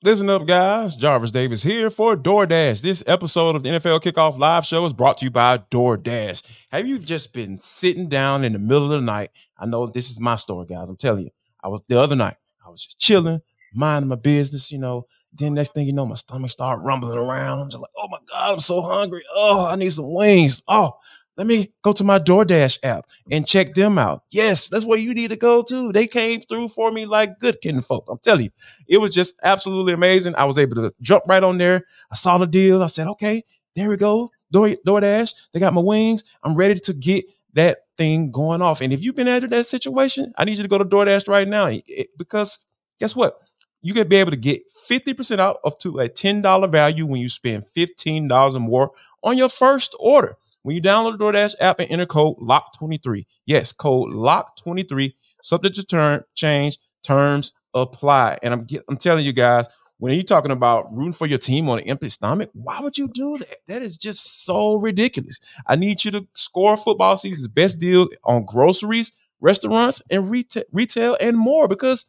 Listen 0.05 0.29
up, 0.29 0.45
guys. 0.45 0.95
Jarvis 0.95 1.31
Davis 1.31 1.63
here 1.63 1.89
for 1.89 2.15
DoorDash. 2.15 2.81
This 2.81 3.01
episode 3.07 3.55
of 3.55 3.63
the 3.63 3.69
NFL 3.69 4.01
Kickoff 4.01 4.37
Live 4.37 4.63
Show 4.63 4.85
is 4.85 4.93
brought 4.93 5.17
to 5.17 5.25
you 5.25 5.31
by 5.31 5.57
DoorDash. 5.57 6.43
Have 6.71 6.87
you 6.87 6.99
just 6.99 7.33
been 7.33 7.57
sitting 7.57 8.07
down 8.07 8.43
in 8.43 8.53
the 8.53 8.59
middle 8.59 8.83
of 8.83 8.91
the 8.91 9.01
night? 9.01 9.31
I 9.57 9.65
know 9.65 9.87
this 9.87 10.11
is 10.11 10.19
my 10.19 10.35
story, 10.35 10.67
guys. 10.67 10.89
I'm 10.89 10.95
telling 10.95 11.23
you. 11.23 11.31
I 11.63 11.69
was 11.69 11.81
the 11.87 11.99
other 11.99 12.15
night. 12.15 12.35
Was 12.75 12.85
just 12.85 12.99
chilling, 12.99 13.41
minding 13.73 14.09
my 14.09 14.15
business, 14.15 14.71
you 14.71 14.77
know. 14.79 15.07
Then 15.33 15.53
next 15.53 15.73
thing 15.73 15.85
you 15.87 15.93
know, 15.93 16.05
my 16.05 16.15
stomach 16.15 16.51
started 16.51 16.83
rumbling 16.83 17.17
around. 17.17 17.59
I'm 17.59 17.69
just 17.69 17.81
like, 17.81 17.91
oh 17.97 18.07
my 18.09 18.17
God, 18.29 18.53
I'm 18.53 18.59
so 18.59 18.81
hungry. 18.81 19.23
Oh, 19.33 19.65
I 19.65 19.75
need 19.75 19.89
some 19.89 20.13
wings. 20.13 20.61
Oh, 20.67 20.93
let 21.37 21.47
me 21.47 21.73
go 21.83 21.91
to 21.93 22.03
my 22.03 22.19
DoorDash 22.19 22.79
app 22.83 23.05
and 23.29 23.47
check 23.47 23.73
them 23.73 23.97
out. 23.97 24.23
Yes, 24.29 24.69
that's 24.69 24.85
where 24.85 24.99
you 24.99 25.13
need 25.13 25.29
to 25.29 25.35
go 25.35 25.61
to. 25.63 25.91
They 25.91 26.07
came 26.07 26.41
through 26.41 26.69
for 26.69 26.91
me 26.91 27.05
like 27.05 27.39
good 27.39 27.59
kin 27.61 27.81
folk. 27.81 28.05
I'm 28.09 28.19
telling 28.19 28.45
you, 28.45 28.51
it 28.87 28.97
was 28.99 29.11
just 29.11 29.39
absolutely 29.43 29.93
amazing. 29.93 30.35
I 30.35 30.45
was 30.45 30.57
able 30.57 30.75
to 30.75 30.93
jump 31.01 31.23
right 31.27 31.43
on 31.43 31.57
there. 31.57 31.85
I 32.11 32.15
saw 32.15 32.37
the 32.37 32.47
deal. 32.47 32.81
I 32.83 32.87
said, 32.87 33.07
okay, 33.07 33.43
there 33.75 33.89
we 33.89 33.97
go. 33.97 34.31
Door, 34.51 34.75
DoorDash, 34.87 35.33
they 35.53 35.59
got 35.59 35.73
my 35.73 35.81
wings. 35.81 36.23
I'm 36.43 36.55
ready 36.55 36.79
to 36.79 36.93
get 36.93 37.25
that 37.53 37.79
thing 37.97 38.31
going 38.31 38.61
off. 38.61 38.81
And 38.81 38.93
if 38.93 39.01
you've 39.01 39.15
been 39.15 39.27
into 39.27 39.47
that 39.49 39.65
situation, 39.65 40.33
I 40.37 40.45
need 40.45 40.57
you 40.57 40.63
to 40.63 40.69
go 40.69 40.77
to 40.77 40.85
DoorDash 40.85 41.27
right 41.27 41.47
now 41.47 41.71
because 42.17 42.67
guess 42.99 43.15
what? 43.15 43.37
You 43.81 43.93
can 43.93 44.07
be 44.07 44.15
able 44.15 44.31
to 44.31 44.37
get 44.37 44.63
50% 44.89 45.39
out 45.39 45.57
of 45.63 45.77
to 45.79 45.99
a 45.99 46.09
$10 46.09 46.71
value 46.71 47.05
when 47.05 47.21
you 47.21 47.29
spend 47.29 47.65
$15 47.77 48.55
or 48.55 48.59
more 48.59 48.91
on 49.23 49.37
your 49.37 49.49
first 49.49 49.95
order. 49.99 50.37
When 50.63 50.75
you 50.75 50.81
download 50.81 51.19
the 51.19 51.23
DoorDash 51.23 51.55
app 51.59 51.79
and 51.79 51.91
enter 51.91 52.07
code 52.07 52.37
LOCK23. 52.39 53.25
Yes, 53.45 53.71
code 53.71 54.09
LOCK23, 54.11 55.13
subject 55.43 55.75
to 55.75 55.83
turn 55.83 56.23
change, 56.33 56.79
terms 57.03 57.53
apply. 57.75 58.39
And 58.41 58.53
I'm 58.53 58.67
I'm 58.89 58.97
telling 58.97 59.25
you 59.25 59.33
guys, 59.33 59.67
when 59.97 60.11
are 60.11 60.15
you're 60.15 60.23
talking 60.23 60.51
about 60.51 60.93
rooting 60.93 61.13
for 61.13 61.25
your 61.25 61.37
team 61.37 61.69
on 61.69 61.79
an 61.79 61.85
empty 61.85 62.09
stomach, 62.09 62.49
why 62.53 62.81
would 62.81 62.97
you 62.97 63.07
do 63.07 63.37
that? 63.37 63.57
That 63.67 63.81
is 63.81 63.95
just 63.95 64.45
so 64.45 64.75
ridiculous. 64.75 65.39
I 65.67 65.75
need 65.75 66.03
you 66.03 66.11
to 66.11 66.27
score 66.33 66.75
football 66.75 67.15
season's 67.15 67.47
best 67.47 67.79
deal 67.79 68.09
on 68.23 68.45
groceries, 68.45 69.13
restaurants, 69.39 70.01
and 70.09 70.29
retail, 70.29 70.63
retail 70.71 71.17
and 71.21 71.37
more 71.37 71.67
because 71.67 72.05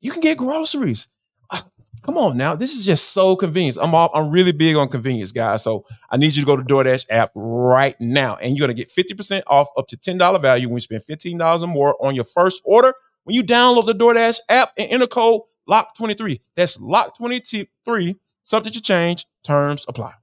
you 0.00 0.12
can 0.12 0.20
get 0.20 0.36
groceries. 0.36 1.08
Uh, 1.50 1.62
come 2.02 2.18
on 2.18 2.36
now, 2.36 2.54
this 2.54 2.74
is 2.74 2.84
just 2.84 3.08
so 3.12 3.36
convenient. 3.36 3.78
I'm 3.80 3.94
all, 3.94 4.10
I'm 4.14 4.30
really 4.30 4.52
big 4.52 4.76
on 4.76 4.88
convenience, 4.88 5.32
guys. 5.32 5.62
So 5.62 5.86
I 6.10 6.18
need 6.18 6.36
you 6.36 6.42
to 6.42 6.46
go 6.46 6.56
to 6.56 6.62
DoorDash 6.62 7.06
app 7.08 7.32
right 7.34 7.98
now, 7.98 8.36
and 8.36 8.56
you're 8.56 8.66
gonna 8.66 8.74
get 8.74 8.92
50% 8.94 9.42
off 9.46 9.68
up 9.78 9.88
to 9.88 9.96
$10 9.96 10.42
value 10.42 10.68
when 10.68 10.76
you 10.76 10.80
spend 10.80 11.04
$15 11.04 11.62
or 11.62 11.66
more 11.66 11.96
on 12.04 12.14
your 12.14 12.24
first 12.24 12.60
order. 12.66 12.92
When 13.24 13.34
you 13.34 13.42
download 13.42 13.86
the 13.86 13.94
DoorDash 13.94 14.40
app 14.48 14.70
and 14.76 14.90
enter 14.90 15.06
code 15.06 15.42
Lock 15.68 15.94
23. 15.94 16.40
That's 16.56 16.80
Lock 16.80 17.16
23. 17.16 18.16
Subject 18.42 18.74
to 18.74 18.82
change. 18.82 19.26
Terms 19.44 19.84
apply. 19.86 20.14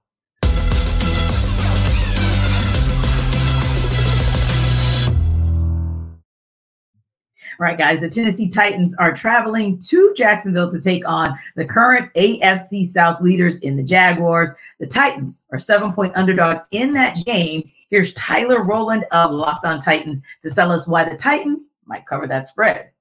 Right, 7.57 7.77
guys, 7.77 8.01
the 8.01 8.09
Tennessee 8.09 8.49
Titans 8.49 8.95
are 8.97 9.13
traveling 9.13 9.79
to 9.87 10.13
Jacksonville 10.17 10.69
to 10.71 10.81
take 10.81 11.07
on 11.07 11.37
the 11.55 11.63
current 11.63 12.11
AFC 12.15 12.85
South 12.85 13.21
leaders 13.21 13.59
in 13.59 13.77
the 13.77 13.83
Jaguars. 13.83 14.49
The 14.79 14.87
Titans 14.87 15.45
are 15.53 15.59
seven 15.59 15.93
point 15.93 16.17
underdogs 16.17 16.61
in 16.71 16.91
that 16.93 17.23
game. 17.25 17.69
Here's 17.89 18.13
Tyler 18.13 18.63
Rowland 18.63 19.05
of 19.11 19.31
Locked 19.31 19.65
on 19.65 19.79
Titans 19.79 20.21
to 20.41 20.49
tell 20.49 20.71
us 20.71 20.85
why 20.85 21.07
the 21.07 21.15
Titans 21.15 21.75
might 21.85 22.05
cover 22.05 22.27
that 22.27 22.47
spread. 22.47 22.91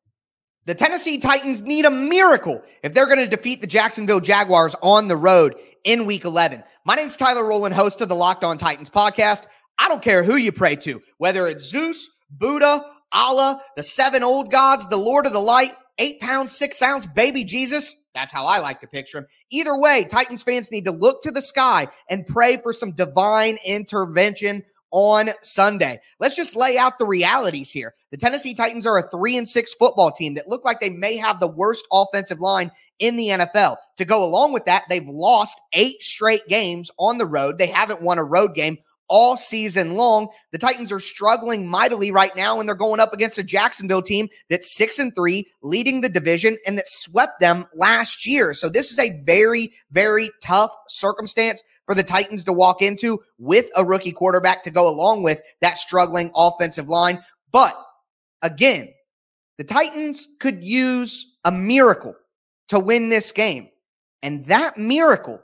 The 0.66 0.74
Tennessee 0.74 1.18
Titans 1.18 1.60
need 1.60 1.84
a 1.84 1.90
miracle 1.90 2.62
if 2.82 2.94
they're 2.94 3.04
going 3.04 3.18
to 3.18 3.26
defeat 3.26 3.60
the 3.60 3.66
Jacksonville 3.66 4.20
Jaguars 4.20 4.74
on 4.82 5.08
the 5.08 5.16
road 5.16 5.56
in 5.84 6.06
week 6.06 6.24
11. 6.24 6.64
My 6.86 6.94
name's 6.94 7.18
Tyler 7.18 7.44
Rowland, 7.44 7.74
host 7.74 8.00
of 8.00 8.08
the 8.08 8.14
Locked 8.14 8.44
On 8.44 8.56
Titans 8.56 8.88
podcast. 8.88 9.44
I 9.78 9.88
don't 9.88 10.00
care 10.00 10.24
who 10.24 10.36
you 10.36 10.52
pray 10.52 10.76
to, 10.76 11.02
whether 11.18 11.46
it's 11.48 11.64
Zeus, 11.64 12.08
Buddha, 12.30 12.82
Allah, 13.12 13.60
the 13.76 13.82
seven 13.82 14.22
old 14.22 14.50
gods, 14.50 14.88
the 14.88 14.96
Lord 14.96 15.26
of 15.26 15.34
the 15.34 15.38
light, 15.38 15.74
eight 15.98 16.18
pounds, 16.20 16.56
six 16.56 16.80
ounce 16.80 17.04
baby 17.04 17.44
Jesus. 17.44 17.94
That's 18.14 18.32
how 18.32 18.46
I 18.46 18.60
like 18.60 18.80
to 18.80 18.86
picture 18.86 19.18
him. 19.18 19.26
Either 19.50 19.78
way, 19.78 20.06
Titans 20.08 20.44
fans 20.44 20.72
need 20.72 20.86
to 20.86 20.92
look 20.92 21.20
to 21.24 21.30
the 21.30 21.42
sky 21.42 21.88
and 22.08 22.26
pray 22.26 22.56
for 22.56 22.72
some 22.72 22.92
divine 22.92 23.58
intervention 23.66 24.64
on 24.94 25.30
Sunday. 25.42 26.00
Let's 26.20 26.36
just 26.36 26.54
lay 26.54 26.78
out 26.78 27.00
the 27.00 27.06
realities 27.06 27.72
here. 27.72 27.94
The 28.12 28.16
Tennessee 28.16 28.54
Titans 28.54 28.86
are 28.86 28.96
a 28.96 29.10
3 29.10 29.36
and 29.36 29.48
6 29.48 29.74
football 29.74 30.12
team 30.12 30.34
that 30.34 30.48
look 30.48 30.64
like 30.64 30.78
they 30.78 30.88
may 30.88 31.16
have 31.16 31.40
the 31.40 31.48
worst 31.48 31.84
offensive 31.92 32.38
line 32.40 32.70
in 33.00 33.16
the 33.16 33.28
NFL. 33.28 33.76
To 33.96 34.04
go 34.04 34.24
along 34.24 34.52
with 34.52 34.66
that, 34.66 34.84
they've 34.88 35.06
lost 35.06 35.60
8 35.72 36.00
straight 36.00 36.46
games 36.46 36.92
on 36.96 37.18
the 37.18 37.26
road. 37.26 37.58
They 37.58 37.66
haven't 37.66 38.04
won 38.04 38.18
a 38.18 38.24
road 38.24 38.54
game 38.54 38.78
all 39.08 39.36
season 39.36 39.94
long. 39.94 40.28
The 40.52 40.58
Titans 40.58 40.92
are 40.92 41.00
struggling 41.00 41.68
mightily 41.68 42.10
right 42.10 42.34
now, 42.36 42.60
and 42.60 42.68
they're 42.68 42.74
going 42.74 43.00
up 43.00 43.12
against 43.12 43.38
a 43.38 43.42
Jacksonville 43.42 44.02
team 44.02 44.28
that's 44.50 44.74
six 44.76 44.98
and 44.98 45.14
three, 45.14 45.46
leading 45.62 46.00
the 46.00 46.08
division, 46.08 46.56
and 46.66 46.78
that 46.78 46.88
swept 46.88 47.40
them 47.40 47.66
last 47.74 48.26
year. 48.26 48.54
So 48.54 48.68
this 48.68 48.90
is 48.90 48.98
a 48.98 49.20
very, 49.24 49.72
very 49.90 50.30
tough 50.42 50.74
circumstance 50.88 51.62
for 51.86 51.94
the 51.94 52.02
Titans 52.02 52.44
to 52.44 52.52
walk 52.52 52.82
into 52.82 53.20
with 53.38 53.66
a 53.76 53.84
rookie 53.84 54.12
quarterback 54.12 54.62
to 54.64 54.70
go 54.70 54.88
along 54.88 55.22
with 55.22 55.40
that 55.60 55.78
struggling 55.78 56.30
offensive 56.34 56.88
line. 56.88 57.22
But 57.52 57.76
again, 58.42 58.88
the 59.58 59.64
Titans 59.64 60.28
could 60.40 60.64
use 60.64 61.36
a 61.44 61.52
miracle 61.52 62.14
to 62.68 62.78
win 62.78 63.08
this 63.08 63.32
game. 63.32 63.68
And 64.22 64.46
that 64.46 64.78
miracle 64.78 65.40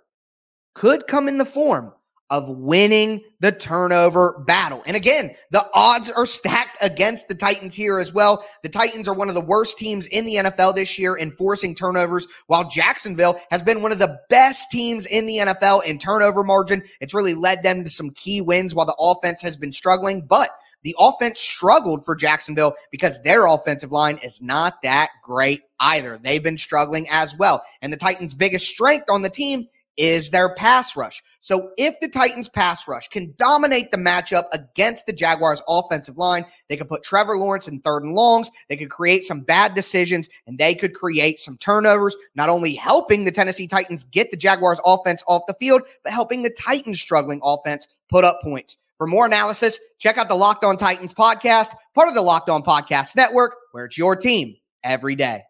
could 0.75 1.07
come 1.07 1.29
in 1.29 1.39
the 1.39 1.45
form 1.45 1.93
of 2.31 2.49
winning 2.49 3.23
the 3.41 3.51
turnover 3.51 4.43
battle. 4.47 4.83
And 4.87 4.97
again, 4.97 5.35
the 5.51 5.69
odds 5.75 6.09
are 6.09 6.27
stacked 6.27 6.79
against 6.81 7.27
the 7.27 7.35
Titans 7.35 7.75
here 7.75 7.99
as 7.99 8.13
well. 8.13 8.45
The 8.63 8.69
Titans 8.69 9.09
are 9.09 9.15
one 9.15 9.29
of 9.29 9.35
the 9.35 9.41
worst 9.41 9.79
teams 9.79 10.07
in 10.07 10.25
the 10.25 10.37
NFL 10.37 10.77
this 10.77 10.99
year 10.99 11.17
in 11.17 11.33
forcing 11.33 11.75
turnovers, 11.75 12.27
while 12.47 12.69
Jacksonville 12.69 13.41
has 13.51 13.63
been 13.63 13.83
one 13.83 13.93
of 13.93 13.99
the 13.99 14.19
best 14.29 14.71
teams 14.71 15.07
in 15.07 15.27
the 15.27 15.39
NFL 15.39 15.85
in 15.85 15.99
turnover 15.99 16.45
margin. 16.45 16.83
It's 17.01 17.15
really 17.15 17.35
led 17.35 17.63
them 17.63 17.83
to 17.83 17.91
some 17.91 18.11
key 18.11 18.41
wins 18.41 18.75
while 18.75 18.87
the 18.87 18.97
offense 18.99 19.43
has 19.43 19.57
been 19.57 19.73
struggling, 19.73 20.23
but 20.27 20.51
the 20.83 20.97
offense 20.99 21.41
struggled 21.41 22.05
for 22.05 22.15
Jacksonville 22.15 22.75
because 22.91 23.21
their 23.21 23.47
offensive 23.47 23.93
line 23.93 24.19
is 24.23 24.41
not 24.41 24.81
that 24.83 25.11
great 25.23 25.63
either. 25.79 26.19
They've 26.19 26.43
been 26.43 26.57
struggling 26.59 27.07
as 27.11 27.37
well. 27.37 27.63
And 27.83 27.93
the 27.93 27.99
Titans' 27.99 28.35
biggest 28.35 28.67
strength 28.67 29.11
on 29.11 29.23
the 29.23 29.31
team 29.31 29.67
is 30.01 30.31
their 30.31 30.55
pass 30.55 30.97
rush. 30.97 31.23
So 31.41 31.73
if 31.77 32.01
the 32.01 32.09
Titans 32.09 32.49
pass 32.49 32.89
rush 32.89 33.07
can 33.09 33.35
dominate 33.37 33.91
the 33.91 33.99
matchup 33.99 34.45
against 34.55 35.05
the 35.05 35.13
Jaguars 35.13 35.63
offensive 35.69 36.17
line, 36.17 36.47
they 36.69 36.79
could 36.79 36.89
put 36.89 37.03
Trevor 37.03 37.37
Lawrence 37.37 37.69
in 37.69 37.81
third 37.81 38.05
and 38.05 38.15
longs, 38.15 38.51
they 38.71 38.79
could 38.79 38.89
create 38.89 39.25
some 39.25 39.43
bad 39.43 39.75
decisions 39.75 40.31
and 40.47 40.57
they 40.57 40.75
could 40.75 40.95
create 40.95 41.39
some 41.39 41.59
turnovers, 41.59 42.17
not 42.35 42.49
only 42.49 42.75
helping 42.75 43.25
the 43.25 43.31
Tennessee 43.31 43.67
Titans 43.67 44.05
get 44.05 44.31
the 44.31 44.39
Jaguars 44.39 44.81
offense 44.87 45.23
off 45.29 45.43
the 45.47 45.55
field, 45.61 45.83
but 46.03 46.15
helping 46.15 46.43
the 46.43 46.51
Titans 46.51 46.99
struggling 46.99 47.41
offense 47.45 47.87
put 48.09 48.25
up 48.25 48.41
points. 48.43 48.79
For 48.97 49.07
more 49.07 49.27
analysis, 49.27 49.79
check 49.99 50.17
out 50.17 50.31
the 50.31 50.35
Locked 50.35 50.65
On 50.65 50.79
Titans 50.79 51.13
podcast, 51.13 51.75
part 51.95 52.09
of 52.09 52.15
the 52.15 52.23
Locked 52.23 52.49
On 52.49 52.63
Podcast 52.63 53.17
Network, 53.17 53.55
where 53.73 53.85
it's 53.85 53.99
your 53.99 54.17
team 54.17 54.57
every 54.83 55.15
day. 55.15 55.43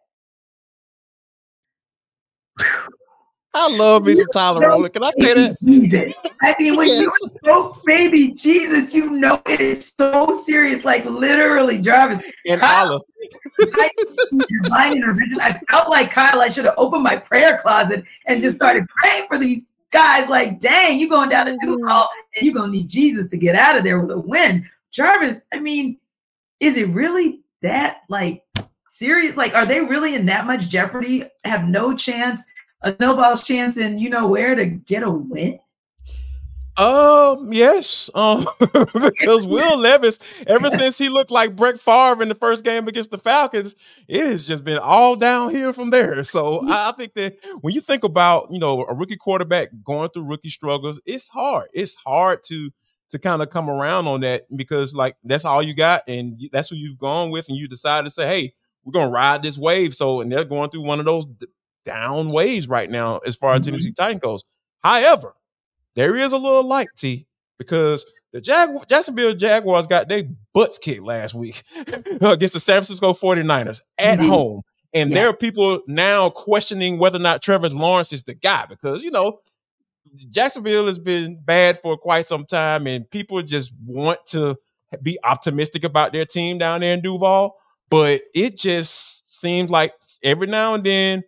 I 3.53 3.67
love 3.69 4.05
me 4.05 4.13
some 4.13 4.27
Tyler 4.33 4.61
Rowland. 4.61 4.93
Can 4.93 5.03
I 5.03 5.11
say 5.19 5.33
that? 5.33 5.57
Jesus. 5.67 6.25
I 6.41 6.55
mean, 6.57 6.77
when 6.77 6.87
Yes. 6.87 7.01
you 7.01 7.29
spoke 7.43 7.75
baby 7.85 8.31
Jesus, 8.31 8.93
you 8.93 9.09
know 9.09 9.41
it 9.47 9.59
is 9.59 9.93
so 9.99 10.33
serious. 10.45 10.85
Like 10.85 11.03
literally, 11.05 11.77
Jarvis. 11.77 12.23
And 12.47 12.61
Kyle, 12.61 12.87
Olive. 12.93 13.01
divine 14.63 14.95
intervention. 14.95 15.41
I 15.41 15.59
felt 15.69 15.89
like 15.89 16.11
Kyle. 16.11 16.41
I 16.41 16.47
should 16.49 16.65
have 16.65 16.75
opened 16.77 17.03
my 17.03 17.17
prayer 17.17 17.59
closet 17.61 18.05
and 18.25 18.39
just 18.39 18.55
started 18.55 18.87
praying 18.87 19.27
for 19.27 19.37
these 19.37 19.65
guys. 19.91 20.29
Like, 20.29 20.59
dang, 20.59 20.99
you 20.99 21.09
going 21.09 21.29
down 21.29 21.47
to 21.47 21.57
Duval 21.61 22.03
mm-hmm. 22.03 22.37
and 22.37 22.45
you're 22.45 22.55
gonna 22.55 22.71
need 22.71 22.87
Jesus 22.87 23.27
to 23.29 23.37
get 23.37 23.55
out 23.55 23.77
of 23.77 23.83
there 23.83 23.99
with 23.99 24.11
a 24.11 24.19
win. 24.19 24.67
Jarvis, 24.91 25.41
I 25.53 25.59
mean, 25.59 25.97
is 26.61 26.77
it 26.77 26.87
really 26.89 27.41
that 27.61 28.03
like 28.07 28.43
serious? 28.87 29.35
Like, 29.35 29.55
are 29.55 29.65
they 29.65 29.81
really 29.81 30.15
in 30.15 30.25
that 30.27 30.45
much 30.45 30.67
jeopardy? 30.69 31.25
Have 31.43 31.65
no 31.65 31.93
chance, 31.95 32.45
a 32.81 32.95
snowball's 32.95 33.43
chance, 33.43 33.77
in 33.77 33.99
you 33.99 34.09
know 34.09 34.27
where 34.27 34.55
to 34.55 34.65
get 34.65 35.03
a 35.03 35.11
win? 35.11 35.59
Um, 36.77 37.51
yes. 37.51 38.09
Um, 38.15 38.47
because 38.59 39.45
Will 39.47 39.77
Levis, 39.77 40.19
ever 40.47 40.69
since 40.69 40.97
he 40.97 41.09
looked 41.09 41.31
like 41.31 41.55
Brett 41.55 41.79
Favre 41.79 42.23
in 42.23 42.29
the 42.29 42.35
first 42.35 42.63
game 42.63 42.87
against 42.87 43.11
the 43.11 43.17
Falcons, 43.17 43.75
it 44.07 44.25
has 44.25 44.47
just 44.47 44.63
been 44.63 44.79
all 44.79 45.15
downhill 45.15 45.73
from 45.73 45.89
there. 45.89 46.23
So 46.23 46.67
I, 46.69 46.91
think 46.93 47.13
that 47.15 47.35
when 47.61 47.73
you 47.73 47.81
think 47.81 48.03
about, 48.03 48.47
you 48.51 48.59
know, 48.59 48.85
a 48.85 48.93
rookie 48.93 49.17
quarterback 49.17 49.69
going 49.83 50.09
through 50.09 50.23
rookie 50.23 50.49
struggles, 50.49 50.99
it's 51.05 51.27
hard. 51.27 51.67
It's 51.73 51.95
hard 51.95 52.43
to 52.45 52.71
to 53.09 53.19
kind 53.19 53.41
of 53.41 53.49
come 53.49 53.69
around 53.69 54.07
on 54.07 54.21
that 54.21 54.45
because 54.55 54.95
like 54.95 55.17
that's 55.25 55.43
all 55.43 55.61
you 55.61 55.73
got 55.73 56.01
and 56.07 56.39
that's 56.53 56.69
who 56.69 56.77
you've 56.77 56.97
gone 56.97 57.29
with 57.29 57.49
and 57.49 57.57
you 57.57 57.67
decide 57.67 58.05
to 58.05 58.09
say, 58.09 58.25
hey, 58.25 58.53
we're 58.85 58.93
gonna 58.93 59.11
ride 59.11 59.43
this 59.43 59.57
wave. 59.57 59.93
So 59.93 60.21
and 60.21 60.31
they're 60.31 60.45
going 60.45 60.69
through 60.69 60.83
one 60.83 60.99
of 60.99 61.05
those 61.05 61.25
down 61.85 62.29
ways 62.29 62.67
right 62.67 62.89
now 62.89 63.17
as 63.25 63.35
far 63.35 63.53
as 63.53 63.61
Mhm. 63.61 63.65
Tennessee 63.65 63.91
Titan 63.91 64.17
goes. 64.19 64.43
However, 64.79 65.35
there 65.95 66.15
is 66.15 66.31
a 66.33 66.37
little 66.37 66.63
light, 66.63 66.87
T, 66.97 67.27
because 67.57 68.05
the 68.33 68.39
Jag- 68.41 68.87
Jacksonville 68.87 69.33
Jaguars 69.35 69.87
got 69.87 70.07
their 70.07 70.23
butts 70.53 70.77
kicked 70.77 71.01
last 71.03 71.33
week 71.33 71.63
against 72.21 72.53
the 72.53 72.59
San 72.59 72.75
Francisco 72.75 73.13
49ers 73.13 73.81
at 73.97 74.15
Indeed. 74.19 74.29
home. 74.29 74.61
And 74.93 75.15
there 75.15 75.29
are 75.29 75.37
people 75.37 75.81
now 75.87 76.29
questioning 76.29 76.97
whether 76.97 77.15
or 77.17 77.21
not 77.21 77.41
Trevor 77.41 77.69
Lawrence 77.69 78.11
is 78.11 78.23
the 78.23 78.33
guy 78.33 78.65
because, 78.67 79.03
you 79.03 79.11
know, 79.11 79.39
Jacksonville 80.29 80.87
has 80.87 80.99
been 80.99 81.39
bad 81.43 81.79
for 81.81 81.97
quite 81.97 82.27
some 82.27 82.45
time 82.45 82.87
and 82.87 83.09
people 83.09 83.41
just 83.41 83.71
want 83.85 84.19
to 84.27 84.57
be 85.01 85.17
optimistic 85.23 85.83
about 85.85 86.11
their 86.11 86.25
team 86.25 86.57
down 86.57 86.81
there 86.81 86.93
in 86.93 87.01
Duval. 87.01 87.55
But 87.89 88.21
it 88.33 88.57
just 88.57 89.31
seems 89.31 89.69
like 89.69 89.93
every 90.23 90.47
now 90.47 90.73
and 90.73 90.83
then 90.83 91.23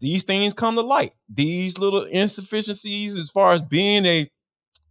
these 0.00 0.22
things 0.22 0.54
come 0.54 0.74
to 0.74 0.82
light. 0.82 1.14
These 1.28 1.78
little 1.78 2.04
insufficiencies 2.04 3.16
as 3.16 3.30
far 3.30 3.52
as 3.52 3.62
being 3.62 4.04
a 4.04 4.30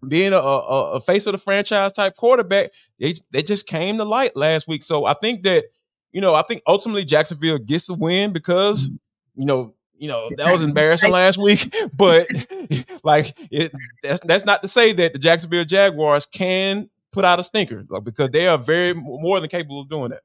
being 0.08 0.34
a, 0.34 0.38
a, 0.38 0.92
a 0.94 1.02
face 1.02 1.26
of 1.26 1.32
the 1.32 1.38
franchise 1.38 1.92
type 1.92 2.16
quarterback, 2.16 2.72
they 3.00 3.14
they 3.32 3.44
just 3.44 3.68
came 3.68 3.98
to 3.98 4.06
light 4.06 4.36
last 4.36 4.68
week. 4.68 4.84
So 4.84 5.06
I 5.06 5.14
think 5.14 5.44
that 5.44 5.66
you 6.12 6.22
know 6.22 6.34
I 6.34 6.42
think 6.42 6.62
ultimately 6.68 7.06
Jacksonville 7.06 7.58
gets 7.58 7.88
the 7.88 7.94
win 7.94 8.34
because 8.34 8.88
mm-hmm. 8.88 9.42
you 9.42 9.46
know 9.46 9.74
you 9.98 10.08
know 10.08 10.30
that 10.38 10.52
was 10.52 10.62
embarrassing 10.62 11.12
last 11.12 11.38
week, 11.38 11.74
but 11.94 12.28
like 13.04 13.38
it 13.52 13.72
that's 14.04 14.20
that's 14.26 14.46
not 14.46 14.62
to 14.62 14.68
say 14.68 14.94
that 14.94 15.14
the 15.14 15.20
Jacksonville 15.20 15.66
Jaguars 15.66 16.26
can 16.26 16.90
put 17.12 17.26
out 17.26 17.40
a 17.40 17.44
stinker 17.44 17.86
like, 17.90 18.04
because 18.04 18.30
they 18.32 18.48
are 18.48 18.58
very 18.58 18.94
more 18.94 19.40
than 19.40 19.50
capable 19.50 19.82
of 19.82 19.90
doing 19.90 20.10
that. 20.10 20.22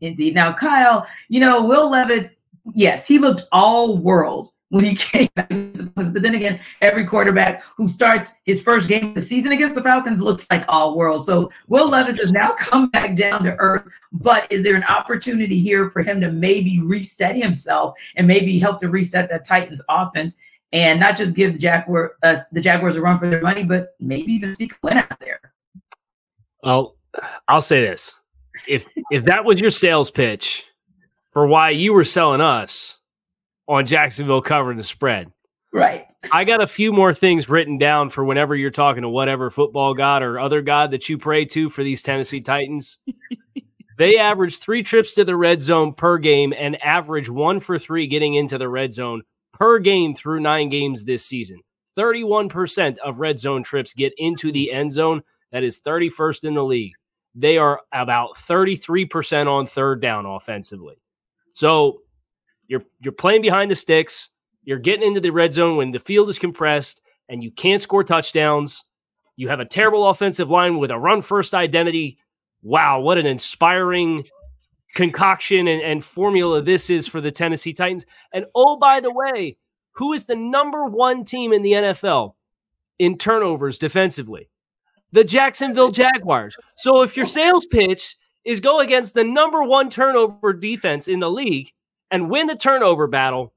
Indeed. 0.00 0.34
Now, 0.34 0.52
Kyle, 0.52 1.06
you 1.28 1.40
know, 1.40 1.64
Will 1.64 1.88
Levis, 1.88 2.32
yes, 2.74 3.06
he 3.06 3.18
looked 3.18 3.42
all 3.52 3.98
world 3.98 4.50
when 4.70 4.84
he 4.84 4.94
came 4.96 5.28
back. 5.34 5.48
But 5.94 6.22
then 6.22 6.34
again, 6.34 6.60
every 6.80 7.04
quarterback 7.04 7.62
who 7.76 7.88
starts 7.88 8.32
his 8.44 8.60
first 8.62 8.88
game 8.88 9.08
of 9.08 9.14
the 9.14 9.22
season 9.22 9.52
against 9.52 9.74
the 9.74 9.82
Falcons 9.82 10.20
looks 10.20 10.46
like 10.50 10.64
all 10.68 10.96
world. 10.96 11.24
So 11.24 11.50
Will 11.68 11.88
Levis 11.88 12.18
has 12.18 12.30
now 12.30 12.52
come 12.58 12.90
back 12.90 13.16
down 13.16 13.44
to 13.44 13.54
earth. 13.58 13.84
But 14.12 14.50
is 14.50 14.62
there 14.62 14.74
an 14.74 14.84
opportunity 14.84 15.60
here 15.60 15.90
for 15.90 16.02
him 16.02 16.20
to 16.20 16.30
maybe 16.30 16.80
reset 16.80 17.36
himself 17.36 17.94
and 18.16 18.26
maybe 18.26 18.58
help 18.58 18.78
to 18.80 18.88
reset 18.88 19.28
that 19.30 19.44
Titans 19.44 19.82
offense 19.88 20.34
and 20.72 20.98
not 20.98 21.16
just 21.16 21.34
give 21.34 21.52
the 21.52 21.58
Jaguar 21.58 22.16
uh, 22.24 22.36
the 22.50 22.60
Jaguars 22.60 22.96
a 22.96 23.00
run 23.00 23.18
for 23.18 23.28
their 23.28 23.42
money, 23.42 23.62
but 23.62 23.94
maybe 24.00 24.32
even 24.32 24.54
sneak 24.56 24.72
a 24.72 24.76
win 24.82 24.98
out 24.98 25.20
there? 25.20 25.40
Well, 26.64 26.96
I'll 27.46 27.60
say 27.60 27.80
this: 27.80 28.12
if 28.66 28.86
if 29.12 29.24
that 29.24 29.44
was 29.44 29.60
your 29.60 29.70
sales 29.70 30.10
pitch 30.10 30.66
for 31.34 31.46
why 31.46 31.70
you 31.70 31.92
were 31.92 32.04
selling 32.04 32.40
us 32.40 32.98
on 33.68 33.84
Jacksonville 33.84 34.40
covering 34.40 34.78
the 34.78 34.84
spread, 34.84 35.30
Right. 35.74 36.06
I 36.32 36.44
got 36.44 36.62
a 36.62 36.68
few 36.68 36.92
more 36.92 37.12
things 37.12 37.48
written 37.48 37.78
down 37.78 38.08
for 38.08 38.24
whenever 38.24 38.54
you're 38.54 38.70
talking 38.70 39.02
to 39.02 39.08
whatever 39.08 39.50
football 39.50 39.92
god 39.92 40.22
or 40.22 40.38
other 40.38 40.62
god 40.62 40.92
that 40.92 41.08
you 41.08 41.18
pray 41.18 41.44
to 41.46 41.68
for 41.68 41.82
these 41.82 42.00
Tennessee 42.00 42.40
Titans. 42.40 43.00
they 43.98 44.16
average 44.16 44.58
three 44.58 44.84
trips 44.84 45.14
to 45.14 45.24
the 45.24 45.36
red 45.36 45.60
zone 45.60 45.92
per 45.92 46.16
game 46.16 46.54
and 46.56 46.82
average 46.82 47.28
one 47.28 47.58
for 47.58 47.76
three 47.76 48.06
getting 48.06 48.34
into 48.34 48.56
the 48.56 48.68
red 48.68 48.92
zone 48.92 49.22
per 49.52 49.80
game 49.80 50.14
through 50.14 50.38
nine 50.38 50.68
games 50.68 51.04
this 51.04 51.26
season. 51.26 51.58
31% 51.98 52.98
of 52.98 53.18
red 53.18 53.36
zone 53.36 53.64
trips 53.64 53.94
get 53.94 54.12
into 54.16 54.52
the 54.52 54.72
end 54.72 54.92
zone. 54.92 55.22
That 55.50 55.64
is 55.64 55.80
31st 55.80 56.44
in 56.44 56.54
the 56.54 56.64
league. 56.64 56.92
They 57.34 57.58
are 57.58 57.80
about 57.92 58.36
33% 58.36 59.48
on 59.48 59.66
third 59.66 60.00
down 60.00 60.24
offensively. 60.24 60.94
So 61.54 62.02
you're 62.68 62.84
you're 63.00 63.12
playing 63.12 63.42
behind 63.42 63.70
the 63.70 63.74
sticks. 63.74 64.30
You're 64.62 64.78
getting 64.78 65.06
into 65.06 65.20
the 65.20 65.30
red 65.30 65.52
zone 65.52 65.76
when 65.76 65.90
the 65.90 65.98
field 65.98 66.28
is 66.28 66.38
compressed 66.38 67.00
and 67.28 67.42
you 67.42 67.50
can't 67.50 67.80
score 67.80 68.04
touchdowns. 68.04 68.84
You 69.36 69.48
have 69.48 69.60
a 69.60 69.64
terrible 69.64 70.08
offensive 70.08 70.50
line 70.50 70.78
with 70.78 70.90
a 70.90 70.98
run 70.98 71.22
first 71.22 71.54
identity. 71.54 72.18
Wow, 72.62 73.00
what 73.00 73.18
an 73.18 73.26
inspiring 73.26 74.24
concoction 74.94 75.66
and, 75.66 75.82
and 75.82 76.04
formula 76.04 76.62
this 76.62 76.88
is 76.88 77.08
for 77.08 77.20
the 77.20 77.32
Tennessee 77.32 77.72
Titans. 77.72 78.06
And 78.32 78.46
oh, 78.54 78.76
by 78.76 79.00
the 79.00 79.12
way, 79.12 79.58
who 79.92 80.12
is 80.12 80.24
the 80.24 80.36
number 80.36 80.86
one 80.86 81.24
team 81.24 81.52
in 81.52 81.62
the 81.62 81.72
NFL 81.72 82.34
in 82.98 83.18
turnovers 83.18 83.76
defensively? 83.76 84.48
the 85.14 85.24
Jacksonville 85.24 85.92
Jaguars. 85.92 86.56
So 86.76 87.02
if 87.02 87.16
your 87.16 87.24
sales 87.24 87.66
pitch 87.66 88.16
is 88.44 88.60
go 88.60 88.80
against 88.80 89.14
the 89.14 89.24
number 89.24 89.62
one 89.62 89.90
turnover 89.90 90.52
defense 90.52 91.08
in 91.08 91.20
the 91.20 91.30
league 91.30 91.72
and 92.10 92.30
win 92.30 92.46
the 92.46 92.56
turnover 92.56 93.06
battle, 93.06 93.52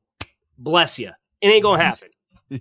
bless 0.57 0.97
you. 0.97 1.11
It 1.41 1.47
ain't 1.47 1.63
gonna 1.63 1.83
happen. 1.83 2.09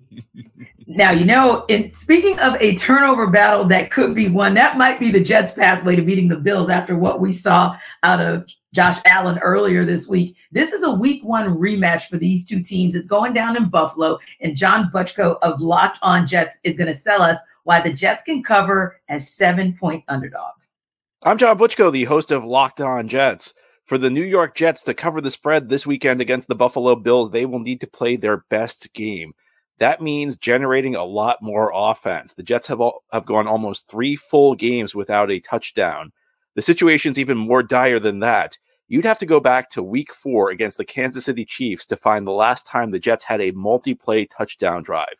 Now, 0.88 1.10
you 1.10 1.24
know, 1.24 1.64
in 1.66 1.90
speaking 1.90 2.38
of 2.38 2.54
a 2.60 2.76
turnover 2.76 3.26
battle 3.26 3.64
that 3.64 3.90
could 3.90 4.14
be 4.14 4.28
one, 4.28 4.54
that 4.54 4.78
might 4.78 5.00
be 5.00 5.10
the 5.10 5.20
Jets' 5.20 5.52
pathway 5.52 5.96
to 5.96 6.02
beating 6.02 6.28
the 6.28 6.36
Bills 6.36 6.70
after 6.70 6.96
what 6.96 7.20
we 7.20 7.32
saw 7.32 7.76
out 8.04 8.20
of 8.20 8.46
Josh 8.72 8.98
Allen 9.04 9.38
earlier 9.40 9.84
this 9.84 10.06
week. 10.06 10.36
This 10.52 10.72
is 10.72 10.84
a 10.84 10.90
week 10.90 11.24
one 11.24 11.56
rematch 11.56 12.06
for 12.08 12.18
these 12.18 12.44
two 12.44 12.62
teams. 12.62 12.94
It's 12.94 13.08
going 13.08 13.32
down 13.32 13.56
in 13.56 13.68
Buffalo, 13.68 14.18
and 14.40 14.54
John 14.54 14.88
Butchko 14.94 15.38
of 15.42 15.60
Locked 15.60 15.98
On 16.02 16.24
Jets 16.24 16.58
is 16.62 16.76
going 16.76 16.86
to 16.86 16.94
sell 16.94 17.20
us 17.20 17.38
why 17.64 17.80
the 17.80 17.92
Jets 17.92 18.22
can 18.22 18.42
cover 18.42 19.00
as 19.08 19.32
seven 19.32 19.76
point 19.76 20.04
underdogs. 20.06 20.75
I'm 21.22 21.38
John 21.38 21.58
Butchko, 21.58 21.90
the 21.90 22.04
host 22.04 22.30
of 22.30 22.44
Locked 22.44 22.82
On 22.82 23.08
Jets. 23.08 23.54
For 23.86 23.96
the 23.96 24.10
New 24.10 24.22
York 24.22 24.54
Jets 24.54 24.82
to 24.82 24.92
cover 24.92 25.22
the 25.22 25.30
spread 25.30 25.68
this 25.68 25.86
weekend 25.86 26.20
against 26.20 26.46
the 26.46 26.54
Buffalo 26.54 26.94
Bills, 26.94 27.30
they 27.30 27.46
will 27.46 27.58
need 27.58 27.80
to 27.80 27.86
play 27.86 28.16
their 28.16 28.44
best 28.50 28.92
game. 28.92 29.32
That 29.78 30.02
means 30.02 30.36
generating 30.36 30.94
a 30.94 31.04
lot 31.04 31.38
more 31.40 31.72
offense. 31.74 32.34
The 32.34 32.42
Jets 32.42 32.66
have 32.66 32.82
all, 32.82 33.02
have 33.12 33.24
gone 33.24 33.46
almost 33.46 33.88
three 33.88 34.14
full 34.14 34.54
games 34.54 34.94
without 34.94 35.30
a 35.30 35.40
touchdown. 35.40 36.12
The 36.54 36.60
situation's 36.60 37.18
even 37.18 37.38
more 37.38 37.62
dire 37.62 37.98
than 37.98 38.18
that. 38.20 38.58
You'd 38.86 39.06
have 39.06 39.18
to 39.20 39.26
go 39.26 39.40
back 39.40 39.70
to 39.70 39.82
week 39.82 40.12
four 40.12 40.50
against 40.50 40.76
the 40.76 40.84
Kansas 40.84 41.24
City 41.24 41.46
Chiefs 41.46 41.86
to 41.86 41.96
find 41.96 42.26
the 42.26 42.32
last 42.32 42.66
time 42.66 42.90
the 42.90 42.98
Jets 42.98 43.24
had 43.24 43.40
a 43.40 43.52
multi-play 43.52 44.26
touchdown 44.26 44.82
drive. 44.82 45.16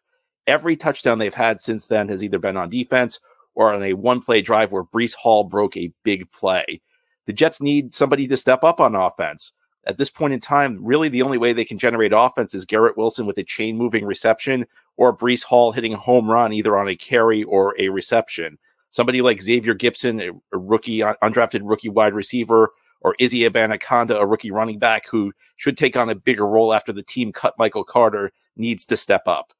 Every 0.46 0.76
touchdown 0.76 1.18
they've 1.18 1.34
had 1.34 1.62
since 1.62 1.86
then 1.86 2.08
has 2.10 2.22
either 2.22 2.38
been 2.38 2.58
on 2.58 2.68
defense 2.68 3.18
or 3.56 3.74
on 3.74 3.82
a 3.82 3.94
one-play 3.94 4.42
drive 4.42 4.70
where 4.70 4.84
Breece 4.84 5.14
Hall 5.14 5.42
broke 5.42 5.76
a 5.76 5.92
big 6.04 6.30
play. 6.30 6.80
The 7.26 7.32
Jets 7.32 7.60
need 7.60 7.94
somebody 7.94 8.28
to 8.28 8.36
step 8.36 8.62
up 8.62 8.78
on 8.78 8.94
offense. 8.94 9.52
At 9.86 9.98
this 9.98 10.10
point 10.10 10.34
in 10.34 10.40
time, 10.40 10.78
really 10.80 11.08
the 11.08 11.22
only 11.22 11.38
way 11.38 11.52
they 11.52 11.64
can 11.64 11.78
generate 11.78 12.12
offense 12.14 12.54
is 12.54 12.64
Garrett 12.64 12.96
Wilson 12.96 13.26
with 13.26 13.38
a 13.38 13.44
chain 13.44 13.76
moving 13.76 14.04
reception 14.04 14.66
or 14.96 15.16
Breece 15.16 15.42
Hall 15.42 15.72
hitting 15.72 15.94
a 15.94 15.98
home 15.98 16.30
run 16.30 16.52
either 16.52 16.76
on 16.76 16.88
a 16.88 16.96
carry 16.96 17.44
or 17.44 17.74
a 17.78 17.88
reception. 17.88 18.58
Somebody 18.90 19.22
like 19.22 19.42
Xavier 19.42 19.74
Gipson, 19.74 20.40
a 20.52 20.58
rookie, 20.58 21.02
uh, 21.02 21.14
undrafted 21.22 21.60
rookie 21.64 21.88
wide 21.88 22.14
receiver, 22.14 22.70
or 23.00 23.14
Izzy 23.18 23.40
Abanikanda, 23.40 24.20
a 24.20 24.26
rookie 24.26 24.50
running 24.50 24.78
back 24.78 25.08
who 25.08 25.32
should 25.56 25.76
take 25.76 25.96
on 25.96 26.10
a 26.10 26.14
bigger 26.14 26.46
role 26.46 26.72
after 26.72 26.92
the 26.92 27.02
team 27.02 27.32
cut 27.32 27.54
Michael 27.58 27.84
Carter, 27.84 28.32
needs 28.56 28.84
to 28.86 28.96
step 28.96 29.22
up. 29.26 29.52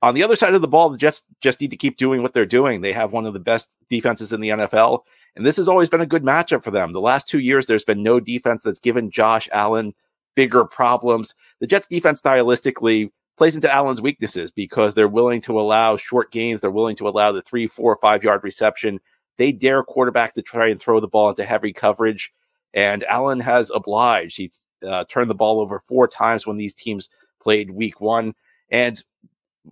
On 0.00 0.14
the 0.14 0.22
other 0.22 0.36
side 0.36 0.54
of 0.54 0.60
the 0.60 0.68
ball, 0.68 0.90
the 0.90 0.98
Jets 0.98 1.22
just 1.40 1.60
need 1.60 1.70
to 1.70 1.76
keep 1.76 1.96
doing 1.96 2.22
what 2.22 2.32
they're 2.32 2.46
doing. 2.46 2.80
They 2.80 2.92
have 2.92 3.12
one 3.12 3.26
of 3.26 3.32
the 3.32 3.40
best 3.40 3.74
defenses 3.88 4.32
in 4.32 4.40
the 4.40 4.50
NFL, 4.50 5.00
and 5.34 5.44
this 5.44 5.56
has 5.56 5.68
always 5.68 5.88
been 5.88 6.00
a 6.00 6.06
good 6.06 6.22
matchup 6.22 6.62
for 6.62 6.70
them. 6.70 6.92
The 6.92 7.00
last 7.00 7.28
two 7.28 7.40
years, 7.40 7.66
there's 7.66 7.84
been 7.84 8.02
no 8.02 8.20
defense 8.20 8.62
that's 8.62 8.80
given 8.80 9.10
Josh 9.10 9.48
Allen 9.52 9.94
bigger 10.36 10.64
problems. 10.64 11.34
The 11.58 11.66
Jets 11.66 11.88
defense 11.88 12.22
stylistically 12.22 13.10
plays 13.36 13.56
into 13.56 13.72
Allen's 13.72 14.00
weaknesses 14.00 14.50
because 14.50 14.94
they're 14.94 15.08
willing 15.08 15.40
to 15.42 15.58
allow 15.58 15.96
short 15.96 16.30
gains. 16.30 16.60
They're 16.60 16.70
willing 16.70 16.96
to 16.96 17.08
allow 17.08 17.32
the 17.32 17.42
three, 17.42 17.66
four, 17.66 17.96
five 18.00 18.22
yard 18.22 18.44
reception. 18.44 19.00
They 19.36 19.52
dare 19.52 19.82
quarterbacks 19.84 20.32
to 20.34 20.42
try 20.42 20.68
and 20.68 20.80
throw 20.80 21.00
the 21.00 21.08
ball 21.08 21.30
into 21.30 21.44
heavy 21.44 21.72
coverage. 21.72 22.32
And 22.74 23.02
Allen 23.04 23.40
has 23.40 23.70
obliged. 23.74 24.36
He's 24.36 24.62
uh, 24.86 25.04
turned 25.08 25.30
the 25.30 25.34
ball 25.34 25.60
over 25.60 25.80
four 25.80 26.06
times 26.06 26.46
when 26.46 26.56
these 26.56 26.74
teams 26.74 27.08
played 27.40 27.70
week 27.70 28.00
one. 28.00 28.34
And 28.70 29.02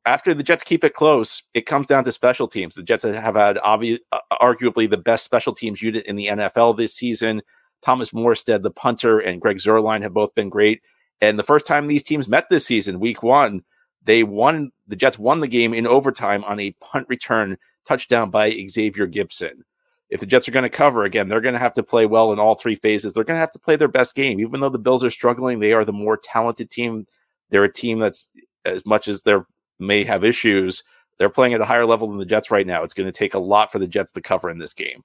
after 0.05 0.35
the 0.35 0.43
Jets 0.43 0.63
keep 0.63 0.85
it 0.85 0.95
close, 0.95 1.43
it 1.55 1.67
comes 1.67 1.87
down 1.87 2.05
to 2.05 2.13
special 2.13 2.49
teams. 2.49 2.75
The 2.75 2.83
Jets 2.83 3.05
have 3.05 3.35
had 3.35 3.59
obvious, 3.59 4.01
uh, 4.13 4.19
arguably 4.33 4.89
the 4.89 4.97
best 4.97 5.25
special 5.25 5.55
teams 5.55 5.83
unit 5.83 6.05
in 6.07 6.17
the 6.17 6.27
NFL 6.27 6.77
this 6.77 6.95
season. 6.95 7.43
Thomas 7.83 8.11
Morstead, 8.11 8.63
the 8.63 8.71
punter, 8.71 9.19
and 9.21 9.41
Greg 9.41 9.59
Zuerlein 9.59 10.03
have 10.03 10.15
both 10.15 10.35
been 10.35 10.49
great. 10.49 10.83
And 11.21 11.39
the 11.39 11.45
first 11.45 11.67
time 11.67 11.87
these 11.87 12.03
teams 12.03 12.29
met 12.29 12.49
this 12.51 12.67
season, 12.67 13.01
week 13.01 13.23
one, 13.23 13.63
they 14.05 14.23
won. 14.23 14.71
The 14.87 14.97
Jets 14.97 15.19
won 15.19 15.41
the 15.41 15.49
game 15.49 15.75
in 15.75 15.87
overtime 15.87 16.45
on 16.45 16.61
a 16.61 16.73
punt 16.81 17.07
return 17.09 17.57
touchdown 17.87 18.31
by 18.31 18.51
Xavier 18.69 19.07
Gipson. 19.07 19.63
If 20.09 20.21
the 20.21 20.27
Jets 20.27 20.47
are 20.47 20.53
going 20.53 20.63
to 20.63 20.69
cover 20.69 21.05
again, 21.05 21.29
they're 21.29 21.41
going 21.41 21.55
to 21.55 21.59
have 21.59 21.75
to 21.75 21.83
play 21.83 22.07
well 22.07 22.33
in 22.33 22.39
all 22.39 22.55
three 22.55 22.77
phases. 22.77 23.13
They're 23.13 23.25
going 23.25 23.37
to 23.37 23.41
have 23.41 23.51
to 23.53 23.59
play 23.59 23.77
their 23.77 23.89
best 23.89 24.15
game. 24.15 24.39
Even 24.39 24.61
though 24.61 24.69
the 24.69 24.79
Bills 24.79 25.03
are 25.03 25.11
struggling, 25.11 25.59
they 25.59 25.73
are 25.73 25.85
the 25.85 25.93
more 25.93 26.17
talented 26.17 26.71
team. 26.71 27.07
They're 27.51 27.65
a 27.65 27.73
team 27.73 27.99
that's 27.99 28.31
as 28.65 28.87
much 28.87 29.09
as 29.09 29.23
they're 29.23 29.47
may 29.79 30.05
have 30.05 30.25
issues. 30.25 30.85
They're 31.19 31.31
playing 31.31 31.55
at 31.55 31.61
a 31.61 31.65
higher 31.65 31.87
level 31.87 32.09
than 32.09 32.19
the 32.19 32.27
Jets 32.27 32.51
right 32.51 32.67
now. 32.67 32.83
It's 32.83 32.95
going 32.95 33.11
to 33.11 33.19
take 33.19 33.35
a 33.35 33.39
lot 33.39 33.73
for 33.73 33.79
the 33.79 33.87
Jets 33.87 34.13
to 34.13 34.21
cover 34.21 34.51
in 34.51 34.59
this 34.59 34.75
game. 34.75 35.03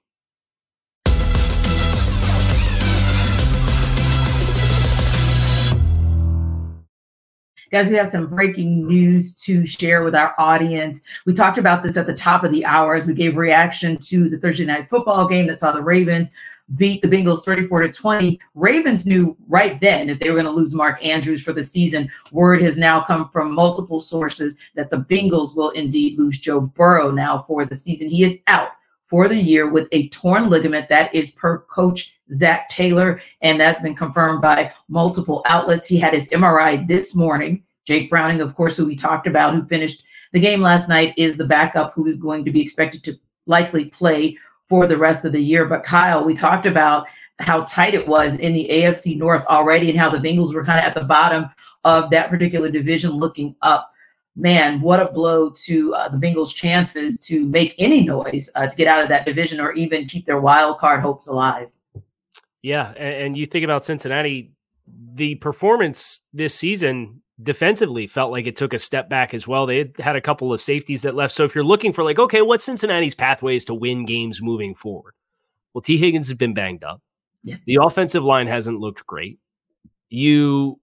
Guys, 7.70 7.88
we 7.88 7.94
have 7.94 8.10
some 8.10 8.26
breaking 8.26 8.86
news 8.86 9.34
to 9.34 9.64
share 9.64 10.02
with 10.02 10.14
our 10.14 10.34
audience. 10.36 11.00
We 11.24 11.32
talked 11.32 11.56
about 11.56 11.82
this 11.82 11.96
at 11.96 12.06
the 12.06 12.12
top 12.12 12.44
of 12.44 12.52
the 12.52 12.66
hour 12.66 12.94
as 12.94 13.06
we 13.06 13.14
gave 13.14 13.38
reaction 13.38 13.96
to 13.96 14.28
the 14.28 14.36
Thursday 14.36 14.66
night 14.66 14.90
football 14.90 15.26
game 15.26 15.46
that 15.46 15.58
saw 15.58 15.72
the 15.72 15.80
Ravens 15.80 16.30
beat 16.76 17.02
the 17.02 17.08
Bengals 17.08 17.44
34 17.44 17.82
to 17.82 17.92
20. 17.92 18.40
Ravens 18.54 19.06
knew 19.06 19.36
right 19.48 19.80
then 19.80 20.06
that 20.06 20.20
they 20.20 20.30
were 20.30 20.36
going 20.36 20.46
to 20.46 20.52
lose 20.52 20.74
Mark 20.74 21.04
Andrews 21.04 21.42
for 21.42 21.52
the 21.52 21.62
season. 21.62 22.10
Word 22.30 22.62
has 22.62 22.76
now 22.76 23.00
come 23.00 23.28
from 23.28 23.54
multiple 23.54 24.00
sources 24.00 24.56
that 24.74 24.90
the 24.90 24.98
Bengals 24.98 25.54
will 25.54 25.70
indeed 25.70 26.18
lose 26.18 26.38
Joe 26.38 26.60
Burrow 26.60 27.10
now 27.10 27.44
for 27.46 27.64
the 27.64 27.74
season. 27.74 28.08
He 28.08 28.24
is 28.24 28.38
out 28.46 28.70
for 29.04 29.28
the 29.28 29.36
year 29.36 29.68
with 29.68 29.88
a 29.92 30.08
torn 30.08 30.48
ligament. 30.48 30.88
That 30.88 31.14
is 31.14 31.30
per 31.32 31.58
coach 31.58 32.14
Zac 32.32 32.68
Taylor, 32.68 33.20
and 33.42 33.60
that's 33.60 33.80
been 33.80 33.94
confirmed 33.94 34.40
by 34.40 34.72
multiple 34.88 35.42
outlets. 35.46 35.86
He 35.86 35.98
had 35.98 36.14
his 36.14 36.28
MRI 36.28 36.86
this 36.88 37.14
morning. 37.14 37.62
Jake 37.84 38.08
Browning, 38.08 38.40
of 38.40 38.54
course, 38.54 38.76
who 38.76 38.86
we 38.86 38.96
talked 38.96 39.26
about, 39.26 39.54
who 39.54 39.66
finished 39.66 40.04
the 40.32 40.40
game 40.40 40.62
last 40.62 40.88
night, 40.88 41.12
is 41.18 41.36
the 41.36 41.44
backup 41.44 41.92
who 41.92 42.06
is 42.06 42.16
going 42.16 42.44
to 42.44 42.50
be 42.50 42.62
expected 42.62 43.04
to 43.04 43.18
likely 43.46 43.86
play 43.86 44.38
for 44.72 44.86
the 44.86 44.96
rest 44.96 45.26
of 45.26 45.32
the 45.32 45.42
year. 45.42 45.66
But 45.66 45.84
Kyle, 45.84 46.24
we 46.24 46.32
talked 46.32 46.64
about 46.64 47.06
how 47.40 47.64
tight 47.64 47.92
it 47.92 48.08
was 48.08 48.36
in 48.36 48.54
the 48.54 48.66
AFC 48.70 49.18
North 49.18 49.44
already 49.48 49.90
and 49.90 49.98
how 49.98 50.08
the 50.08 50.16
Bengals 50.16 50.54
were 50.54 50.64
kind 50.64 50.78
of 50.78 50.86
at 50.86 50.94
the 50.94 51.04
bottom 51.04 51.44
of 51.84 52.08
that 52.08 52.30
particular 52.30 52.70
division 52.70 53.10
looking 53.10 53.54
up. 53.60 53.90
Man, 54.34 54.80
what 54.80 54.98
a 54.98 55.12
blow 55.12 55.50
to 55.50 55.94
uh, 55.94 56.08
the 56.08 56.16
Bengals' 56.16 56.54
chances 56.54 57.18
to 57.26 57.44
make 57.44 57.74
any 57.76 58.02
noise 58.02 58.48
uh, 58.54 58.66
to 58.66 58.74
get 58.74 58.86
out 58.86 59.02
of 59.02 59.10
that 59.10 59.26
division 59.26 59.60
or 59.60 59.72
even 59.72 60.06
keep 60.06 60.24
their 60.24 60.40
wild 60.40 60.78
card 60.78 61.02
hopes 61.02 61.26
alive. 61.26 61.68
Yeah. 62.62 62.94
And, 62.96 63.14
and 63.26 63.36
you 63.36 63.44
think 63.44 63.64
about 63.64 63.84
Cincinnati, 63.84 64.52
the 65.12 65.34
performance 65.34 66.22
this 66.32 66.54
season 66.54 67.20
defensively 67.42 68.06
felt 68.06 68.30
like 68.30 68.46
it 68.46 68.56
took 68.56 68.72
a 68.72 68.78
step 68.78 69.08
back 69.08 69.34
as 69.34 69.46
well. 69.46 69.66
They 69.66 69.90
had, 69.98 70.16
a 70.16 70.20
couple 70.20 70.52
of 70.52 70.60
safeties 70.60 71.02
that 71.02 71.14
left. 71.14 71.32
So 71.32 71.44
if 71.44 71.54
you're 71.54 71.64
looking 71.64 71.92
for 71.92 72.04
like, 72.04 72.18
okay, 72.18 72.42
what's 72.42 72.64
Cincinnati's 72.64 73.14
pathways 73.14 73.64
to 73.66 73.74
win 73.74 74.04
games 74.04 74.42
moving 74.42 74.74
forward? 74.74 75.14
Well, 75.72 75.82
Tee 75.82 75.96
Higgins 75.96 76.28
has 76.28 76.36
been 76.36 76.54
banged 76.54 76.84
up. 76.84 77.00
Yeah. 77.42 77.56
The 77.66 77.78
offensive 77.82 78.24
line 78.24 78.46
hasn't 78.46 78.80
looked 78.80 79.06
great. 79.06 79.38
You 80.10 80.78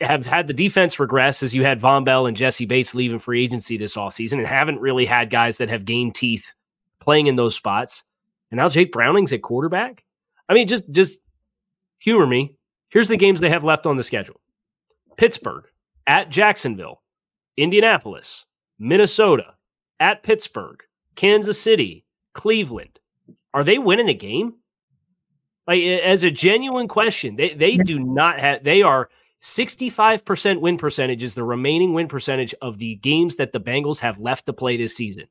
have 0.00 0.26
had 0.26 0.46
the 0.46 0.52
defense 0.52 0.98
regress 0.98 1.42
as 1.42 1.54
you 1.54 1.64
had 1.64 1.80
Vonn 1.80 2.04
Bell 2.04 2.26
and 2.26 2.36
Jessie 2.36 2.66
Bates 2.66 2.94
leaving 2.94 3.18
free 3.18 3.44
agency 3.44 3.76
this 3.76 3.96
offseason 3.96 4.38
and 4.38 4.46
haven't 4.46 4.80
really 4.80 5.06
had 5.06 5.30
guys 5.30 5.58
that 5.58 5.68
have 5.70 5.84
gained 5.84 6.14
teeth 6.14 6.52
playing 7.00 7.26
in 7.26 7.36
those 7.36 7.54
spots. 7.54 8.04
And 8.50 8.58
now 8.58 8.68
Jake 8.68 8.92
Browning's 8.92 9.32
at 9.32 9.42
quarterback. 9.42 10.04
I 10.48 10.54
mean, 10.54 10.68
just 10.68 10.88
just 10.90 11.18
humor 11.98 12.26
me. 12.26 12.54
Here's 12.90 13.08
the 13.08 13.16
games 13.16 13.40
they 13.40 13.48
have 13.48 13.64
left 13.64 13.86
on 13.86 13.96
the 13.96 14.02
schedule. 14.02 14.40
Pittsburgh, 15.16 15.64
at 16.06 16.30
Jacksonville, 16.30 17.02
Indianapolis, 17.56 18.46
Minnesota, 18.78 19.54
at 20.00 20.22
Pittsburgh, 20.22 20.82
Kansas 21.14 21.60
City, 21.60 22.04
Cleveland. 22.34 22.98
Are 23.54 23.64
they 23.64 23.78
winning 23.78 24.08
a 24.08 24.14
game? 24.14 24.54
Like 25.66 25.82
as 25.82 26.24
a 26.24 26.30
genuine 26.30 26.88
question, 26.88 27.36
they 27.36 27.54
they 27.54 27.76
do 27.76 27.98
not 27.98 28.40
have 28.40 28.64
they 28.64 28.82
are 28.82 29.08
65% 29.42 30.60
win 30.60 30.78
percentage 30.78 31.22
is 31.22 31.34
the 31.34 31.44
remaining 31.44 31.92
win 31.92 32.08
percentage 32.08 32.54
of 32.62 32.78
the 32.78 32.96
games 32.96 33.36
that 33.36 33.52
the 33.52 33.60
Bengals 33.60 33.98
have 33.98 34.18
left 34.18 34.46
to 34.46 34.52
play 34.52 34.76
this 34.76 34.96
season. 34.96 35.26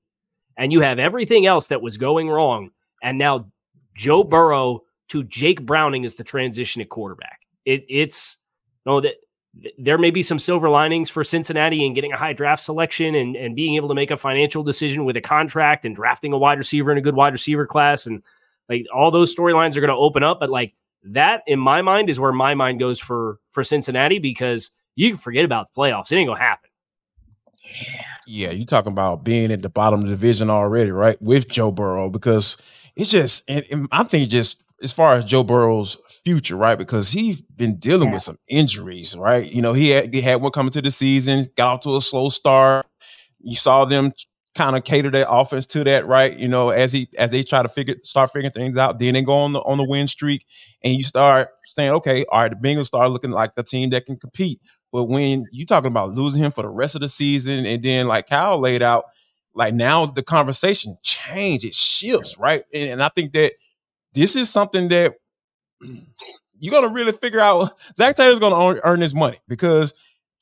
And 0.58 0.72
you 0.72 0.82
have 0.82 1.00
everything 1.00 1.46
else 1.46 1.68
that 1.68 1.82
was 1.82 1.98
going 1.98 2.30
wrong. 2.30 2.70
And 3.02 3.18
now 3.18 3.52
Joe 3.96 4.24
Burrow 4.24 4.82
to 5.10 5.24
Jake 5.24 5.66
Browning 5.66 6.04
is 6.04 6.16
the 6.16 6.26
transition 6.26 6.82
at 6.82 6.90
quarterback. 6.90 7.40
It, 7.66 7.86
it's 7.90 8.38
no 8.86 9.00
that 9.02 9.16
there 9.78 9.98
may 9.98 10.12
be 10.12 10.24
some 10.24 10.40
silver 10.40 10.70
linings 10.70 11.10
for 11.10 11.24
Cincinnati 11.24 11.86
in 11.86 11.94
getting 11.94 12.14
a 12.14 12.18
high 12.18 12.34
draft 12.34 12.62
selection 12.62 13.16
and, 13.16 13.36
and 13.36 13.56
being 13.56 13.76
able 13.76 13.90
to 13.90 13.96
make 13.96 14.12
a 14.12 14.18
financial 14.18 14.64
decision 14.64 15.04
with 15.04 15.18
a 15.18 15.22
contract 15.22 15.84
and 15.86 15.96
drafting 15.96 16.32
a 16.32 16.38
wide 16.38 16.58
receiver 16.58 16.92
in 16.92 16.98
a 16.98 17.02
good 17.02 17.16
wide 17.16 17.34
receiver 17.34 17.68
class. 17.68 18.06
And 18.06 18.24
like 18.70 18.86
all 18.94 19.12
those 19.12 19.36
storylines 19.36 19.76
are 19.76 19.82
going 19.82 19.90
to 19.90 19.96
open 19.96 20.24
up. 20.24 20.40
But 20.40 20.50
like 20.50 20.74
that, 21.04 21.44
in 21.48 21.60
my 21.60 21.82
mind, 21.82 22.10
is 22.10 22.20
where 22.20 22.32
my 22.32 22.54
mind 22.54 22.80
goes 22.80 23.00
for 23.00 23.40
for 23.48 23.64
Cincinnati 23.64 24.20
because 24.20 24.72
you 24.96 25.10
can 25.10 25.18
forget 25.18 25.44
about 25.44 25.68
the 25.68 25.80
playoffs. 25.80 26.12
It 26.12 26.18
ain't 26.18 26.28
going 26.28 26.40
to 26.40 26.44
happen. 26.44 26.70
Yeah. 28.26 28.52
You 28.52 28.66
talking 28.66 28.94
about 28.94 29.24
being 29.26 29.52
at 29.52 29.62
the 29.62 29.70
bottom 29.70 30.02
of 30.02 30.06
the 30.06 30.12
division 30.12 30.50
already, 30.50 30.92
right? 30.92 31.22
With 31.22 31.50
Joe 31.50 31.72
Burrow, 31.72 32.10
because 32.10 32.56
it's 32.96 33.12
just, 33.12 33.44
and, 33.50 33.66
and 33.70 33.88
I 33.92 34.04
think 34.04 34.30
just 34.30 34.61
as 34.82 34.92
far 34.92 35.16
as 35.16 35.26
Joe 35.26 35.44
Burrow's 35.44 35.98
future, 36.24 36.56
right? 36.56 36.78
Because 36.78 37.12
he's 37.12 37.42
been 37.42 37.78
dealing 37.78 38.10
yeah. 38.10 38.14
with 38.16 38.24
some 38.24 38.38
injuries, 38.48 39.16
right? 39.16 39.52
You 39.52 39.62
know, 39.62 39.74
he 39.74 39.90
had, 39.90 40.14
he 40.14 40.22
had 40.22 40.42
one 40.42 40.52
coming 40.52 40.72
to 40.72 40.82
the 40.82 40.92
season, 40.92 41.46
got 41.56 41.74
off 41.74 41.80
to 41.82 41.96
a 41.96 42.02
slow 42.02 42.30
start. 42.30 42.86
You 43.40 43.56
saw 43.56 43.86
them 43.86 44.14
kind 44.56 44.76
of 44.76 44.84
cater 44.84 45.10
their 45.10 45.26
offense 45.30 45.66
to 45.66 45.84
that, 45.84 46.06
right? 46.06 46.38
You 46.38 46.48
know, 46.48 46.70
as 46.70 46.92
he 46.92 47.08
as 47.18 47.32
they 47.32 47.44
try 47.44 47.64
to 47.64 47.70
figure 47.70 47.96
start 48.04 48.32
figuring 48.32 48.52
things 48.52 48.78
out, 48.78 49.00
then 49.00 49.14
they 49.14 49.22
go 49.24 49.38
on 49.40 49.54
the 49.54 49.60
on 49.62 49.78
the 49.78 49.86
win 49.86 50.08
streak, 50.08 50.46
and 50.84 50.94
you 50.96 51.04
start 51.04 51.50
saying, 51.66 51.92
okay, 51.92 52.26
all 52.30 52.42
right, 52.42 52.50
the 52.50 52.68
Bengals 52.68 52.88
start 52.88 53.12
looking 53.12 53.32
like 53.32 53.56
the 53.56 53.64
team 53.64 53.90
that 53.92 54.06
can 54.06 54.18
compete. 54.18 54.60
But 54.92 55.06
when 55.06 55.46
you're 55.52 55.66
talking 55.66 55.88
about 55.88 56.12
losing 56.12 56.44
him 56.44 56.52
for 56.52 56.64
the 56.64 56.70
rest 56.70 56.96
of 56.96 57.02
the 57.02 57.08
season, 57.08 57.66
and 57.66 57.82
then 57.82 58.08
like 58.08 58.28
Kyle 58.28 58.60
laid 58.60 58.82
out, 58.82 59.06
like 59.56 59.74
now 59.74 60.06
the 60.06 60.24
conversation 60.24 60.98
change, 61.02 61.64
it 61.64 61.74
shifts, 61.74 62.38
right? 62.38 62.64
And, 62.74 62.90
and 62.90 63.04
I 63.04 63.10
think 63.10 63.32
that 63.34 63.54
this 64.14 64.36
is 64.36 64.50
something 64.50 64.88
that 64.90 65.16
you're 66.60 66.74
gonna 66.74 66.94
really 66.94 67.12
figure 67.12 67.40
out. 67.40 67.72
Zac 67.98 68.16
Taylor's 68.16 68.40
gonna 68.40 68.80
earn, 68.84 69.02
his 69.02 69.16
money 69.16 69.40
because 69.48 69.94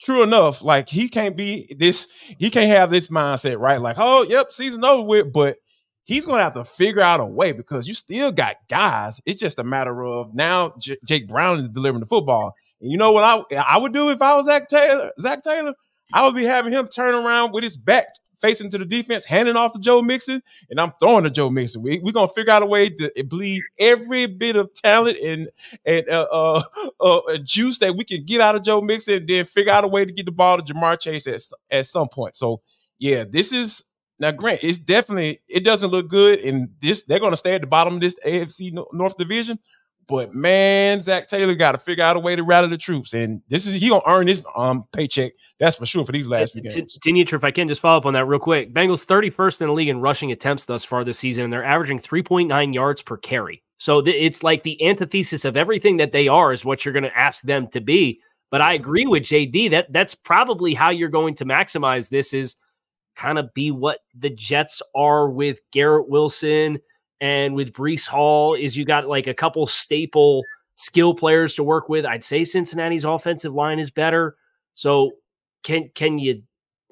true 0.02 0.24
enough, 0.24 0.64
like 0.64 0.90
he 0.90 1.10
can't 1.10 1.36
be 1.36 1.74
this, 1.78 2.08
he 2.38 2.50
can't 2.50 2.70
have 2.70 2.92
this 2.92 3.08
mindset, 3.08 3.60
right? 3.60 3.82
Like, 3.82 3.98
oh, 4.00 4.24
yep, 4.24 4.52
season 4.52 4.84
over 4.84 5.08
with, 5.08 5.34
but 5.34 5.58
he's 6.04 6.26
gonna 6.26 6.44
have 6.44 6.54
to 6.56 6.64
figure 6.64 7.02
out 7.02 7.20
a 7.20 7.26
way 7.26 7.52
because 7.52 7.88
you 7.88 7.94
still 7.94 8.32
got 8.32 8.58
guys. 8.70 9.22
It's 9.26 9.40
just 9.40 9.60
a 9.60 9.64
matter 9.64 10.04
of 10.04 10.34
now 10.34 10.74
J- 10.80 10.98
Jake 11.06 11.28
Brown 11.28 11.60
is 11.60 11.70
delivering 11.70 12.02
the 12.02 12.06
football. 12.06 12.54
And 12.82 12.92
you 12.92 12.98
know 12.98 13.12
what 13.12 13.24
I 13.24 13.56
I 13.56 13.78
would 13.78 13.94
do 13.94 14.10
if 14.10 14.22
I 14.22 14.36
was 14.36 14.46
Zac 14.46 14.70
Taylor? 14.70 15.12
Zac 15.20 15.44
Taylor, 15.44 15.74
I 16.14 16.26
would 16.26 16.36
be 16.36 16.46
having 16.46 16.74
him 16.74 16.88
turn 16.88 17.14
around 17.16 17.54
with 17.54 17.64
his 17.64 17.78
back 17.78 18.08
facing 18.42 18.70
to 18.72 18.78
the 18.78 18.86
defense, 18.86 19.26
handing 19.26 19.56
off 19.56 19.74
to 19.74 19.80
Joe 19.80 20.02
Mixon, 20.02 20.42
and 20.70 20.80
I'm 20.80 20.94
throwing 21.00 21.24
to 21.24 21.30
Joe 21.30 21.50
Mixon. 21.50 21.82
We, 21.82 22.00
we're 22.00 22.14
gonna 22.14 22.28
figure 22.28 22.52
out 22.52 22.64
a 22.64 22.66
way 22.66 22.90
to 22.90 23.12
bleed 23.24 23.64
every 23.80 24.26
bit 24.26 24.56
of 24.56 24.74
talent 24.74 25.18
and 25.20 25.50
and 25.86 26.08
uh, 26.10 26.28
uh, 26.32 26.62
uh, 27.00 27.38
juice 27.44 27.80
that 27.80 27.96
we 27.96 28.04
can 28.04 28.26
get 28.26 28.42
out 28.42 28.56
of 28.56 28.64
Joe 28.64 28.82
Mixon, 28.82 29.16
and 29.16 29.28
then 29.28 29.46
figure 29.46 29.72
out 29.72 29.84
a 29.84 29.88
way 29.88 30.06
to 30.06 30.12
get 30.12 30.26
the 30.26 30.32
ball 30.32 30.62
to 30.62 30.74
Ja'Marr 30.74 31.00
Chase 31.00 31.28
at 31.28 31.42
at 31.70 31.86
some 31.86 32.10
point. 32.10 32.36
So 32.36 32.62
yeah, 32.98 33.24
this 33.24 33.54
is 33.54 33.86
now 34.20 34.32
Grant. 34.32 34.64
It's 34.64 34.80
definitely 34.80 35.40
it 35.48 35.64
doesn't 35.64 35.90
look 35.90 36.10
good, 36.10 36.40
and 36.40 36.70
this 36.82 37.04
they're 37.04 37.20
gonna 37.20 37.36
stay 37.36 37.56
at 37.56 37.62
the 37.62 37.68
bottom 37.68 37.96
of 37.96 38.02
this 38.02 38.20
AFC 38.26 38.78
North 38.92 39.18
Division. 39.18 39.60
But 40.10 40.34
man, 40.34 41.00
Zac 41.00 41.28
Taylor 41.28 41.54
got 41.54 41.74
to 41.74 41.78
figure 41.78 42.04
out 42.04 42.18
a 42.18 42.20
way 42.20 42.36
to 42.36 42.42
rally 42.44 42.68
the 42.68 42.78
troops, 42.78 43.14
and 43.14 43.42
this 43.48 43.68
is 43.68 43.76
he 43.76 43.90
gonna 43.90 44.02
earn 44.08 44.28
his 44.28 44.44
um 44.56 44.86
paycheck. 44.92 45.34
That's 45.60 45.76
for 45.76 45.86
sure 45.86 46.04
for 46.04 46.12
these 46.12 46.28
last 46.28 46.54
few 46.54 46.64
games. 46.64 46.74
Continue, 46.74 47.26
if 47.32 47.44
I 47.44 47.52
can 47.52 47.68
just 47.68 47.80
follow 47.80 47.98
up 47.98 48.06
on 48.06 48.14
that 48.14 48.26
real 48.26 48.40
quick. 48.40 48.74
Bengals 48.74 49.06
31st 49.06 49.62
in 49.62 49.68
the 49.68 49.74
league 49.74 49.88
in 49.88 50.02
rushing 50.02 50.32
attempts 50.32 50.66
thus 50.66 50.84
far 50.84 51.04
this 51.04 51.20
season, 51.20 51.44
and 51.44 51.54
they're 51.54 51.64
averaging 51.64 52.00
3.9 52.00 52.74
yards 52.74 53.04
per 53.04 53.18
carry. 53.18 53.62
So 53.78 54.02
th- 54.02 54.16
it's 54.20 54.44
like 54.44 54.64
the 54.64 54.84
antithesis 54.86 55.46
of 55.46 55.56
everything 55.56 55.98
that 55.98 56.12
they 56.12 56.28
are 56.28 56.52
is 56.52 56.66
what 56.66 56.84
you're 56.84 56.94
going 56.94 57.04
to 57.04 57.18
ask 57.18 57.44
them 57.44 57.68
to 57.70 57.80
be. 57.80 58.20
But 58.50 58.62
I 58.62 58.74
agree 58.74 59.06
with 59.06 59.24
JD 59.24 59.70
that 59.72 59.94
that's 59.94 60.16
probably 60.16 60.74
how 60.74 60.90
you're 60.90 61.10
going 61.10 61.36
to 61.36 61.46
maximize 61.46 62.10
this 62.10 62.34
is 62.34 62.56
kind 63.16 63.38
of 63.38 63.54
be 63.54 63.70
what 63.70 64.00
the 64.18 64.30
Jets 64.30 64.82
are 64.96 65.30
with 65.30 65.60
Garrett 65.72 66.10
Wilson 66.10 66.80
and 67.22 67.56
with 67.56 67.74
Breece 67.74 68.08
Hall 68.08 68.54
is 68.54 68.78
you 68.78 68.86
got 68.86 69.08
like 69.08 69.28
a 69.28 69.34
couple 69.34 69.66
staple 69.68 70.44
skill 70.76 71.14
players 71.14 71.56
to 71.56 71.64
work 71.64 71.90
with. 71.90 72.06
I'd 72.06 72.24
say 72.24 72.44
Cincinnati's 72.44 73.04
offensive 73.04 73.54
line 73.54 73.80
is 73.80 73.92
better. 73.92 74.38
So 74.76 75.12
can 75.64 75.90
can 75.94 76.18
you 76.18 76.44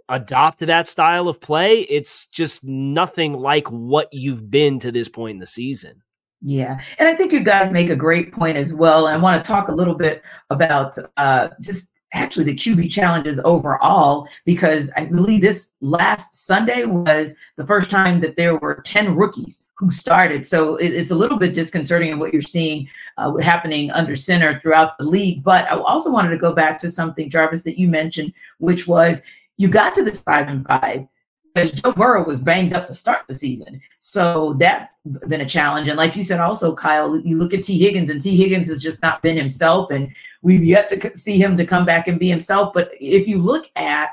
adopt 0.09 0.59
that 0.59 0.87
style 0.87 1.27
of 1.27 1.39
play? 1.39 1.81
It's 1.81 2.27
just 2.27 2.63
nothing 2.65 3.33
like 3.33 3.67
what 3.69 4.09
you've 4.11 4.49
been 4.49 4.79
to 4.79 4.91
this 4.91 5.09
point 5.09 5.35
in 5.35 5.39
the 5.39 5.47
season. 5.47 6.01
Yeah. 6.41 6.79
And 6.99 7.07
I 7.07 7.15
think 7.15 7.31
you 7.31 7.39
guys 7.39 7.71
make 7.71 7.89
a 7.89 7.95
great 7.95 8.31
point 8.31 8.57
as 8.57 8.73
well. 8.73 9.07
I 9.07 9.17
want 9.17 9.41
to 9.41 9.47
talk 9.47 9.69
a 9.69 9.73
little 9.73 9.95
bit 9.95 10.21
about 10.49 10.95
uh, 11.17 11.49
just 11.61 11.91
actually 12.13 12.45
the 12.45 12.55
QB 12.55 12.91
challenges 12.91 13.39
overall, 13.43 14.27
because 14.45 14.91
I 14.95 15.05
believe 15.05 15.41
this 15.41 15.73
last 15.81 16.45
Sunday 16.45 16.85
was 16.85 17.33
the 17.57 17.65
first 17.65 17.89
time 17.89 18.19
that 18.21 18.37
there 18.37 18.57
were 18.57 18.81
10 18.85 19.15
rookies 19.15 19.66
who 19.77 19.91
started. 19.91 20.43
So 20.43 20.75
it's 20.77 21.11
a 21.11 21.15
little 21.15 21.37
bit 21.37 21.53
disconcerting 21.53 22.09
in 22.09 22.17
what 22.17 22.33
you're 22.33 22.41
seeing 22.41 22.89
uh, 23.17 23.35
happening 23.37 23.91
under 23.91 24.15
center 24.15 24.59
throughout 24.59 24.97
the 24.97 25.05
league. 25.05 25.43
But 25.43 25.71
I 25.71 25.77
also 25.77 26.11
wanted 26.11 26.31
to 26.31 26.37
go 26.37 26.51
back 26.51 26.79
to 26.79 26.89
something, 26.89 27.29
Jarvis, 27.29 27.63
that 27.63 27.77
you 27.77 27.87
mentioned, 27.87 28.33
which 28.57 28.87
was 28.87 29.21
you 29.57 29.67
got 29.67 29.93
to 29.93 30.03
this 30.03 30.19
five 30.19 30.47
and 30.47 30.65
five 30.65 31.07
because 31.53 31.71
Joe 31.81 31.91
Burrow 31.91 32.23
was 32.23 32.39
banged 32.39 32.73
up 32.73 32.85
to 32.87 32.93
start 32.93 33.21
the 33.27 33.33
season. 33.33 33.81
So 33.99 34.55
that's 34.59 34.93
been 35.27 35.41
a 35.41 35.49
challenge. 35.49 35.87
And 35.87 35.97
like 35.97 36.15
you 36.15 36.23
said, 36.23 36.39
also, 36.39 36.75
Kyle, 36.75 37.19
you 37.19 37.37
look 37.37 37.53
at 37.53 37.63
Tee 37.63 37.79
Higgins, 37.79 38.09
and 38.09 38.21
Tee 38.21 38.37
Higgins 38.37 38.67
has 38.69 38.81
just 38.81 39.01
not 39.01 39.21
been 39.21 39.37
himself. 39.37 39.91
And 39.91 40.13
we've 40.41 40.63
yet 40.63 40.89
to 40.89 41.17
see 41.17 41.41
him 41.41 41.57
to 41.57 41.65
come 41.65 41.85
back 41.85 42.07
and 42.07 42.19
be 42.19 42.29
himself. 42.29 42.73
But 42.73 42.91
if 42.99 43.27
you 43.27 43.39
look 43.39 43.69
at 43.75 44.09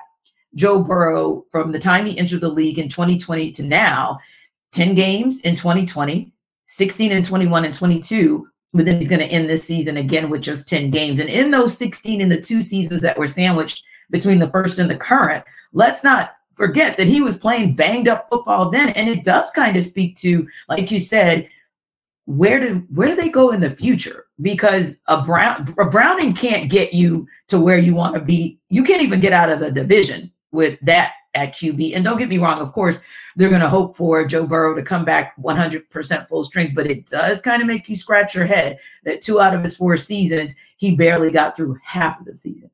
Joe 0.54 0.78
Burrow 0.78 1.44
from 1.50 1.72
the 1.72 1.78
time 1.78 2.06
he 2.06 2.18
entered 2.18 2.40
the 2.40 2.48
league 2.48 2.78
in 2.78 2.88
2020 2.88 3.50
to 3.52 3.62
now, 3.62 4.18
10 4.74 4.94
games 4.94 5.40
in 5.40 5.54
2020, 5.54 6.32
16 6.66 7.12
and 7.12 7.24
21 7.24 7.64
and 7.64 7.74
22. 7.74 8.48
But 8.72 8.86
then 8.86 8.96
he's 8.96 9.08
going 9.08 9.20
to 9.20 9.26
end 9.26 9.48
this 9.48 9.64
season 9.64 9.96
again 9.96 10.28
with 10.28 10.42
just 10.42 10.68
10 10.68 10.90
games. 10.90 11.20
And 11.20 11.30
in 11.30 11.50
those 11.50 11.78
16 11.78 12.20
in 12.20 12.28
the 12.28 12.40
two 12.40 12.60
seasons 12.60 13.02
that 13.02 13.16
were 13.16 13.28
sandwiched 13.28 13.84
between 14.10 14.40
the 14.40 14.50
first 14.50 14.78
and 14.78 14.90
the 14.90 14.96
current, 14.96 15.44
let's 15.72 16.02
not 16.02 16.32
forget 16.54 16.96
that 16.96 17.06
he 17.06 17.20
was 17.20 17.36
playing 17.36 17.76
banged 17.76 18.08
up 18.08 18.28
football 18.28 18.70
then. 18.70 18.90
And 18.90 19.08
it 19.08 19.24
does 19.24 19.50
kind 19.50 19.76
of 19.76 19.84
speak 19.84 20.16
to, 20.16 20.46
like 20.68 20.90
you 20.90 20.98
said, 20.98 21.48
where 22.26 22.58
do 22.58 22.82
where 22.94 23.08
do 23.08 23.16
they 23.16 23.28
go 23.28 23.50
in 23.50 23.60
the 23.60 23.70
future? 23.70 24.26
Because 24.40 24.96
a 25.08 25.22
Brown 25.22 25.74
a 25.78 25.84
Browning 25.84 26.34
can't 26.34 26.70
get 26.70 26.94
you 26.94 27.28
to 27.48 27.60
where 27.60 27.78
you 27.78 27.94
want 27.94 28.14
to 28.14 28.20
be. 28.20 28.58
You 28.70 28.82
can't 28.82 29.02
even 29.02 29.20
get 29.20 29.34
out 29.34 29.52
of 29.52 29.60
the 29.60 29.70
division 29.70 30.32
with 30.50 30.78
that 30.82 31.12
at 31.34 31.54
QB. 31.54 31.94
And 31.94 32.04
don't 32.04 32.18
get 32.18 32.28
me 32.28 32.38
wrong, 32.38 32.60
of 32.60 32.72
course, 32.72 32.98
they're 33.36 33.48
going 33.48 33.60
to 33.60 33.68
hope 33.68 33.96
for 33.96 34.24
Joe 34.24 34.46
Burrow 34.46 34.74
to 34.74 34.82
come 34.82 35.04
back 35.04 35.36
100% 35.42 36.28
full 36.28 36.44
strength, 36.44 36.74
but 36.74 36.90
it 36.90 37.06
does 37.06 37.40
kind 37.40 37.60
of 37.60 37.68
make 37.68 37.88
you 37.88 37.96
scratch 37.96 38.34
your 38.34 38.46
head 38.46 38.78
that 39.04 39.20
two 39.20 39.40
out 39.40 39.54
of 39.54 39.62
his 39.62 39.76
four 39.76 39.96
seasons, 39.96 40.54
he 40.76 40.94
barely 40.94 41.30
got 41.30 41.56
through 41.56 41.76
half 41.82 42.18
of 42.20 42.26
the 42.26 42.34
season. 42.34 42.70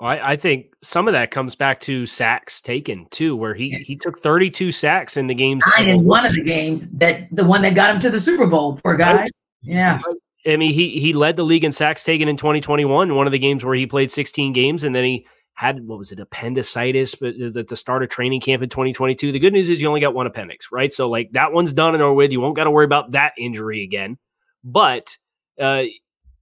I, 0.00 0.32
I 0.32 0.36
think 0.36 0.74
some 0.82 1.06
of 1.06 1.12
that 1.12 1.30
comes 1.30 1.54
back 1.54 1.78
to 1.80 2.06
sacks 2.06 2.60
taken 2.60 3.06
too, 3.10 3.36
where 3.36 3.54
he, 3.54 3.66
yes. 3.66 3.86
he 3.86 3.96
took 3.96 4.18
32 4.20 4.72
sacks 4.72 5.16
in 5.16 5.28
the 5.28 5.34
games. 5.34 5.64
Nine 5.78 5.90
in 5.90 6.04
one 6.04 6.26
of 6.26 6.34
the 6.34 6.42
games 6.42 6.88
that 6.88 7.28
the 7.30 7.44
one 7.44 7.62
that 7.62 7.74
got 7.74 7.90
him 7.90 8.00
to 8.00 8.10
the 8.10 8.20
Super 8.20 8.46
Bowl, 8.46 8.80
poor 8.82 8.96
guy. 8.96 9.28
Yeah. 9.62 10.00
I 10.44 10.56
mean, 10.56 10.72
he 10.72 10.98
he 10.98 11.12
led 11.12 11.36
the 11.36 11.44
league 11.44 11.62
in 11.62 11.70
sacks 11.70 12.02
taken 12.02 12.28
in 12.28 12.36
2021, 12.36 13.14
one 13.14 13.26
of 13.26 13.32
the 13.32 13.38
games 13.38 13.64
where 13.64 13.76
he 13.76 13.86
played 13.86 14.10
16 14.10 14.52
games, 14.52 14.82
and 14.82 14.94
then 14.94 15.04
he 15.04 15.26
had 15.62 15.86
what 15.86 15.96
was 15.96 16.10
it 16.10 16.18
appendicitis 16.18 17.14
at 17.22 17.68
the 17.68 17.76
start 17.76 18.02
of 18.02 18.08
training 18.08 18.40
camp 18.40 18.64
in 18.64 18.68
2022 18.68 19.30
the 19.30 19.38
good 19.38 19.52
news 19.52 19.68
is 19.68 19.80
you 19.80 19.86
only 19.86 20.00
got 20.00 20.12
one 20.12 20.26
appendix 20.26 20.72
right? 20.72 20.92
So 20.92 21.08
like 21.08 21.30
that 21.32 21.52
one's 21.52 21.72
done 21.72 21.94
and 21.94 22.02
over 22.02 22.14
with. 22.14 22.32
You 22.32 22.40
won't 22.40 22.56
got 22.56 22.64
to 22.64 22.70
worry 22.70 22.84
about 22.84 23.12
that 23.12 23.32
injury 23.38 23.84
again. 23.84 24.18
But 24.64 25.16
uh 25.60 25.84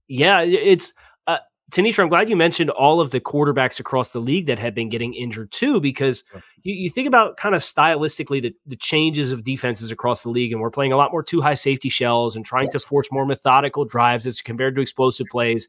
yeah 0.07 0.41
it's 0.41 0.93
uh 1.27 1.37
Tenitra 1.71 1.99
i'm 1.99 2.09
glad 2.09 2.29
you 2.29 2.35
mentioned 2.35 2.69
all 2.69 3.01
of 3.01 3.11
the 3.11 3.19
quarterbacks 3.19 3.79
across 3.79 4.11
the 4.11 4.19
league 4.19 4.47
that 4.47 4.57
have 4.57 4.73
been 4.73 4.87
getting 4.87 5.13
injured 5.13 5.51
too 5.51 5.81
because 5.81 6.23
you, 6.63 6.73
you 6.73 6.89
think 6.89 7.07
about 7.07 7.35
kind 7.35 7.53
of 7.53 7.61
stylistically 7.61 8.41
the, 8.41 8.53
the 8.65 8.77
changes 8.77 9.33
of 9.33 9.43
defenses 9.43 9.91
across 9.91 10.23
the 10.23 10.29
league 10.29 10.53
and 10.53 10.61
we're 10.61 10.71
playing 10.71 10.93
a 10.93 10.97
lot 10.97 11.11
more 11.11 11.21
two 11.21 11.41
high 11.41 11.53
safety 11.53 11.89
shells 11.89 12.37
and 12.37 12.45
trying 12.45 12.65
yes. 12.65 12.73
to 12.73 12.79
force 12.79 13.11
more 13.11 13.25
methodical 13.25 13.83
drives 13.83 14.25
as 14.25 14.39
compared 14.39 14.75
to 14.75 14.81
explosive 14.81 15.27
plays 15.27 15.67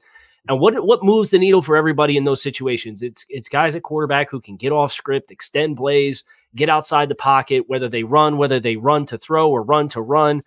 and 0.49 0.59
what 0.59 0.85
what 0.85 1.05
moves 1.05 1.31
the 1.31 1.39
needle 1.39 1.63
for 1.63 1.77
everybody 1.77 2.17
in 2.17 2.25
those 2.25 2.43
situations? 2.43 3.03
It's 3.03 3.25
it's 3.29 3.49
guys 3.49 3.77
at 3.77 3.83
quarterback 3.83 4.31
who 4.31 4.41
can 4.41 4.57
get 4.57 4.73
off 4.73 4.93
script, 4.93 5.31
extend 5.31 5.77
plays, 5.77 6.25
get 6.57 6.69
outside 6.69 7.09
the 7.09 7.15
pocket, 7.15 7.65
whether 7.69 7.89
they 7.89 8.03
run, 8.03 8.39
whether 8.39 8.59
they 8.59 8.77
run 8.77 9.07
to 9.07 9.19
throw 9.19 9.51
or 9.51 9.63
run 9.63 9.89
to 9.89 10.01
run. 10.01 10.43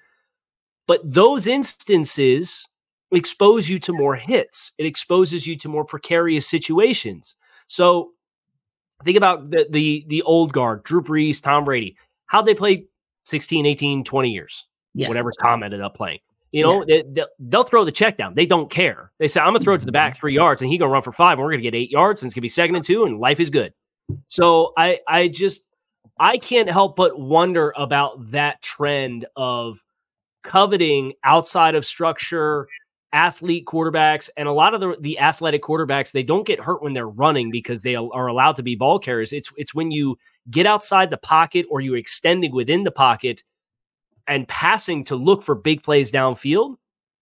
But 0.87 1.01
those 1.03 1.47
instances 1.47 2.67
expose 3.11 3.69
you 3.69 3.79
to 3.79 3.93
more 3.93 4.15
hits. 4.15 4.73
It 4.77 4.85
exposes 4.85 5.47
you 5.47 5.55
to 5.57 5.69
more 5.69 5.85
precarious 5.85 6.47
situations. 6.47 7.37
So 7.67 8.11
think 9.05 9.17
about 9.17 9.49
the 9.49 9.67
the 9.69 10.05
the 10.07 10.21
old 10.23 10.51
guard, 10.51 10.83
Drew 10.83 11.01
Brees, 11.01 11.41
Tom 11.41 11.63
Brady. 11.63 11.95
How'd 12.25 12.45
they 12.45 12.55
play 12.55 12.87
16, 13.25 13.65
18, 13.65 14.03
20 14.03 14.29
years? 14.29 14.65
Yeah. 14.93 15.07
Whatever 15.07 15.31
Tom 15.41 15.63
ended 15.63 15.81
up 15.81 15.95
playing. 15.95 16.19
You 16.55 16.63
know, 16.63 16.85
yeah. 16.87 17.01
they, 17.05 17.25
will 17.57 17.65
throw 17.65 17.83
the 17.83 17.91
check 17.91 18.15
down. 18.15 18.33
They 18.33 18.45
don't 18.45 18.71
care. 18.71 19.11
They 19.19 19.27
say, 19.27 19.41
I'm 19.41 19.47
going 19.47 19.59
to 19.59 19.63
throw 19.65 19.73
it 19.73 19.79
to 19.79 19.85
the 19.85 19.91
back 19.91 20.13
mm-hmm. 20.13 20.19
three 20.19 20.33
yards 20.33 20.61
and 20.61 20.71
he 20.71 20.77
going 20.77 20.87
to 20.87 20.93
run 20.93 21.01
for 21.01 21.11
five 21.11 21.33
and 21.33 21.43
we're 21.43 21.51
going 21.51 21.59
to 21.59 21.69
get 21.69 21.75
eight 21.75 21.91
yards 21.91 22.21
and 22.21 22.29
it's 22.29 22.33
going 22.33 22.39
to 22.39 22.45
be 22.45 22.47
second 22.47 22.77
and 22.77 22.85
two 22.85 23.03
and 23.03 23.19
life 23.19 23.41
is 23.41 23.49
good. 23.49 23.73
So 24.29 24.71
I, 24.77 25.01
I 25.05 25.27
just, 25.27 25.67
I 26.17 26.37
can't 26.37 26.69
help 26.69 26.95
but 26.95 27.19
wonder 27.19 27.73
about 27.75 28.31
that 28.31 28.61
trend 28.61 29.25
of 29.35 29.83
coveting 30.43 31.11
outside 31.25 31.75
of 31.75 31.85
structure, 31.85 32.69
athlete 33.11 33.65
quarterbacks 33.65 34.29
and 34.37 34.47
a 34.47 34.53
lot 34.53 34.73
of 34.73 34.79
the, 34.79 34.95
the 35.01 35.19
athletic 35.19 35.61
quarterbacks 35.61 36.11
they 36.13 36.23
don't 36.23 36.47
get 36.47 36.59
hurt 36.59 36.81
when 36.81 36.93
they're 36.93 37.07
running 37.07 37.51
because 37.51 37.81
they 37.81 37.95
are 37.95 38.27
allowed 38.27 38.57
to 38.57 38.63
be 38.63 38.75
ball 38.75 38.99
carriers 38.99 39.31
it's 39.31 39.49
it's 39.55 39.73
when 39.73 39.89
you 39.89 40.17
get 40.51 40.65
outside 40.65 41.09
the 41.09 41.15
pocket 41.15 41.65
or 41.69 41.79
you're 41.79 41.95
extending 41.95 42.51
within 42.51 42.83
the 42.83 42.91
pocket 42.91 43.41
and 44.27 44.47
passing 44.47 45.03
to 45.05 45.15
look 45.15 45.43
for 45.43 45.55
big 45.55 45.83
plays 45.83 46.11
downfield 46.11 46.75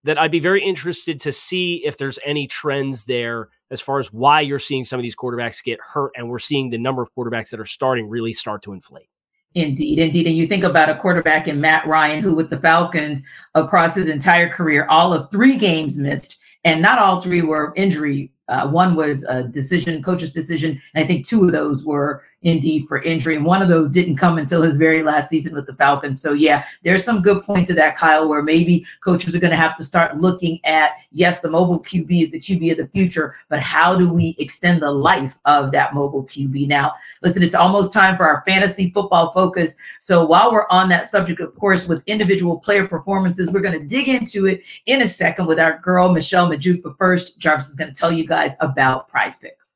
that 0.03 0.17
I'd 0.17 0.31
be 0.31 0.39
very 0.39 0.63
interested 0.63 1.19
to 1.21 1.31
see 1.31 1.85
if 1.85 1.97
there's 1.97 2.19
any 2.25 2.47
trends 2.47 3.05
there 3.05 3.49
as 3.71 3.79
far 3.81 3.99
as 3.99 4.11
why 4.11 4.41
you're 4.41 4.59
seeing 4.59 4.83
some 4.83 4.99
of 4.99 5.03
these 5.03 5.15
quarterbacks 5.15 5.63
get 5.63 5.79
hurt 5.81 6.11
and 6.15 6.29
we're 6.29 6.39
seeing 6.39 6.69
the 6.69 6.77
number 6.77 7.01
of 7.01 7.13
quarterbacks 7.15 7.49
that 7.51 7.59
are 7.59 7.65
starting 7.65 8.09
really 8.09 8.33
start 8.33 8.61
to 8.63 8.73
inflate. 8.73 9.07
Indeed, 9.55 9.99
indeed. 9.99 10.27
And 10.27 10.35
you 10.35 10.47
think 10.47 10.63
about 10.63 10.89
a 10.89 10.95
quarterback 10.95 11.47
in 11.47 11.61
Matt 11.61 11.87
Ryan, 11.87 12.21
who 12.21 12.35
with 12.35 12.49
the 12.49 12.59
Falcons 12.59 13.21
across 13.53 13.95
his 13.95 14.09
entire 14.09 14.49
career, 14.49 14.87
all 14.89 15.13
of 15.13 15.29
three 15.31 15.57
games 15.57 15.95
missed, 15.95 16.39
and 16.63 16.81
not 16.81 16.97
all 16.97 17.19
three 17.19 17.41
were 17.41 17.71
injury. 17.75 18.31
Uh, 18.47 18.67
one 18.67 18.95
was 18.95 19.23
a 19.25 19.43
decision, 19.43 20.01
coach's 20.01 20.33
decision, 20.33 20.81
and 20.93 21.03
I 21.03 21.07
think 21.07 21.25
two 21.25 21.45
of 21.45 21.51
those 21.51 21.85
were 21.85 22.23
indeed 22.43 22.87
for 22.87 23.01
injury. 23.01 23.35
And 23.35 23.45
one 23.45 23.61
of 23.61 23.69
those 23.69 23.89
didn't 23.89 24.17
come 24.17 24.37
until 24.37 24.61
his 24.61 24.77
very 24.77 25.01
last 25.03 25.29
season 25.29 25.53
with 25.53 25.65
the 25.65 25.75
Falcons. 25.75 26.21
So, 26.21 26.33
yeah, 26.33 26.65
there's 26.83 27.03
some 27.03 27.21
good 27.21 27.43
points 27.43 27.69
to 27.69 27.73
that, 27.75 27.97
Kyle, 27.97 28.27
where 28.27 28.43
maybe 28.43 28.85
coaches 29.03 29.33
are 29.35 29.39
going 29.39 29.51
to 29.51 29.57
have 29.57 29.75
to 29.77 29.83
start 29.83 30.17
looking 30.17 30.59
at 30.65 30.91
yes, 31.11 31.39
the 31.39 31.49
mobile 31.49 31.79
QB 31.79 32.23
is 32.23 32.31
the 32.31 32.39
QB 32.39 32.71
of 32.71 32.77
the 32.77 32.87
future, 32.87 33.35
but 33.49 33.61
how 33.61 33.97
do 33.97 34.11
we 34.11 34.35
extend 34.39 34.81
the 34.81 34.91
life 34.91 35.37
of 35.45 35.71
that 35.71 35.93
mobile 35.93 36.23
QB? 36.25 36.67
Now, 36.67 36.93
listen, 37.21 37.43
it's 37.43 37.55
almost 37.55 37.93
time 37.93 38.17
for 38.17 38.25
our 38.25 38.43
fantasy 38.45 38.89
football 38.91 39.31
focus. 39.31 39.75
So, 39.99 40.25
while 40.25 40.51
we're 40.51 40.67
on 40.69 40.89
that 40.89 41.07
subject, 41.07 41.39
of 41.39 41.55
course, 41.55 41.87
with 41.87 42.03
individual 42.07 42.59
player 42.59 42.87
performances, 42.87 43.51
we're 43.51 43.61
going 43.61 43.79
to 43.79 43.85
dig 43.85 44.07
into 44.07 44.47
it 44.47 44.61
in 44.85 45.01
a 45.01 45.07
second 45.07 45.45
with 45.45 45.59
our 45.59 45.79
girl, 45.79 46.11
Michelle 46.11 46.49
Magdziuk. 46.49 46.83
But 46.83 46.97
first, 46.97 47.37
Jarvis 47.37 47.69
is 47.69 47.75
going 47.75 47.93
to 47.93 47.99
tell 47.99 48.11
you 48.11 48.25
guys 48.25 48.53
about 48.59 49.09
PrizePicks. 49.09 49.72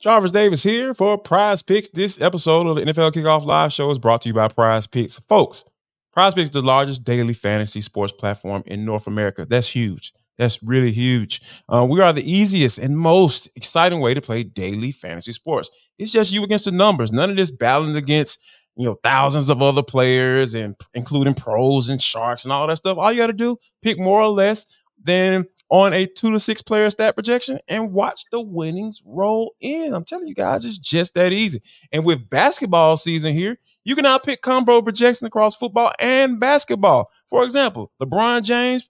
Jarvis 0.00 0.30
Davis 0.30 0.62
here 0.62 0.94
for 0.94 1.20
PrizePicks. 1.20 1.90
This 1.90 2.20
episode 2.20 2.68
of 2.68 2.76
the 2.76 2.82
NFL 2.82 3.10
Kickoff 3.10 3.44
Live 3.44 3.72
Show 3.72 3.90
is 3.90 3.98
brought 3.98 4.22
to 4.22 4.28
you 4.28 4.34
by 4.34 4.46
PrizePicks. 4.46 5.20
Folks, 5.28 5.64
PrizePicks 6.16 6.42
is 6.44 6.50
the 6.52 6.62
largest 6.62 7.02
daily 7.02 7.34
fantasy 7.34 7.80
sports 7.80 8.12
platform 8.12 8.62
in 8.66 8.84
North 8.84 9.08
America. 9.08 9.44
That's 9.44 9.66
huge. 9.66 10.12
That's 10.36 10.62
really 10.62 10.92
huge. 10.92 11.42
Uh, 11.68 11.84
we 11.84 12.00
are 12.00 12.12
the 12.12 12.30
easiest 12.30 12.78
and 12.78 12.96
most 12.96 13.48
exciting 13.56 13.98
way 13.98 14.14
to 14.14 14.20
play 14.20 14.44
daily 14.44 14.92
fantasy 14.92 15.32
sports. 15.32 15.68
It's 15.98 16.12
just 16.12 16.30
you 16.30 16.44
against 16.44 16.66
the 16.66 16.70
numbers. 16.70 17.10
None 17.10 17.30
of 17.30 17.36
this 17.36 17.50
battling 17.50 17.96
against 17.96 18.38
you 18.76 18.84
know 18.84 18.94
thousands 19.02 19.48
of 19.48 19.60
other 19.60 19.82
players 19.82 20.54
and 20.54 20.76
including 20.94 21.34
pros 21.34 21.88
and 21.88 22.00
sharks 22.00 22.44
and 22.44 22.52
all 22.52 22.68
that 22.68 22.76
stuff. 22.76 22.98
All 22.98 23.10
you 23.10 23.18
got 23.18 23.26
to 23.26 23.32
do 23.32 23.58
pick 23.82 23.98
more 23.98 24.20
or 24.20 24.28
less 24.28 24.64
than 25.02 25.46
on 25.70 25.92
a 25.92 26.06
two 26.06 26.32
to 26.32 26.40
six 26.40 26.62
player 26.62 26.88
stat 26.90 27.14
projection 27.14 27.58
and 27.68 27.92
watch 27.92 28.24
the 28.30 28.40
winnings 28.40 29.02
roll 29.04 29.54
in. 29.60 29.94
I'm 29.94 30.04
telling 30.04 30.26
you 30.28 30.34
guys, 30.34 30.64
it's 30.64 30.78
just 30.78 31.14
that 31.14 31.32
easy. 31.32 31.62
And 31.92 32.04
with 32.04 32.30
basketball 32.30 32.96
season 32.96 33.34
here, 33.34 33.58
you 33.84 33.94
can 33.94 34.04
now 34.04 34.18
pick 34.18 34.42
combo 34.42 34.82
projection 34.82 35.26
across 35.26 35.56
football 35.56 35.92
and 35.98 36.40
basketball. 36.40 37.10
For 37.26 37.44
example, 37.44 37.92
LeBron 38.00 38.42
James 38.42 38.88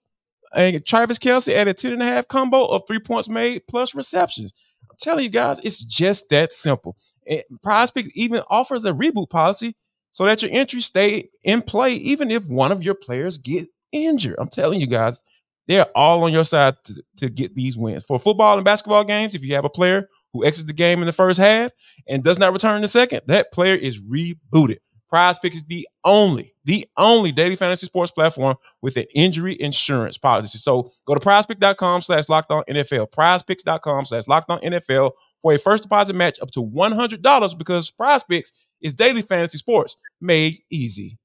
and 0.54 0.84
Travis 0.84 1.18
Kelce 1.18 1.54
at 1.54 1.68
a 1.68 1.74
10 1.74 1.92
and 1.92 2.02
a 2.02 2.06
half 2.06 2.28
combo 2.28 2.64
of 2.66 2.82
three 2.86 2.98
points 2.98 3.28
made 3.28 3.66
plus 3.68 3.94
receptions. 3.94 4.52
I'm 4.90 4.96
telling 4.98 5.24
you 5.24 5.30
guys, 5.30 5.60
it's 5.60 5.84
just 5.84 6.28
that 6.30 6.52
simple. 6.52 6.96
And 7.26 7.42
PrizePicks 7.64 8.10
even 8.14 8.42
offers 8.48 8.84
a 8.84 8.92
reboot 8.92 9.30
policy 9.30 9.76
so 10.10 10.24
that 10.24 10.42
your 10.42 10.50
entries 10.52 10.86
stay 10.86 11.28
in 11.44 11.62
play 11.62 11.92
even 11.92 12.30
if 12.30 12.48
one 12.48 12.72
of 12.72 12.82
your 12.82 12.94
players 12.94 13.36
get 13.36 13.68
injured. 13.92 14.36
I'm 14.38 14.48
telling 14.48 14.80
you 14.80 14.86
guys, 14.86 15.22
they're 15.68 15.86
all 15.94 16.24
on 16.24 16.32
your 16.32 16.44
side 16.44 16.76
to, 16.84 17.02
to 17.18 17.28
get 17.28 17.54
these 17.54 17.76
wins. 17.76 18.02
For 18.02 18.18
football 18.18 18.56
and 18.56 18.64
basketball 18.64 19.04
games, 19.04 19.34
if 19.34 19.44
you 19.44 19.54
have 19.54 19.66
a 19.66 19.70
player 19.70 20.08
who 20.32 20.44
exits 20.44 20.66
the 20.66 20.72
game 20.72 21.00
in 21.00 21.06
the 21.06 21.12
first 21.12 21.38
half 21.38 21.72
and 22.08 22.24
does 22.24 22.38
not 22.38 22.52
return 22.52 22.76
in 22.76 22.82
the 22.82 22.88
second, 22.88 23.20
that 23.26 23.52
player 23.52 23.74
is 23.74 24.02
rebooted. 24.02 24.78
PrizePicks 25.12 25.54
is 25.54 25.64
the 25.64 25.88
only, 26.04 26.54
the 26.64 26.86
only 26.96 27.32
daily 27.32 27.56
fantasy 27.56 27.86
sports 27.86 28.10
platform 28.10 28.56
with 28.82 28.96
an 28.96 29.06
injury 29.14 29.56
insurance 29.60 30.18
policy. 30.18 30.58
So 30.58 30.92
go 31.06 31.14
to 31.14 31.20
prizepick.com 31.20 32.02
slash 32.02 32.28
locked 32.28 32.50
on 32.50 32.62
NFL, 32.68 33.10
prizepicks.com 33.10 34.04
slash 34.04 34.26
locked 34.26 34.50
on 34.50 34.60
NFL 34.60 35.12
for 35.40 35.52
a 35.54 35.58
first 35.58 35.82
deposit 35.82 36.14
match 36.14 36.38
up 36.40 36.50
to 36.52 36.62
$100 36.62 37.58
because 37.58 37.90
PrizePicks 37.90 38.52
is 38.82 38.92
daily 38.94 39.22
fantasy 39.22 39.58
sports 39.58 39.96
made 40.20 40.60
easy. 40.70 41.18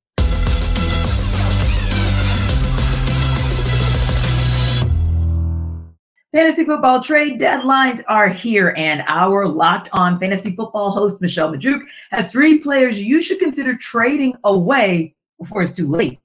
Fantasy 6.33 6.65
football 6.65 6.99
trade 6.99 7.39
deadlines 7.39 8.01
are 8.07 8.27
here, 8.27 8.73
and 8.75 9.03
our 9.05 9.47
locked 9.47 9.87
on 9.93 10.19
fantasy 10.19 10.55
football 10.55 10.89
host, 10.89 11.21
Michelle 11.21 11.53
Magdziuk, 11.53 11.83
has 12.09 12.31
three 12.31 12.57
players 12.57 12.99
you 12.99 13.21
should 13.21 13.37
consider 13.37 13.75
trading 13.75 14.35
away 14.43 15.13
before 15.37 15.61
it's 15.61 15.71
too 15.71 15.87
late. 15.87 16.19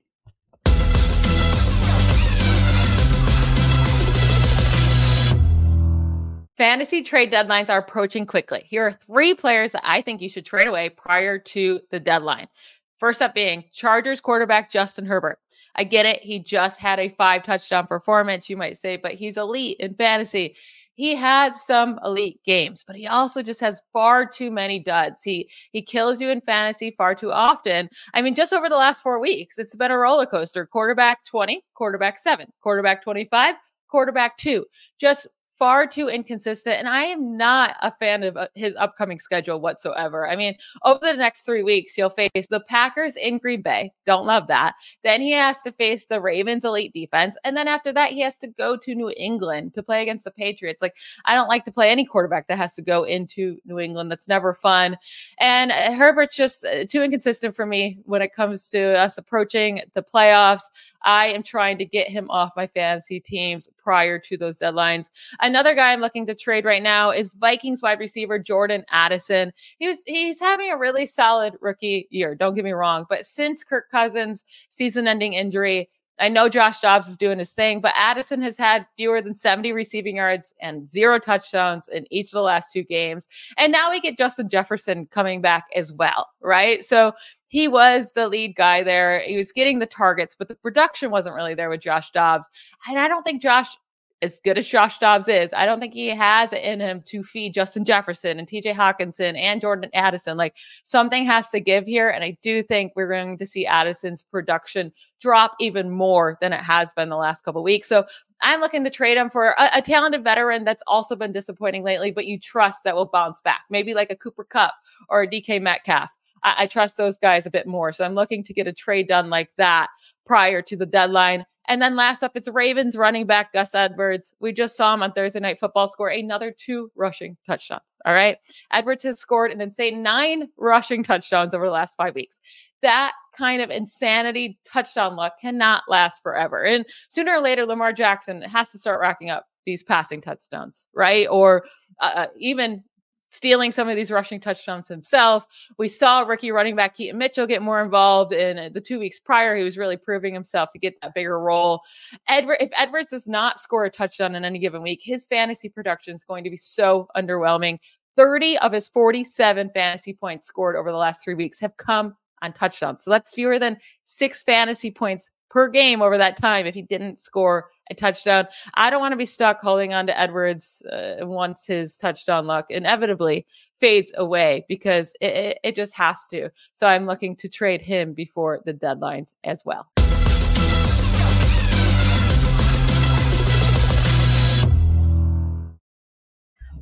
Fantasy 6.57 7.03
trade 7.03 7.31
deadlines 7.31 7.69
are 7.69 7.81
approaching 7.81 8.25
quickly. 8.25 8.65
Here 8.67 8.87
are 8.87 8.93
three 8.93 9.35
players 9.35 9.73
that 9.73 9.83
I 9.85 10.01
think 10.01 10.23
you 10.23 10.31
should 10.31 10.47
trade 10.47 10.69
away 10.69 10.89
prior 10.89 11.39
to 11.39 11.81
the 11.91 12.01
deadline. 12.01 12.49
First 12.97 13.21
up 13.21 13.35
being 13.35 13.65
Chargers 13.73 14.23
quarterback 14.23 14.71
Justin 14.71 15.05
Herbert. 15.05 15.39
I 15.75 15.85
get 15.85 16.07
it. 16.07 16.21
He 16.23 16.39
just 16.39 16.81
had 16.81 16.99
a 16.99 17.09
five 17.11 17.43
touchdown 17.43 17.87
performance, 17.87 18.49
you 18.49 18.57
might 18.57 18.79
say, 18.79 18.97
but 18.97 19.15
he's 19.15 19.37
elite 19.37 19.77
in 19.79 19.95
fantasy. 19.95 20.57
He 20.95 21.15
has 21.15 21.65
some 21.65 22.01
elite 22.05 22.41
games, 22.45 22.83
but 22.85 22.97
he 22.97 23.07
also 23.07 23.41
just 23.41 23.61
has 23.61 23.81
far 23.93 24.27
too 24.27 24.51
many 24.51 24.81
duds. 24.81 25.23
He 25.23 25.49
he 25.71 25.81
kills 25.81 26.21
you 26.21 26.29
in 26.29 26.41
fantasy 26.41 26.93
far 26.99 27.15
too 27.15 27.31
often. 27.31 27.89
I 28.15 28.23
mean, 28.23 28.35
just 28.35 28.53
over 28.53 28.69
the 28.69 28.77
last 28.77 29.03
four 29.03 29.21
weeks, 29.21 29.59
it's 29.59 29.77
been 29.77 29.93
a 29.93 29.97
roller 29.99 30.27
coaster. 30.27 30.67
Quarterback 30.67 31.25
20, 31.25 31.63
quarterback 31.75 32.19
seven, 32.19 32.53
quarterback 32.63 33.05
25, 33.05 33.55
quarterback 33.89 34.37
two. 34.39 34.67
Just 34.99 35.29
far 35.59 35.87
too 35.87 36.09
inconsistent. 36.09 36.77
And 36.77 36.89
I 36.89 37.05
am 37.05 37.37
not 37.37 37.77
a 37.83 37.93
fan 37.93 38.23
of 38.23 38.37
uh, 38.37 38.49
his 38.55 38.75
upcoming 38.77 39.19
schedule 39.19 39.61
whatsoever. 39.61 40.29
I 40.29 40.37
mean, 40.37 40.57
over 40.85 41.01
the 41.01 41.15
next 41.15 41.43
three 41.43 41.63
weeks, 41.63 41.95
he'll 41.95 42.11
face 42.11 42.47
the 42.49 42.61
Packers 42.61 43.17
in 43.17 43.39
Green 43.39 43.63
Bay. 43.63 43.93
Don't 44.07 44.27
love 44.27 44.47
that. 44.47 44.75
Then 45.03 45.21
he 45.21 45.33
has 45.33 45.63
to 45.63 45.73
face 45.73 46.07
the 46.07 46.21
Ravens 46.21 46.65
elite 46.65 46.93
defense. 46.93 47.37
And 47.45 47.57
then 47.57 47.69
after 47.69 47.93
that, 47.93 48.11
he 48.11 48.21
has 48.21 48.37
to 48.37 48.47
go 48.47 48.77
to 48.77 48.95
New 48.95 49.13
England 49.17 49.75
to 49.75 49.83
play 49.83 50.03
against 50.03 50.25
the 50.25 50.31
Patriots. 50.31 50.81
Like, 50.81 50.97
I 51.25 51.35
don't 51.35 51.49
like 51.49 51.65
to 51.65 51.73
play 51.73 51.91
any 51.91 52.05
quarterback 52.05 52.47
that 52.49 52.59
has 52.59 52.75
to 52.75 52.83
go 52.83 53.05
into 53.05 53.59
New 53.65 53.79
England. 53.79 54.11
That's 54.11 54.29
never 54.29 54.55
fun. 54.55 54.97
And 55.39 55.73
uh, 55.73 55.93
Herbert's 55.93 56.37
just 56.37 56.65
uh, 56.65 56.85
too 56.85 57.03
inconsistent 57.03 57.57
for 57.57 57.67
me 57.67 57.99
when 58.05 58.23
it 58.23 58.35
comes 58.35 58.69
to 58.71 58.99
us 58.99 59.19
approaching 59.19 59.83
the 59.95 60.03
playoffs. 60.03 60.63
I 61.03 61.27
am 61.27 61.43
trying 61.43 61.79
to 61.79 61.85
get 61.85 62.09
him 62.09 62.31
off 62.31 62.53
my 62.57 62.67
fantasy 62.67 63.21
teams 63.21 63.69
prior 63.79 64.19
to 64.19 64.37
those 64.37 64.59
deadlines. 64.59 65.11
Another 65.41 65.75
guy 65.75 65.93
I'm 65.93 66.01
looking 66.01 66.27
to 66.27 66.35
trade 66.35 66.65
right 66.65 66.83
now 66.83 67.11
is 67.11 67.35
Vikings 67.35 67.83
wide 67.83 67.99
receiver 68.01 68.39
Jordan 68.39 68.85
Addison. 68.91 69.53
He 69.79 69.89
was 69.89 70.03
he's 70.07 70.41
having 70.41 70.71
a 70.71 70.79
really 70.79 71.07
solid 71.07 71.55
rookie 71.61 72.09
year, 72.11 72.35
don't 72.35 72.55
get 72.55 72.65
me 72.65 72.73
wrong, 72.73 73.07
but 73.09 73.27
since 73.27 73.65
Kirk 73.65 73.91
Cousins 73.91 74.45
season-ending 74.71 75.35
injury, 75.35 75.89
I 76.21 76.29
know 76.29 76.49
Josh 76.49 76.81
Dobbs 76.81 77.09
is 77.09 77.17
doing 77.17 77.39
his 77.39 77.51
thing, 77.51 77.81
but 77.81 77.93
Addison 77.97 78.43
has 78.43 78.59
had 78.59 78.87
fewer 78.97 79.21
than 79.21 79.35
70 79.35 79.73
receiving 79.73 80.17
yards 80.17 80.55
and 80.61 80.89
zero 80.89 81.19
touchdowns 81.19 81.89
in 81.89 82.07
each 82.11 82.27
of 82.27 82.33
the 82.33 82.43
last 82.43 82.73
two 82.73 82.83
games. 82.83 83.29
And 83.57 83.73
now 83.73 83.91
we 83.91 84.01
get 84.01 84.17
Justin 84.17 84.49
Jefferson 84.49 85.07
coming 85.07 85.41
back 85.41 85.65
as 85.75 85.93
well, 85.93 86.29
right? 86.41 86.85
So 86.85 87.13
he 87.47 87.69
was 87.69 88.13
the 88.13 88.29
lead 88.29 88.57
guy 88.57 88.83
there. 88.83 89.21
He 89.21 89.37
was 89.37 89.53
getting 89.53 89.79
the 89.79 89.87
targets, 89.87 90.35
but 90.39 90.49
the 90.49 90.55
production 90.57 91.11
wasn't 91.11 91.35
really 91.35 91.55
there 91.55 91.71
with 91.71 91.81
Josh 91.81 92.11
Dobbs. 92.11 92.49
And 92.89 92.99
I 92.99 93.09
don't 93.09 93.23
think 93.23 93.43
Josh 93.43 93.77
as 94.21 94.41
good 94.41 94.59
as 94.59 94.67
Josh 94.67 94.99
Dobbs 94.99 95.29
is, 95.29 95.53
I 95.53 95.65
don't 95.65 95.81
think 95.81 95.95
he 95.95 96.09
has 96.09 96.53
it 96.53 96.63
in 96.63 96.81
him 96.81 97.03
to 97.07 97.23
feed 97.23 97.55
Justin 97.55 97.85
Jefferson 97.85 98.39
and 98.39 98.49
TJ 98.49 98.75
Hockenson 98.75 99.39
and 99.39 99.61
Jordan 99.61 99.91
Addison. 99.95 100.37
Like 100.37 100.57
something 100.85 101.25
has 101.25 101.49
to 101.51 101.61
give 101.61 101.87
here. 101.87 102.09
And 102.09 102.25
I 102.25 102.37
do 102.43 102.63
think 102.63 102.93
we're 102.97 103.09
going 103.09 103.39
to 103.39 103.47
see 103.47 103.67
Addison's 103.67 104.23
production 104.23 104.93
drop 105.21 105.55
even 105.61 105.91
more 105.91 106.37
than 106.41 106.53
it 106.53 106.61
has 106.61 106.93
been 106.95 107.09
the 107.09 107.17
last 107.17 107.45
couple 107.45 107.63
weeks. 107.63 107.89
So 107.89 108.05
I'm 108.41 108.61
looking 108.61 108.85
to 108.85 108.91
trade 108.91 109.19
him 109.19 109.31
for 109.31 109.51
a, 109.59 109.71
a, 109.77 109.83
talented 109.83 110.23
veteran 110.23 110.65
that's 110.65 110.83
also 110.87 111.17
been 111.17 111.33
disappointing 111.33 111.83
lately, 111.83 112.13
but 112.13 112.27
you 112.27 112.39
trust 112.39 112.85
that 112.85 112.95
will 112.95 113.07
bounce 113.07 113.41
back. 113.41 113.63
Maybe 113.71 113.95
like 113.95 114.11
a 114.11 114.17
Cooper 114.17 114.45
Kupp 114.45 114.75
or 115.09 115.23
a 115.23 115.29
DK 115.29 115.61
Metcalf. 115.61 116.11
I, 116.43 116.55
I 116.59 116.67
trust 116.67 116.97
those 116.97 117.19
guys 117.19 117.47
a 117.47 117.51
bit 117.51 117.67
more. 117.67 117.93
So 117.93 118.05
I'm 118.05 118.15
looking 118.15 118.45
to 118.45 118.55
get 118.55 118.67
a 118.67 118.73
trade 118.73 119.09
done 119.09 119.31
like 119.31 119.51
that 119.57 119.89
prior 120.27 120.63
to 120.63 120.77
the 120.77 120.87
deadline. 120.87 121.45
And 121.69 121.83
then 121.83 121.97
last 121.97 122.23
up, 122.23 122.33
it's 122.35 122.49
Ravens 122.49 122.97
running 122.97 123.27
back 123.27 123.53
Gus 123.53 123.75
Edwards. 123.75 124.35
We 124.41 124.53
just 124.53 124.77
saw 124.77 124.95
him 124.95 125.03
on 125.03 125.13
Thursday 125.13 125.41
Night 125.41 125.61
Football 125.61 125.87
score 125.87 126.09
another 126.09 126.51
two 126.51 126.91
rushing 126.97 127.37
touchdowns. 127.47 127.99
All 128.07 128.15
right. 128.15 128.39
Edwards 128.73 129.05
has 129.05 129.21
scored 129.21 129.53
an 129.53 129.61
insane 129.61 130.03
nine 130.03 130.49
rushing 130.57 131.03
touchdowns 131.03 131.55
over 131.55 131.67
the 131.67 131.73
last 131.73 131.97
five 131.97 132.15
weeks. 132.15 132.41
That 132.81 133.13
kind 133.37 133.61
of 133.61 133.71
insanity 133.71 134.59
touchdown 134.65 135.15
luck 135.15 135.35
cannot 135.41 135.83
last 135.89 136.23
forever. 136.23 136.65
And 136.65 136.87
sooner 137.11 137.33
or 137.33 137.41
later, 137.41 137.67
Lamar 137.67 137.93
Jackson 137.93 138.41
has 138.43 138.71
to 138.71 138.79
start 138.79 139.01
racking 139.01 139.31
up 139.31 139.47
these 139.67 139.83
passing 139.83 140.23
touchdowns, 140.23 140.89
right? 140.95 141.27
Or 141.29 141.65
uh, 142.01 142.13
uh 142.15 142.27
even 142.39 142.83
stealing 143.29 143.73
some 143.73 143.89
of 143.89 143.97
these 143.97 144.11
rushing 144.11 144.41
touchdowns 144.41 144.89
himself. 144.89 145.47
We 145.79 145.89
saw 145.89 146.21
rookie 146.21 146.53
running 146.53 146.77
back 146.77 146.97
Keaton 146.97 147.19
Mitchell 147.19 147.47
get 147.47 147.63
more 147.63 147.83
involved 147.83 148.33
in 148.33 148.59
uh, 148.59 148.69
the 148.73 148.81
two 148.81 148.99
weeks 148.99 149.21
prior. 149.21 149.57
He 149.57 149.65
was 149.65 149.79
really 149.79 149.97
proving 149.97 150.35
himself 150.35 150.71
to 150.73 150.79
get 150.79 151.01
that 151.03 151.15
bigger 151.15 151.41
role. 151.41 151.81
Edward, 152.29 152.59
if 152.61 152.71
Edwards 152.77 153.11
does 153.11 153.29
not 153.29 153.61
score 153.61 153.85
a 153.85 153.91
touchdown 153.91 154.35
in 154.35 154.45
any 154.45 154.59
given 154.59 154.83
week, 154.83 155.01
his 155.03 155.27
fantasy 155.27 155.69
production 155.69 156.15
is 156.15 156.25
going 156.25 156.45
to 156.45 156.51
be 156.51 156.57
so 156.57 157.09
underwhelming. 157.17 157.79
30 158.17 158.59
of 158.59 158.73
his 158.73 158.89
47 158.89 159.71
fantasy 159.73 160.13
points 160.13 160.47
scored 160.47 160.75
over 160.75 160.91
the 160.91 160.99
last 160.99 161.23
three 161.23 161.35
weeks 161.35 161.61
have 161.61 161.77
come 161.77 162.17
on 162.43 162.53
touchdowns. 162.53 163.05
So 163.05 163.11
that's 163.11 163.33
fewer 163.33 163.59
than 163.59 163.77
six 164.05 164.43
fantasy 164.43 164.91
points 164.91 165.31
per 165.51 165.69
game 165.69 166.03
over 166.03 166.19
that 166.19 166.37
time 166.37 166.67
if 166.67 166.75
he 166.75 166.83
didn't 166.83 167.19
score 167.19 167.71
a 167.91 167.95
touchdown. 167.95 168.47
I 168.75 168.91
don't 168.91 169.01
want 169.01 169.13
to 169.13 169.17
be 169.17 169.25
stuck 169.25 169.61
holding 169.61 169.95
on 169.95 170.07
to 170.07 170.19
Edwards 170.19 170.83
uh, 170.93 171.17
once 171.21 171.67
his 171.67 171.97
touchdown 171.97 172.47
luck 172.47 172.67
inevitably 172.71 173.47
fades 173.77 174.13
away 174.17 174.65
because 174.69 175.13
it, 175.21 175.35
it, 175.35 175.59
it 175.65 175.75
just 175.75 175.97
has 175.97 176.27
to. 176.29 176.51
So 176.73 176.87
I'm 176.87 177.07
looking 177.07 177.37
to 177.37 177.49
trade 177.49 177.81
him 177.81 178.13
before 178.13 178.61
the 178.65 178.75
deadlines 178.75 179.33
as 179.45 179.65
well. 179.65 179.89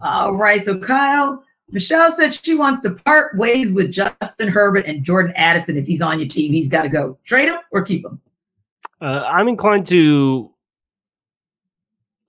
All 0.02 0.36
right. 0.36 0.62
So, 0.62 0.78
Kyle, 0.78 1.42
Michelle 1.70 2.12
said 2.12 2.34
she 2.34 2.54
wants 2.54 2.80
to 2.80 2.90
part 2.90 3.36
ways 3.36 3.72
with 3.72 3.90
Justin 3.90 4.48
Herbert 4.48 4.86
and 4.86 5.02
Jordan 5.02 5.32
Addison. 5.36 5.76
If 5.76 5.86
he's 5.86 6.02
on 6.02 6.20
your 6.20 6.28
team, 6.28 6.52
he's 6.52 6.68
got 6.68 6.82
to 6.82 6.88
go. 6.88 7.18
Trade 7.24 7.48
him 7.48 7.58
or 7.72 7.82
keep 7.82 8.04
him? 8.04 8.20
Uh, 9.00 9.22
I'm 9.26 9.48
inclined 9.48 9.86
to 9.88 10.50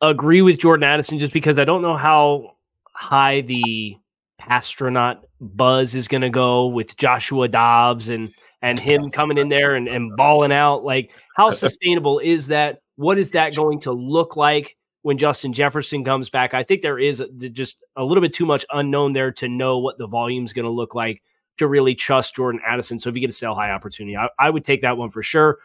agree 0.02 0.42
with 0.42 0.60
Jordan 0.60 0.84
Addison 0.84 1.20
just 1.20 1.34
because 1.34 1.60
I 1.60 1.66
don't 1.66 1.82
know 1.82 1.96
how 1.96 2.56
high 2.94 3.42
the 3.42 3.98
astronaut 4.40 5.26
buzz 5.40 5.96
is 5.96 6.08
going 6.08 6.22
to 6.22 6.30
go 6.30 6.68
with 6.68 6.98
Joshua 6.98 7.48
Dobbs 7.48 8.10
and 8.10 8.34
and 8.62 8.80
him 8.80 9.12
coming 9.12 9.38
in 9.38 9.50
there 9.50 9.76
and, 9.76 9.88
and 9.88 10.16
balling 10.16 10.52
out. 10.52 10.84
Like, 10.84 11.12
how 11.36 11.50
sustainable 11.52 12.20
is 12.20 12.48
that? 12.48 12.82
What 12.96 13.18
is 13.18 13.32
that 13.32 13.56
going 13.56 13.80
to 13.82 13.92
look 13.92 14.36
like 14.36 14.76
when 15.04 15.18
Justin 15.18 15.54
Jefferson 15.54 16.04
comes 16.04 16.30
back? 16.30 16.54
I 16.54 16.64
think 16.64 16.82
there 16.82 16.98
is 16.98 17.24
just 17.52 17.84
a 17.96 18.04
little 18.04 18.22
bit 18.22 18.34
too 18.34 18.46
much 18.46 18.66
unknown 18.72 19.14
there 19.14 19.32
to 19.34 19.48
know 19.48 19.78
what 19.78 20.00
the 20.00 20.08
volume 20.08 20.44
is 20.44 20.54
going 20.54 20.66
to 20.66 20.72
look 20.72 20.96
like 20.96 21.22
to 21.58 21.68
really 21.68 21.94
trust 21.94 22.36
Jordan 22.36 22.62
Addison. 22.66 22.98
So 22.98 23.10
if 23.10 23.16
you 23.16 23.22
get 23.22 23.30
a 23.30 23.34
sell 23.34 23.54
high 23.54 23.72
opportunity, 23.72 24.18
I, 24.18 24.30
I 24.40 24.50
would 24.50 24.64
take 24.64 24.82
that 24.82 24.98
one 24.98 25.10
for 25.10 25.22
sure. 25.22 25.60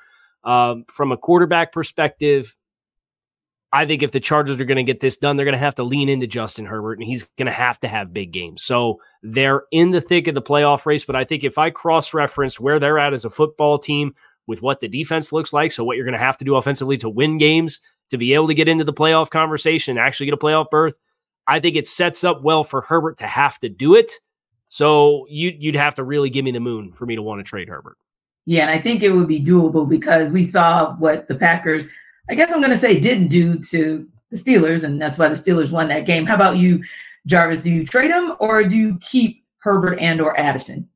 Um, 0.45 0.85
from 0.89 1.13
a 1.13 1.17
quarterback 1.17 1.73
perspective, 1.73 2.57
I 3.73 3.87
think 3.87 4.03
if 4.03 4.13
the 4.13 4.21
Chargers 4.21 4.61
are 4.61 4.65
going 4.65 4.77
to 4.77 4.83
get 4.83 5.01
this 5.01 5.17
done, 5.17 5.37
they're 5.37 5.47
going 5.47 5.55
to 5.55 5.59
have 5.59 5.77
to 5.77 5.83
lean 5.83 6.11
into 6.11 6.27
Justin 6.27 6.67
Herbert 6.67 6.99
and 6.99 7.09
he's 7.09 7.25
going 7.39 7.47
to 7.47 7.53
have 7.53 7.81
to 7.81 7.89
have 7.89 8.13
big 8.13 8.31
games. 8.31 8.63
So 8.63 9.01
they're 9.23 9.63
in 9.71 9.91
the 9.91 10.01
thick 10.01 10.27
of 10.27 10.35
the 10.35 10.43
playoff 10.43 10.85
race. 10.85 11.07
But 11.07 11.17
I 11.17 11.25
think 11.25 11.43
if 11.43 11.57
I 11.57 11.71
cross 11.71 12.13
reference 12.13 12.61
where 12.61 12.79
they're 12.79 12.99
at 12.99 13.15
as 13.15 13.25
a 13.25 13.31
football 13.31 13.79
team 13.79 14.15
with 14.47 14.61
what 14.61 14.81
the 14.81 14.89
defense 14.89 15.33
looks 15.33 15.55
like, 15.55 15.73
so 15.73 15.85
what 15.85 15.97
you're 15.97 16.05
going 16.05 16.19
to 16.19 16.19
have 16.19 16.37
to 16.39 16.45
do 16.45 16.57
offensively 16.57 16.99
to 16.99 17.09
win 17.09 17.39
games, 17.39 17.81
to 18.11 18.19
be 18.19 18.35
able 18.35 18.49
to 18.49 18.55
get 18.55 18.69
into 18.69 18.85
the 18.85 18.93
playoff 18.93 19.31
conversation, 19.31 19.97
actually 19.97 20.27
get 20.27 20.35
a 20.35 20.39
playoff 20.39 20.69
berth, 20.71 20.99
I 21.47 21.59
think 21.59 21.77
it 21.77 21.87
sets 21.87 22.25
up 22.25 22.43
well 22.43 22.65
for 22.65 22.83
Herbert 22.83 23.19
to 23.19 23.27
have 23.27 23.59
to 23.61 23.71
do 23.71 23.95
it. 23.95 24.13
So 24.69 25.27
you, 25.31 25.53
you'd 25.59 25.77
have 25.77 25.95
to 25.95 26.05
really 26.05 26.29
give 26.29 26.45
me 26.45 26.51
the 26.51 26.61
moon 26.61 26.93
for 26.93 27.07
me 27.07 27.17
to 27.17 27.23
want 27.23 27.39
to 27.39 27.45
trade 27.45 27.69
Herbert. 27.69 27.97
Yeah, 28.45 28.63
and 28.63 28.71
I 28.71 28.79
think 28.79 29.03
it 29.03 29.13
would 29.13 29.29
be 29.29 29.43
doable 29.43 29.89
because 29.89 30.33
we 30.33 30.45
saw 30.45 30.95
what 30.97 31.29
the 31.29 31.35
Packers, 31.35 31.85
I 32.29 32.35
guess 32.35 32.53
I'm 32.53 32.61
going 32.61 32.73
to 32.73 32.77
say, 32.77 32.99
didn't 32.99 33.29
do 33.29 33.59
to 33.59 34.09
the 34.31 34.37
Steelers, 34.37 34.83
and 34.83 35.01
that's 35.01 35.19
why 35.19 35.29
the 35.29 35.35
Steelers 35.35 35.71
won 35.71 35.89
that 35.89 36.07
game. 36.07 36.27
How 36.27 36.35
about 36.35 36.57
you, 36.57 36.83
Jarvis? 37.27 37.63
Do 37.63 37.71
you 37.71 37.87
trade 37.87 38.11
him 38.11 38.33
or 38.41 38.65
do 38.65 38.77
you 38.77 38.99
keep 39.01 39.45
Herbert 39.59 39.99
and 40.01 40.21
or 40.21 40.39
Addison? 40.39 40.89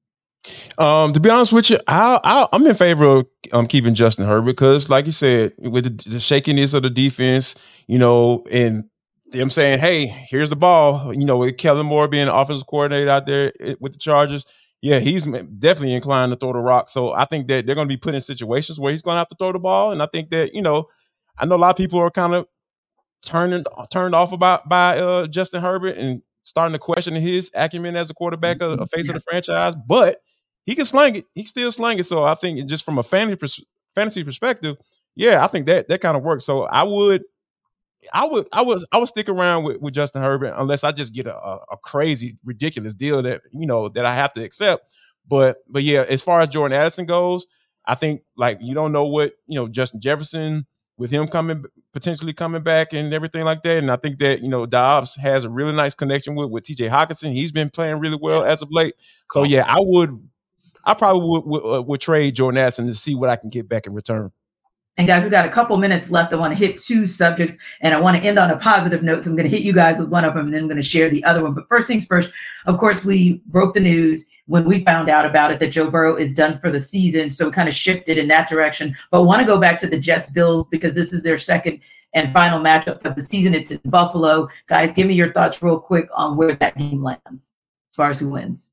Um, 0.79 1.13
to 1.13 1.21
be 1.21 1.31
honest 1.31 1.53
with 1.53 1.71
you, 1.71 1.79
I, 1.87 2.49
am 2.53 2.67
in 2.67 2.75
favor 2.75 3.05
of 3.05 3.27
um, 3.53 3.67
keeping 3.67 3.95
Justin 3.95 4.27
Herbert 4.27 4.47
because, 4.47 4.89
like 4.89 5.07
you 5.07 5.13
said, 5.13 5.53
with 5.59 5.85
the, 5.85 6.11
the 6.11 6.21
shakiness 6.21 6.75
of 6.75 6.83
the 6.83 6.91
defense, 6.91 7.55
you 7.87 7.99
know, 7.99 8.45
and 8.51 8.85
them 9.31 9.51
saying, 9.51 9.81
"Hey, 9.81 10.07
here's 10.07 10.51
the 10.51 10.57
ball," 10.57 11.13
you 11.13 11.25
know, 11.25 11.39
with 11.39 11.59
Kellen 11.59 11.87
Moore 11.87 12.09
being 12.09 12.29
offensive 12.29 12.67
coordinator 12.67 13.11
out 13.11 13.27
there 13.27 13.53
eh, 13.61 13.75
with 13.81 13.93
the 13.93 13.99
Chargers, 13.99 14.47
yeah, 14.87 15.01
he's 15.01 15.25
definitely 15.25 15.95
inclined 15.95 16.31
to 16.31 16.37
throw 16.37 16.53
the 16.53 16.61
rock. 16.61 16.89
So 16.89 17.13
I 17.13 17.25
think 17.25 17.49
that 17.49 17.67
they're 17.67 17.75
going 17.75 17.89
to 17.89 17.93
be 17.93 17.97
put 17.97 18.15
in 18.15 18.21
situations 18.21 18.79
where 18.79 18.93
he's 18.93 19.03
going 19.03 19.17
to 19.17 19.19
have 19.19 19.29
to 19.31 19.35
throw 19.35 19.51
the 19.51 19.59
ball. 19.59 19.91
And 19.91 20.01
I 20.01 20.07
think 20.07 20.31
that 20.31 20.55
you 20.55 20.63
know, 20.63 20.87
I 21.37 21.45
know 21.45 21.57
a 21.57 21.59
lot 21.59 21.71
of 21.71 21.77
people 21.77 21.99
are 21.99 22.11
kind 22.11 22.37
of 22.37 22.47
turning 23.21 23.65
turned 23.91 24.15
off 24.15 24.31
about 24.31 24.69
by 24.69 24.97
uh, 24.99 25.27
Justin 25.27 25.61
Herbert 25.61 25.97
and 25.97 26.23
starting 26.45 26.73
to 26.73 26.79
question 26.79 27.17
his 27.17 27.51
acumen 27.53 27.97
as 27.97 28.11
a 28.11 28.15
quarterback, 28.15 28.63
a, 28.63 28.75
a 28.75 28.87
face 28.87 29.09
of 29.09 29.15
the 29.15 29.21
franchise. 29.21 29.75
But 29.75 30.19
he 30.63 30.77
can 30.77 30.85
slang 30.85 31.17
it. 31.17 31.25
He 31.35 31.43
can 31.43 31.49
still 31.49 31.73
slang 31.73 31.99
it. 31.99 32.07
So 32.07 32.23
I 32.23 32.37
think 32.37 32.65
just 32.69 32.85
from 32.85 32.99
a 32.99 33.03
fantasy 33.03 33.37
pers- 33.37 33.65
fantasy 33.93 34.23
perspective, 34.23 34.77
yeah, 35.17 35.43
I 35.43 35.49
think 35.49 35.67
that 35.67 35.89
that 35.89 36.01
kind 36.01 36.17
of 36.17 36.23
works. 36.23 36.45
So 36.45 36.63
I 36.63 36.85
would 36.85 37.25
I 38.13 38.25
would 38.25 38.47
I 38.53 38.63
was 38.63 38.87
I 38.93 38.99
would 38.99 39.09
stick 39.09 39.29
around 39.29 39.65
with, 39.65 39.81
with 39.81 39.95
Justin 39.95 40.23
Herbert 40.23 40.55
unless 40.57 40.85
I 40.85 40.93
just 40.93 41.15
get 41.15 41.27
a, 41.27 41.37
a, 41.37 41.61
a, 41.73 41.77
crazy 41.77 42.37
ridiculous 42.45 42.95
deal 42.95 43.23
that 43.23 43.43
you 43.53 43.67
know 43.67 43.89
that 43.89 44.05
I 44.05 44.15
have 44.15 44.33
to 44.35 44.45
accept. 44.45 44.95
But 45.27 45.59
but 45.69 45.83
yeah, 45.83 46.05
as 46.09 46.23
far 46.23 46.41
as 46.41 46.49
Jordan 46.49 46.79
Addison 46.79 47.07
goes, 47.07 47.47
I 47.85 47.95
think 47.95 48.23
like 48.37 48.59
you 48.61 48.75
don't 48.75 48.93
know 48.93 49.07
what 49.07 49.35
you 49.47 49.59
know 49.59 49.69
Justin 49.69 50.01
Jefferson 50.01 50.67
with 50.99 51.11
him 51.11 51.27
coming 51.29 51.65
potentially 51.93 52.33
coming 52.33 52.63
back 52.63 52.93
and 52.93 53.13
everything 53.13 53.45
like 53.45 53.63
that. 53.63 53.79
And 53.79 53.91
I 53.91 53.97
think 53.97 54.19
that 54.19 54.41
you 54.43 54.49
know 54.49 54.67
Dobbs 54.67 55.17
has 55.17 55.45
a 55.45 55.51
really 55.51 55.73
nice 55.73 55.95
connection 55.95 56.35
with 56.35 56.51
with 56.51 56.65
T.J. 56.65 56.89
Hockenson. 56.89 57.33
He's 57.33 57.53
been 57.53 57.71
playing 57.71 57.99
really 57.99 58.19
well 58.21 58.45
as 58.45 58.63
of 58.63 58.69
late. 58.71 58.95
So 59.33 59.45
yeah, 59.45 59.65
I 59.67 59.79
would 59.81 60.29
I 60.85 60.95
probably 60.95 61.29
would, 61.29 61.45
would, 61.47 61.79
uh, 61.79 61.83
would 61.83 62.01
trade 62.01 62.37
Jordan 62.37 62.59
Addison 62.59 62.87
to 62.87 62.95
see 62.95 63.15
what 63.15 63.29
I 63.31 63.37
can 63.37 63.51
get 63.51 63.69
back 63.69 63.87
in 63.87 63.95
return. 63.95 64.31
And 64.99 65.07
guys, 65.07 65.23
we've 65.23 65.31
got 65.31 65.45
a 65.45 65.51
couple 65.51 65.77
minutes 65.77 66.11
left. 66.11 66.33
I 66.33 66.37
want 66.37 66.53
to 66.53 66.59
hit 66.59 66.79
two 66.79 67.07
subjects 67.07 67.59
and 67.83 67.93
I 67.93 68.01
want 68.01 68.17
to 68.17 68.27
end 68.27 68.39
on 68.39 68.51
a 68.51 68.57
positive 68.57 69.03
note. 69.03 69.25
So 69.25 69.31
I'm 69.31 69.37
going 69.37 69.49
to 69.49 69.55
hit 69.55 69.63
you 69.63 69.75
guys 69.75 69.99
with 69.99 70.09
one 70.09 70.25
of 70.25 70.35
them 70.35 70.47
and 70.47 70.55
then 70.55 70.63
I'm 70.63 70.69
going 70.69 70.81
to 70.81 70.89
share 70.89 71.11
the 71.11 71.23
other 71.25 71.43
one. 71.43 71.53
But 71.53 71.69
first 71.69 71.87
things 71.87 72.07
first, 72.07 72.31
of 72.65 72.79
course, 72.79 73.05
we 73.05 73.43
broke 73.47 73.75
the 73.75 73.81
news 73.81 74.25
when 74.47 74.65
we 74.65 74.85
found 74.85 75.11
out 75.11 75.27
about 75.27 75.51
it 75.51 75.61
that 75.61 75.69
Joe 75.69 75.91
Burrow 75.91 76.17
is 76.17 76.33
done 76.33 76.59
for 76.61 76.71
the 76.71 76.81
season. 76.81 77.29
So 77.29 77.51
kind 77.51 77.69
of 77.69 77.75
shifted 77.75 78.17
in 78.17 78.29
that 78.29 78.49
direction. 78.49 78.97
But 79.11 79.19
I 79.19 79.25
want 79.25 79.41
to 79.41 79.47
go 79.47 79.61
back 79.61 79.79
to 79.81 79.87
the 79.87 79.99
Jets 79.99 80.31
Bills 80.31 80.67
because 80.69 80.95
this 80.95 81.13
is 81.13 81.23
their 81.23 81.37
second 81.37 81.81
and 82.15 82.33
final 82.33 82.59
matchup 82.59 83.05
of 83.05 83.15
the 83.17 83.23
season. 83.23 83.55
It's 83.55 83.73
in 83.73 83.81
Buffalo. 83.85 84.49
Guys, 84.67 84.93
give 84.93 85.07
me 85.07 85.15
your 85.15 85.33
thoughts 85.33 85.63
real 85.63 85.79
quick 85.79 86.09
on 86.17 86.39
where 86.39 86.55
that 86.55 86.79
game 86.79 87.03
lands 87.03 87.53
as 87.91 87.97
far 87.97 88.09
as 88.09 88.21
who 88.21 88.31
wins. 88.31 88.73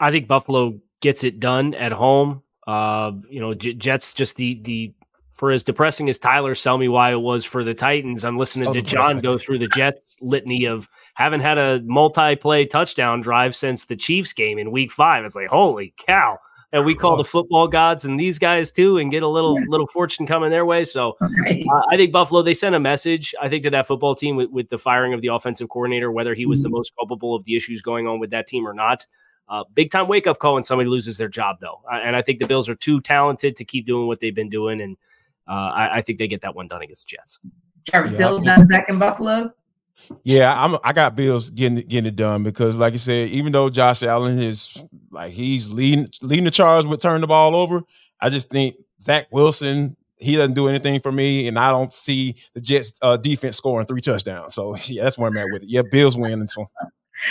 I 0.00 0.10
think 0.10 0.26
Buffalo 0.26 0.80
gets 1.00 1.22
it 1.22 1.38
done 1.38 1.74
at 1.74 1.92
home. 1.92 2.42
Uh, 2.66 3.12
you 3.28 3.40
know, 3.40 3.54
J- 3.54 3.74
Jets 3.74 4.14
just 4.14 4.36
the 4.36 4.60
the 4.62 4.92
for 5.32 5.50
as 5.50 5.64
depressing 5.64 6.08
as 6.08 6.18
Tyler 6.18 6.54
sell 6.54 6.78
me 6.78 6.88
why 6.88 7.10
it 7.10 7.20
was 7.20 7.44
for 7.44 7.64
the 7.64 7.74
Titans, 7.74 8.24
I'm 8.24 8.38
listening 8.38 8.66
so 8.66 8.74
to 8.74 8.82
John 8.82 9.20
go 9.20 9.38
through 9.38 9.58
the 9.58 9.68
Jets 9.68 10.18
litany 10.20 10.66
of 10.66 10.88
haven't 11.14 11.40
had 11.40 11.58
a 11.58 11.80
multi-play 11.84 12.66
touchdown 12.66 13.20
drive 13.20 13.56
since 13.56 13.86
the 13.86 13.96
Chiefs 13.96 14.32
game 14.32 14.58
in 14.58 14.70
week 14.70 14.92
five. 14.92 15.24
It's 15.24 15.34
like, 15.34 15.48
holy 15.48 15.94
cow. 16.06 16.38
And 16.74 16.86
we 16.86 16.94
call 16.94 17.18
the 17.18 17.24
football 17.24 17.68
gods 17.68 18.06
and 18.06 18.18
these 18.18 18.38
guys 18.38 18.70
too, 18.70 18.96
and 18.96 19.10
get 19.10 19.22
a 19.22 19.28
little 19.28 19.60
yeah. 19.60 19.66
little 19.68 19.86
fortune 19.86 20.26
coming 20.26 20.50
their 20.50 20.64
way. 20.64 20.84
So 20.84 21.16
uh, 21.20 21.26
I 21.90 21.98
think 21.98 22.12
Buffalo 22.12 22.40
they 22.40 22.54
sent 22.54 22.74
a 22.74 22.80
message. 22.80 23.34
I 23.42 23.50
think 23.50 23.64
to 23.64 23.70
that 23.70 23.86
football 23.86 24.14
team 24.14 24.36
with, 24.36 24.48
with 24.48 24.68
the 24.70 24.78
firing 24.78 25.12
of 25.12 25.20
the 25.20 25.28
offensive 25.28 25.68
coordinator, 25.68 26.10
whether 26.10 26.32
he 26.34 26.46
was 26.46 26.60
mm-hmm. 26.60 26.70
the 26.70 26.76
most 26.76 26.92
culpable 26.98 27.34
of 27.34 27.44
the 27.44 27.56
issues 27.56 27.82
going 27.82 28.08
on 28.08 28.20
with 28.20 28.30
that 28.30 28.46
team 28.46 28.66
or 28.66 28.72
not. 28.72 29.06
Uh, 29.48 29.64
big 29.74 29.90
time 29.90 30.08
wake 30.08 30.26
up 30.26 30.38
call 30.38 30.54
when 30.54 30.62
somebody 30.62 30.88
loses 30.88 31.18
their 31.18 31.28
job, 31.28 31.58
though. 31.60 31.82
And 31.92 32.16
I 32.16 32.22
think 32.22 32.38
the 32.38 32.46
Bills 32.46 32.70
are 32.70 32.74
too 32.74 33.02
talented 33.02 33.54
to 33.56 33.66
keep 33.66 33.84
doing 33.84 34.06
what 34.06 34.20
they've 34.20 34.34
been 34.34 34.48
doing. 34.48 34.80
And 34.80 34.96
uh, 35.52 35.70
I, 35.70 35.96
I, 35.98 36.02
think 36.02 36.18
they 36.18 36.28
get 36.28 36.40
that 36.40 36.54
one 36.54 36.66
done 36.66 36.82
against 36.82 37.08
the 37.08 37.16
Jets. 37.16 37.38
Travis 37.88 38.12
yeah, 38.12 38.18
Bills 38.18 38.42
not 38.42 38.68
back 38.68 38.88
in 38.88 38.98
Buffalo. 38.98 39.52
Yeah, 40.24 40.52
I'm. 40.62 40.78
I 40.82 40.92
got 40.92 41.14
Bills 41.14 41.50
getting 41.50 41.76
getting 41.86 42.06
it 42.06 42.16
done 42.16 42.42
because, 42.42 42.76
like 42.76 42.92
you 42.92 42.98
said, 42.98 43.28
even 43.28 43.52
though 43.52 43.68
Josh 43.68 44.02
Allen 44.02 44.40
is 44.40 44.82
like 45.10 45.32
he's 45.32 45.70
leading 45.70 46.08
leading 46.22 46.44
the 46.44 46.50
charge 46.50 46.86
with 46.86 47.02
turning 47.02 47.20
the 47.20 47.26
ball 47.26 47.54
over, 47.54 47.82
I 48.20 48.30
just 48.30 48.48
think 48.48 48.76
Zach 49.00 49.26
Wilson 49.30 49.96
he 50.22 50.36
doesn't 50.36 50.54
do 50.54 50.68
anything 50.68 51.00
for 51.00 51.12
me, 51.12 51.48
and 51.48 51.58
I 51.58 51.70
don't 51.70 51.92
see 51.92 52.36
the 52.54 52.60
Jets 52.60 52.94
uh, 53.02 53.16
defense 53.16 53.56
scoring 53.56 53.86
three 53.86 54.00
touchdowns. 54.00 54.54
So 54.54 54.76
yeah, 54.84 55.02
that's 55.04 55.18
where 55.18 55.28
I'm 55.28 55.36
at 55.36 55.46
with 55.52 55.64
it. 55.64 55.68
Yeah, 55.68 55.82
Bills 55.82 56.16
win 56.16 56.40
this 56.40 56.56
one. 56.56 56.68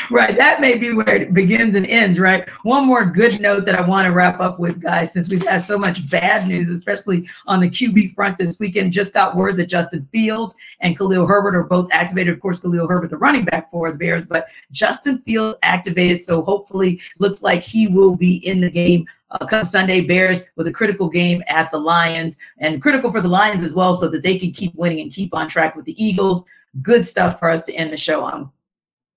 Right. 0.10 0.36
That 0.36 0.62
may 0.62 0.78
be 0.78 0.94
where 0.94 1.16
it 1.16 1.34
begins 1.34 1.76
and 1.76 1.86
ends, 1.88 2.20
right? 2.20 2.48
One 2.64 2.86
more 2.86 3.06
good 3.06 3.42
note 3.42 3.66
that 3.66 3.76
I 3.76 3.82
want 3.82 4.06
to 4.06 4.12
wrap 4.12 4.40
up 4.40 4.60
with, 4.60 4.82
guys, 4.82 5.14
since 5.14 5.30
we've 5.30 5.46
had 5.46 5.64
so 5.64 5.78
much 5.78 6.10
bad 6.10 6.48
news, 6.48 6.70
especially 6.70 7.28
on 7.48 7.60
the 7.60 7.70
QB 7.70 8.14
front 8.14 8.38
this 8.38 8.60
weekend. 8.60 8.94
Just 8.94 9.14
got 9.14 9.36
word 9.36 9.58
that 9.58 9.68
Justin 9.68 10.08
Fields 10.12 10.56
and 10.80 10.98
Khalil 10.98 11.28
Herbert 11.28 11.56
are 11.56 11.64
both 11.64 11.92
activated. 11.92 12.34
Of 12.34 12.40
course, 12.40 12.60
Khalil 12.60 12.88
Herbert, 12.88 13.10
the 13.10 13.18
running 13.18 13.46
back 13.46 13.72
for 13.72 13.92
the 13.92 13.98
Bears, 13.98 14.26
but 14.26 14.48
Justin 14.72 15.20
Fields 15.20 15.58
activated. 15.64 16.24
So 16.24 16.42
hopefully, 16.42 17.02
looks 17.20 17.42
like 17.42 17.64
he 17.64 17.88
will 17.88 18.16
be 18.16 18.38
in 18.48 18.62
the 18.62 18.70
game 18.70 19.06
uh, 19.32 19.46
come 19.46 19.66
Sunday. 19.66 20.02
Bears 20.02 20.44
with 20.56 20.68
a 20.68 20.72
critical 20.72 21.08
game 21.08 21.42
at 21.48 21.72
the 21.72 21.78
Lions 21.78 22.38
and 22.58 22.82
critical 22.82 23.12
for 23.12 23.22
the 23.22 23.30
Lions 23.30 23.64
as 23.64 23.74
well, 23.74 23.96
so 23.96 24.08
that 24.10 24.24
they 24.24 24.38
can 24.38 24.52
keep 24.52 24.74
winning 24.76 25.02
and 25.02 25.12
keep 25.12 25.34
on 25.34 25.48
track 25.48 25.76
with 25.76 25.86
the 25.86 26.04
Eagles. 26.04 26.44
Good 26.82 27.06
stuff 27.06 27.40
for 27.40 27.50
us 27.50 27.64
to 27.64 27.74
end 27.74 27.92
the 27.92 27.98
show 27.98 28.24
on. 28.24 28.52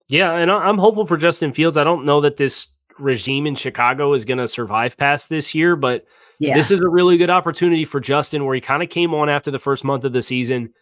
Yeah, 0.09 0.35
and 0.35 0.51
I'm 0.51 0.79
hopeful 0.79 1.07
for 1.07 1.17
Justin 1.17 1.53
Fields. 1.53 1.77
I 1.77 1.85
don't 1.85 2.05
know 2.05 2.21
that 2.21 2.37
this 2.37 2.69
regime 2.99 3.47
in 3.47 3.55
Chicago 3.55 4.13
is 4.13 4.25
going 4.25 4.39
to 4.39 4.49
survive 4.49 4.97
past 4.97 5.29
this 5.29 5.55
year, 5.55 5.77
but 5.77 6.05
yeah. 6.39 6.55
this 6.55 6.71
is 6.71 6.81
a 6.81 6.89
really 6.89 7.17
good 7.17 7.31
opportunity 7.31 7.85
for 7.85 8.01
Justin 8.01 8.45
where 8.45 8.55
he 8.55 8.61
kind 8.61 8.83
of 8.83 8.91
came 8.91 9.15
on 9.15 9.29
after 9.29 9.51
the 9.51 9.59
first 9.59 9.85
month 9.85 10.05
of 10.05 10.13
the 10.13 10.23
season, 10.23 10.73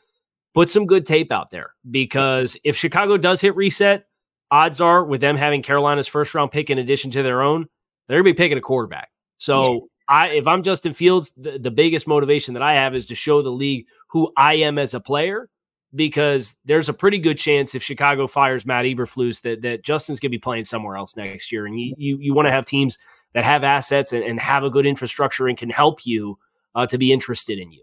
put 0.55 0.69
some 0.69 0.87
good 0.87 1.07
tape 1.07 1.33
out 1.33 1.51
there 1.51 1.75
because 1.91 2.57
if 2.65 2.77
Chicago 2.77 3.17
does 3.17 3.41
hit 3.41 3.55
reset, 3.57 4.07
odds 4.51 4.81
are 4.81 5.05
with 5.05 5.21
them 5.21 5.37
having 5.37 5.63
Carolina's 5.63 6.09
first 6.09 6.35
round 6.35 6.51
pick 6.51 6.69
in 6.69 6.79
addition 6.79 7.11
to 7.13 7.23
their 7.23 7.43
own, 7.43 7.67
they're 8.09 8.23
going 8.23 8.35
to 8.35 8.37
be 8.37 8.43
picking 8.43 8.59
a 8.59 8.63
quarterback. 8.63 9.11
So 9.39 9.73
yeah. 9.73 9.81
I, 10.09 10.29
if 10.31 10.47
I'm 10.47 10.63
Justin 10.63 10.93
Fields, 10.93 11.33
the, 11.37 11.59
the 11.59 11.71
biggest 11.71 12.07
motivation 12.07 12.55
that 12.55 12.63
I 12.63 12.75
have 12.75 12.95
is 12.95 13.07
to 13.07 13.15
show 13.15 13.41
the 13.41 13.51
league 13.51 13.87
who 14.11 14.33
I 14.37 14.55
am 14.55 14.79
as 14.79 14.95
a 14.95 15.01
player 15.01 15.49
because 15.95 16.57
there's 16.65 16.89
a 16.89 16.93
pretty 16.93 17.19
good 17.19 17.39
chance 17.39 17.75
if 17.75 17.83
Chicago 17.83 18.27
fires 18.27 18.65
Matt 18.65 18.85
Eberflus 18.85 19.43
that 19.43 19.63
that 19.63 19.83
Justin's 19.83 20.21
going 20.21 20.31
to 20.31 20.37
be 20.37 20.39
playing 20.39 20.65
somewhere 20.65 20.97
else 20.97 21.17
next 21.17 21.53
year. 21.53 21.67
And 21.67 21.79
you 21.79 21.95
you, 21.97 22.19
you 22.19 22.35
want 22.35 22.47
to 22.47 22.53
have 22.53 22.65
teams 22.65 22.99
that 23.35 23.45
have 23.45 23.65
assets 23.65 24.13
and, 24.13 24.23
and, 24.23 24.39
have 24.39 24.63
a 24.63 24.69
good 24.69 24.85
infrastructure 24.85 25.49
and 25.49 25.57
can 25.57 25.71
help 25.71 26.05
you 26.05 26.39
uh, 26.75 26.87
to 26.87 26.99
be 26.99 27.13
interested 27.13 27.59
in 27.59 27.73
you. 27.73 27.83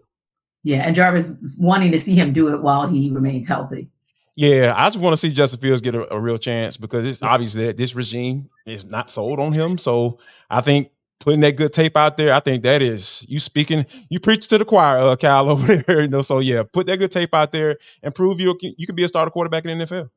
Yeah, 0.62 0.86
and 0.86 0.94
Jarvis 0.94 1.32
wanting 1.58 1.90
to 1.90 1.98
see 1.98 2.14
him 2.14 2.32
do 2.32 2.54
it 2.54 2.62
while 2.62 2.86
he 2.86 3.10
remains 3.10 3.48
healthy. 3.48 3.88
Yeah, 4.36 4.74
I 4.76 4.86
just 4.86 4.98
want 4.98 5.12
to 5.12 5.16
see 5.16 5.30
Justin 5.30 5.60
Fields 5.60 5.82
get 5.82 5.94
a, 5.94 6.12
a 6.14 6.18
real 6.18 6.38
chance 6.38 6.76
because 6.76 7.06
it's 7.06 7.22
obvious 7.22 7.54
that 7.54 7.76
this 7.76 7.94
regime 7.94 8.48
is 8.64 8.84
not 8.84 9.10
sold 9.10 9.40
on 9.40 9.52
him. 9.52 9.76
So 9.76 10.18
I 10.48 10.60
think 10.60 10.90
putting 11.20 11.40
that 11.40 11.56
good 11.56 11.72
tape 11.72 11.96
out 11.96 12.16
there, 12.16 12.32
I 12.34 12.40
think 12.40 12.62
that 12.64 12.82
is 12.82 13.24
you 13.28 13.38
speaking, 13.38 13.86
you 14.08 14.18
preach 14.18 14.48
to 14.48 14.58
the 14.58 14.64
choir, 14.64 14.98
uh, 14.98 15.16
Kyle 15.16 15.48
over 15.50 15.76
there. 15.76 16.00
You 16.02 16.08
know, 16.08 16.22
so 16.22 16.40
yeah, 16.40 16.64
put 16.64 16.86
that 16.88 16.98
good 16.98 17.12
tape 17.12 17.34
out 17.34 17.52
there 17.52 17.78
and 18.02 18.14
prove 18.14 18.40
you 18.40 18.58
you 18.60 18.86
can 18.86 18.96
be 18.96 19.04
a 19.04 19.08
starter 19.08 19.30
quarterback 19.30 19.64
in 19.64 19.78
the 19.78 19.84
NFL. 19.84 20.10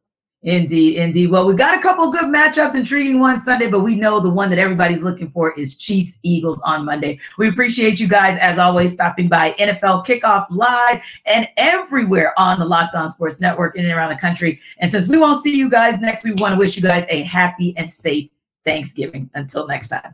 Indeed, 0.43 0.97
indeed. 0.97 1.31
Well, 1.31 1.47
we've 1.47 1.57
got 1.57 1.77
a 1.77 1.81
couple 1.81 2.03
of 2.03 2.11
good 2.11 2.25
matchups, 2.25 2.75
intriguing 2.75 3.21
ones 3.21 3.45
Sunday, 3.45 3.69
but 3.69 3.79
we 3.79 3.95
know 3.95 4.19
the 4.19 4.29
one 4.29 4.49
that 4.49 4.59
everybody's 4.59 5.01
looking 5.01 5.31
for 5.31 5.57
is 5.57 5.77
Chiefs 5.77 6.19
Eagles 6.21 6.59
on 6.65 6.83
Monday. 6.83 7.17
We 7.37 7.47
appreciate 7.47 7.97
you 7.97 8.09
guys, 8.09 8.37
as 8.41 8.59
always, 8.59 8.91
stopping 8.91 9.29
by 9.29 9.53
NFL 9.53 10.05
Kickoff 10.05 10.45
Live 10.49 11.01
and 11.25 11.47
everywhere 11.55 12.37
on 12.37 12.59
the 12.59 12.65
Locked 12.65 12.93
On 12.93 13.09
Sports 13.09 13.39
Network 13.39 13.77
in 13.77 13.85
and 13.85 13.93
around 13.93 14.09
the 14.09 14.17
country. 14.17 14.59
And 14.79 14.91
since 14.91 15.07
we 15.07 15.17
won't 15.17 15.41
see 15.41 15.55
you 15.55 15.69
guys 15.69 16.01
next, 16.01 16.25
we 16.25 16.33
want 16.33 16.53
to 16.53 16.59
wish 16.59 16.75
you 16.75 16.81
guys 16.81 17.05
a 17.07 17.21
happy 17.21 17.73
and 17.77 17.91
safe 17.91 18.29
Thanksgiving. 18.65 19.29
Until 19.35 19.65
next 19.65 19.87
time. 19.87 20.11